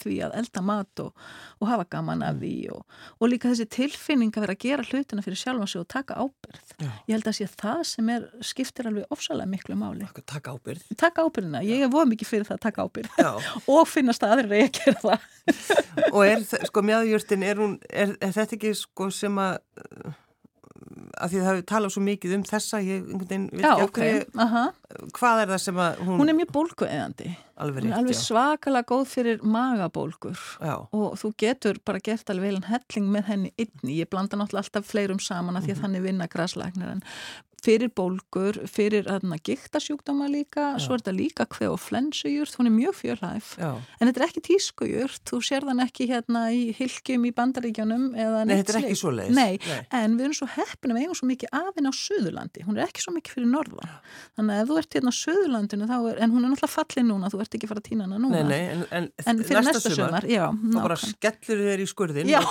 því 0.09 0.19
að 0.27 0.35
elda 0.41 0.63
mat 0.65 1.03
og, 1.05 1.25
og 1.59 1.69
hafa 1.69 1.87
gaman 1.95 2.25
af 2.25 2.39
því 2.41 2.53
og, 2.75 2.99
og 3.19 3.31
líka 3.31 3.51
þessi 3.53 3.69
tilfinning 3.77 4.33
að 4.35 4.45
vera 4.45 4.57
að 4.57 4.65
gera 4.65 4.87
hlutina 4.89 5.25
fyrir 5.25 5.39
sjálfa 5.39 5.69
sig 5.69 5.83
og 5.83 5.89
taka 5.93 6.19
ábyrð 6.19 6.75
Já. 6.79 6.89
ég 6.89 7.13
held 7.15 7.29
að 7.31 7.37
sé 7.39 7.49
það 7.53 7.83
sem 7.93 8.13
er, 8.13 8.27
skiptir 8.51 8.89
alveg 8.89 9.13
ofsalega 9.13 9.49
miklu 9.49 9.77
máli. 9.79 10.07
Takk 10.19 10.51
ábyrð. 10.53 10.85
taka 10.99 11.25
ábyrðina, 11.27 11.63
ég 11.65 11.85
er 11.85 11.91
voð 11.93 12.09
mikið 12.13 12.31
fyrir 12.33 12.49
það 12.49 12.59
að 12.59 12.65
taka 12.67 12.87
ábyrð 12.87 13.19
og 13.75 13.83
finnast 13.89 14.25
að 14.25 14.35
aðrir 14.37 14.55
er 14.59 14.69
að 14.69 14.79
gera 14.79 15.03
það. 15.03 15.27
Og 16.15 16.23
er, 16.25 16.43
sko, 16.69 16.81
mjáðurjúrtin, 16.85 17.43
er, 17.45 17.61
er, 17.89 18.15
er 18.21 18.33
þetta 18.35 18.57
ekki, 18.57 18.73
sko, 18.77 19.09
sem 19.13 19.39
að, 19.41 19.59
að 21.19 21.31
því 21.31 21.39
það 21.39 21.49
hefur 21.49 21.65
talað 21.71 21.93
svo 21.95 22.03
mikið 22.05 22.33
um 22.37 22.45
þessa, 22.47 22.79
ég 22.85 23.05
veginn, 23.09 23.45
veit 23.51 23.63
Já, 23.63 23.69
ekki 23.69 23.83
af 23.83 23.89
ok, 23.89 23.99
hverju, 23.99 24.25
aha. 24.45 24.63
hvað 25.17 25.43
er 25.43 25.51
það 25.53 25.61
sem 25.65 25.81
að 25.85 26.01
hún, 26.07 26.19
Hún 26.21 26.31
er 26.31 26.37
mjög 26.39 26.53
bólgueðandi 26.55 27.29
alveg 27.59 27.83
Hún 27.83 27.89
rétt, 27.89 27.97
alveg 27.99 28.19
svakalega 28.19 28.89
góð 28.89 29.05
fyrir 29.11 29.43
magabólgur. 29.43 30.45
Já, 30.63 30.75
og 30.95 31.19
þú 31.19 31.33
getur 31.43 31.81
bara 31.85 32.01
gert 32.03 32.31
alveg 32.31 32.51
heilan 32.51 32.69
helling 32.69 33.11
með 33.17 33.29
henni 33.33 33.53
inni. 33.59 33.99
Ég 33.99 34.09
blanda 34.11 34.39
náttúrulega 34.39 34.65
alltaf 34.65 34.89
fleirum 34.89 35.21
saman 35.23 35.59
að 35.59 35.67
því 35.67 35.75
að 35.75 35.83
þannig 35.83 36.05
vinna 36.07 36.29
græslæknar 36.31 36.95
en 36.95 37.03
fyrir 37.63 37.89
bólgur, 37.95 38.55
fyrir 38.69 39.03
þarna 39.07 39.37
giktasjúkdóma 39.45 40.27
líka, 40.31 40.65
svo 40.81 40.93
er 40.95 40.99
þetta 41.03 41.13
líka 41.15 41.43
hveð 41.53 41.71
og 41.73 41.79
flensujurt, 41.83 42.53
hún 42.59 42.67
er 42.69 42.73
mjög 42.75 42.93
fjörlæf 42.99 43.45
já. 43.59 43.71
en 43.99 44.05
þetta 44.09 44.19
er 44.21 44.27
ekki 44.27 44.41
tískujurt, 44.49 45.23
þú 45.29 45.37
sér 45.45 45.61
þann 45.69 45.83
ekki 45.85 46.03
hérna 46.09 46.41
í 46.55 46.57
hilkjum 46.77 47.23
í 47.29 47.31
bandaríkjónum 47.37 48.05
eða 48.15 48.39
Nei, 48.43 48.47
neitt 48.53 48.61
þetta 48.63 48.73
er 48.73 48.77
ekki 48.81 48.95
slíkt. 48.95 49.03
svoleiðis. 49.03 49.35
Nei, 49.35 49.53
Nei. 49.65 49.81
en 50.01 50.09
við 50.17 50.23
erum 50.27 50.37
svo 50.39 50.47
heppin 50.55 50.91
að 50.93 50.97
við 50.99 51.03
eigum 51.05 51.19
svo 51.19 51.27
mikið 51.29 51.49
afinn 51.61 51.89
á 51.89 51.91
Suðurlandi, 51.99 52.59
hún 52.67 52.75
er 52.77 52.83
ekki 52.87 53.01
svo 53.05 53.11
mikið 53.15 53.31
fyrir 53.37 53.49
norðan 53.53 53.91
þannig 54.37 54.53
að 54.55 54.59
ef 54.63 54.67
þú 54.69 54.75
ert 54.83 54.91
hérna 54.99 55.09
á 55.09 55.11
Suðurlandinu 55.19 55.85
er, 55.89 55.93
en 56.23 56.29
hún 56.33 56.43
er 56.43 56.49
náttúrulega 56.53 56.73
fallin 56.73 57.07
núna, 57.09 57.25
þú 57.31 57.37
ert 57.43 57.53
ekki 57.57 57.65
að 57.67 57.71
fara 57.73 57.81
að 57.83 57.89
týna 57.89 58.03
hana 58.07 58.17
núna 58.19 58.33
Nei, 58.39 58.45
nei, 58.49 58.63
en, 58.73 58.79
en, 58.99 59.05
en 59.25 59.35
fyrir 59.43 59.63
næsta 59.67 59.89
sumar, 59.93 60.23
já, 60.29 60.45
skurðin 61.89 62.27
Já. 62.29 62.39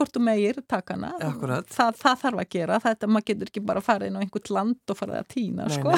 hvort 0.00 0.14
þú 0.16 0.22
megir 0.24 0.58
taka 0.66 0.96
hana, 0.96 1.12
Akkúrat. 1.28 1.68
það, 1.70 1.98
það 2.00 2.18
þarf 2.24 2.42
að 2.42 2.48
gera. 2.56 2.78
Þetta, 2.86 3.10
maður 3.12 3.26
getur 3.30 3.50
ekki 3.52 3.62
bara 3.70 3.82
að 3.82 3.88
fara 3.90 4.08
inn 4.10 4.16
á 4.16 4.22
einhvert 4.24 4.50
land 4.56 4.94
og 4.94 4.98
fara 4.98 5.20
að 5.20 5.28
týna, 5.36 5.68
sko. 5.70 5.94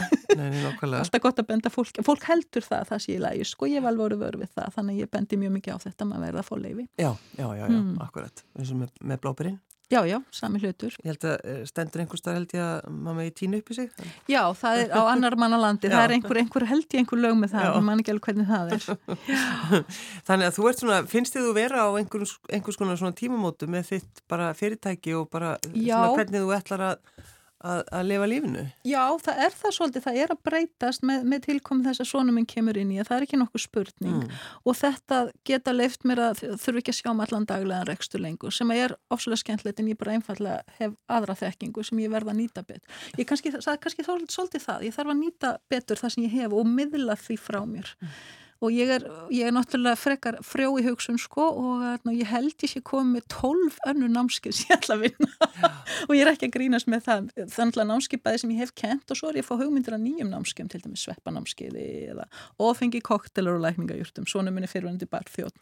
alltaf 0.93 1.23
gott 1.25 1.43
að 1.43 1.49
benda 1.53 1.71
fólk, 1.73 2.03
fólk 2.07 2.27
heldur 2.29 2.67
það 2.67 2.87
það 2.93 3.03
sé 3.07 3.17
í 3.17 3.21
lagi, 3.23 3.45
sko, 3.49 3.69
ég 3.71 3.85
alveg 3.87 4.03
voru 4.03 4.21
vör 4.23 4.39
við 4.43 4.51
það 4.57 4.75
þannig 4.77 5.01
ég 5.05 5.11
bendi 5.13 5.39
mjög 5.41 5.55
mikið 5.59 5.77
á 5.77 5.79
þetta, 5.87 6.09
maður 6.11 6.27
verða 6.29 6.43
að 6.43 6.49
fá 6.51 6.55
leifi 6.63 6.87
Já, 6.99 7.11
já, 7.39 7.47
já, 7.47 7.67
já, 7.67 7.69
Mm. 7.73 7.97
akkurat. 8.05 8.43
Eins 8.59 8.71
og 8.75 8.77
með, 8.83 8.91
með 9.03 9.21
blábyrinn 9.25 9.59
já, 9.93 10.01
já, 10.09 10.17
sami 10.33 10.61
hlutur. 10.63 10.95
Ég 11.03 11.11
held 11.13 11.27
að 11.29 11.35
eh, 11.53 11.59
stendur 11.69 12.03
einhver 12.03 12.21
stað 12.21 12.39
held 12.39 12.55
ég 12.57 12.63
að 12.65 12.87
maður 12.97 13.19
megi 13.19 13.35
tína 13.43 13.61
upp 13.61 13.73
í 13.73 13.77
sig? 13.77 13.91
Já, 14.31 14.41
það 14.63 14.81
er 14.83 14.95
á 14.97 15.03
annar 15.13 15.37
manna 15.41 15.61
landi, 15.61 15.91
Já. 15.91 15.95
það 15.95 16.05
er 16.07 16.15
einhver, 16.17 16.41
einhver 16.43 16.67
held 16.71 16.87
ég 16.89 17.03
einhver 17.03 17.23
lög 17.23 17.37
með 17.43 17.53
það, 17.55 17.67
Já. 17.67 17.73
ég 17.77 17.87
man 17.89 18.03
ekki 18.03 18.15
alveg 18.15 18.29
hvernig 18.31 18.49
það 18.49 18.73
er. 18.77 18.87
Þannig 20.31 20.49
að 20.49 20.57
þú 20.57 20.71
ert 20.71 20.83
svona, 20.83 21.03
finnst 21.13 21.37
þið 21.37 21.47
þú 21.49 21.53
vera 21.61 21.85
á 21.85 21.89
einhvers, 22.01 22.81
konar 22.81 23.01
svona 23.03 23.19
tímamótu 23.21 23.69
með 23.71 23.93
þitt 23.93 24.25
bara 24.33 24.51
fyrirtæki 24.57 25.17
og 25.19 25.29
bara 25.33 25.55
svona 25.69 26.13
hvernig 26.17 26.47
þú 26.47 26.57
ætlar 26.57 26.87
að, 26.89 27.07
að, 27.63 27.83
að 27.93 28.07
lifa 28.11 28.27
lífinu 28.31 28.65
Já, 28.89 29.03
það 29.25 29.41
er 29.47 29.57
það 29.61 29.75
svolítið, 29.77 30.05
það 30.07 30.19
er 30.23 30.33
að 30.35 30.41
breytast 30.49 31.07
með, 31.09 31.25
með 31.33 31.45
tilkom 31.47 31.83
þess 31.87 32.03
að 32.05 32.09
svona 32.13 32.35
minn 32.37 32.49
kemur 32.51 32.79
inn 32.83 32.93
í 32.95 32.99
að 33.03 33.09
það 33.11 33.17
er 33.21 33.27
ekki 33.29 33.41
nokkuð 33.43 33.65
spurning 33.67 34.19
Mm. 34.23 34.29
og 34.69 34.77
þetta 34.77 35.19
geta 35.49 35.73
leift 35.73 36.05
mér 36.09 36.21
að 36.29 36.43
þurfa 36.61 36.83
ekki 36.83 36.93
að 36.93 36.99
sjá 36.99 37.11
um 37.13 37.23
allan 37.25 37.47
daglegan 37.49 37.87
rekstur 37.89 38.21
lengur 38.23 38.53
sem 38.53 38.71
er 38.75 38.95
ofslega 39.15 39.41
skemmtilegt 39.41 39.81
en 39.81 39.89
ég 39.93 39.99
bara 40.01 40.17
einfallega 40.19 40.77
hef 40.79 40.93
aðra 41.09 41.37
þekkingu 41.39 41.85
sem 41.87 42.03
ég 42.03 42.11
verða 42.13 42.35
að 42.35 42.41
nýta 42.43 42.63
betur. 42.67 43.01
Ég 43.19 43.27
kannski, 43.31 43.53
það 43.55 43.73
er 43.73 43.81
kannski 43.87 44.05
svolítið 44.07 44.67
það, 44.67 44.85
ég 44.89 44.95
þarf 44.99 45.15
að 45.15 45.21
nýta 45.23 45.55
betur 45.73 46.03
það 46.03 46.15
sem 46.17 46.27
ég 46.27 46.37
hef 46.43 46.53
og 46.59 46.67
miðla 46.69 47.17
því 47.21 47.39
frá 47.41 47.61
mér. 47.69 47.95
Og 48.63 48.75
ég 48.75 48.91
er, 48.95 49.05
ég 49.35 49.49
er 49.49 49.55
náttúrulega 49.55 49.99
frekar 49.99 50.39
frjó 50.47 50.71
í 50.79 50.85
hugsun 50.87 51.19
sko 51.21 51.49
og 51.51 51.83
hérna, 51.83 52.15
ég 52.15 52.29
held 52.31 52.55
ég 52.63 52.71
sé 52.71 52.83
komið 52.87 53.17
með 53.17 53.25
12 53.35 53.79
önnu 53.93 54.11
námskið 54.13 54.57
sem 54.59 54.71
ég 54.71 54.77
ætla 54.77 54.99
að 54.99 55.07
vinna. 55.09 55.49
Og 56.09 56.15
ég 56.17 56.23
er 56.25 56.31
ekki 56.33 56.49
að 56.49 56.55
grínast 56.57 56.89
með 56.91 57.05
það. 57.07 57.27
Þannig 57.53 57.81
að 57.83 57.89
námskeipaði 57.91 58.43
sem 58.43 58.53
ég 58.55 58.63
hef 58.63 58.73
kent 58.79 59.13
og 59.13 59.19
svo 59.19 59.31
er 59.31 59.39
ég 59.39 59.45
að 59.45 59.51
fá 59.51 59.61
hugmyndir 59.61 59.97
að 59.97 60.05
nýjum 60.05 60.31
námskeum 60.33 60.71
til 60.73 60.81
dæmis 60.83 61.05
sveppanámskeiði 61.07 61.87
eða 62.15 62.27
ofengi 62.63 63.03
koktelur 63.05 63.59
og 63.59 63.65
lækningajurtum. 63.67 64.27
Svona 64.31 64.55
minni 64.55 64.71
fyrirvændi 64.71 65.11
barþjótt 65.11 65.59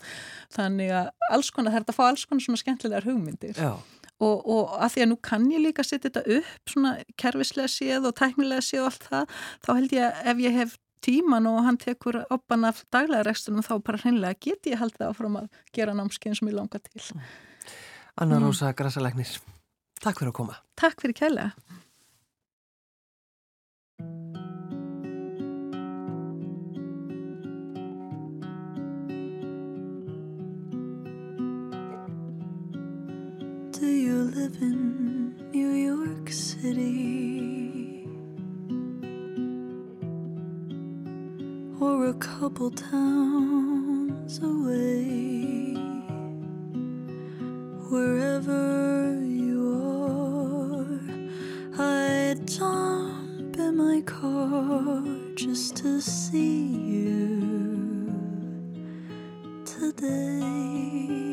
þannig 0.55 0.93
að 0.97 1.11
alls 1.31 1.51
konar, 1.55 1.75
það 1.75 1.83
er 1.83 1.89
að 1.93 1.99
fá 1.99 2.05
alls 2.09 2.27
konar 2.29 2.47
svona 2.47 2.63
skemmtilegar 2.63 3.09
hugmyndir. 3.09 3.59
Já, 3.61 3.75
og, 4.21 4.45
og 4.45 4.77
að 4.77 4.95
því 4.95 5.05
að 5.05 5.11
nú 5.11 5.19
kann 5.25 5.49
ég 5.53 5.65
líka 5.65 5.85
setja 5.87 6.11
þetta 6.11 6.39
upp 6.39 6.73
svona 6.75 6.95
kerfislega 7.21 7.73
séð 7.73 8.09
og 8.11 8.17
tæknilega 8.21 8.65
séð 8.65 8.85
og 8.85 8.91
allt 8.91 9.09
það, 9.09 9.35
þá 9.65 9.71
held 9.73 9.97
ég 9.97 10.07
að 10.07 10.33
ef 10.33 10.43
ég 10.45 10.59
hef 10.61 10.79
tíman 11.05 11.47
og 11.51 11.63
hann 11.67 11.79
tekur 11.81 12.21
oppan 12.31 12.65
af 12.69 12.83
daglega 12.93 13.25
rekstunum 13.29 13.65
þá 13.67 13.75
bara 13.85 14.01
hreinlega 14.03 14.39
get 14.41 14.67
ég 14.71 14.81
haldið 14.81 15.09
áfram 15.11 15.39
að 15.43 15.49
gera 15.77 15.95
námskeið 15.97 16.39
sem 16.41 16.51
ég 16.51 16.59
langar 16.59 16.83
til. 16.85 17.03
Anna 18.21 18.39
Mm. 18.39 18.45
Rósa 18.47 18.73
Grassalegnir 18.77 19.39
Takk 20.01 20.19
fyrir 20.19 20.33
að 20.33 20.39
koma 20.41 20.57
Takk 20.77 21.01
fyrir 21.01 21.15
kælega. 21.15 21.53
Do 33.73 33.87
you 33.87 34.31
live 34.35 34.57
in 34.61 35.35
New 35.53 35.73
York 35.73 36.29
City? 36.31 37.40
Or 41.81 42.09
a 42.09 42.15
couple 42.15 42.71
towns 42.71 44.39
away? 44.43 45.73
Wherever 47.89 49.19
you 49.25 49.63
are, 50.77 51.83
I'd 51.83 52.47
jump 52.47 53.57
in 53.57 53.77
my 53.79 54.03
car 54.03 55.03
just 55.35 55.77
to 55.79 56.03
see 56.03 56.67
you 56.67 58.13
today. 59.65 61.30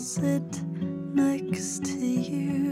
Sit 0.00 0.62
next 1.12 1.84
to 1.84 1.98
you 1.98 2.69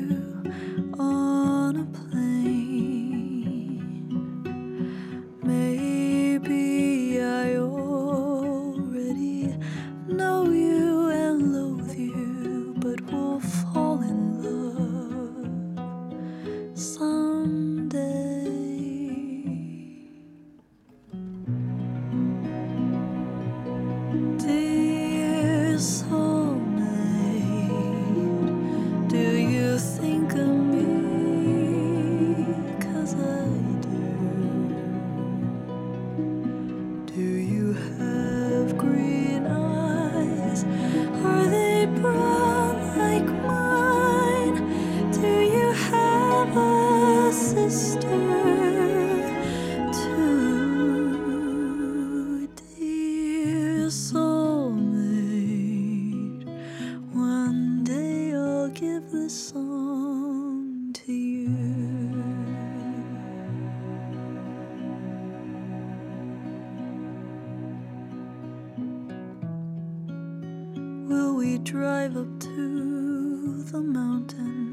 will 71.09 71.37
we 71.37 71.57
drive 71.59 72.17
up 72.17 72.39
to 72.39 73.63
the 73.65 73.81
mountain? 73.81 74.68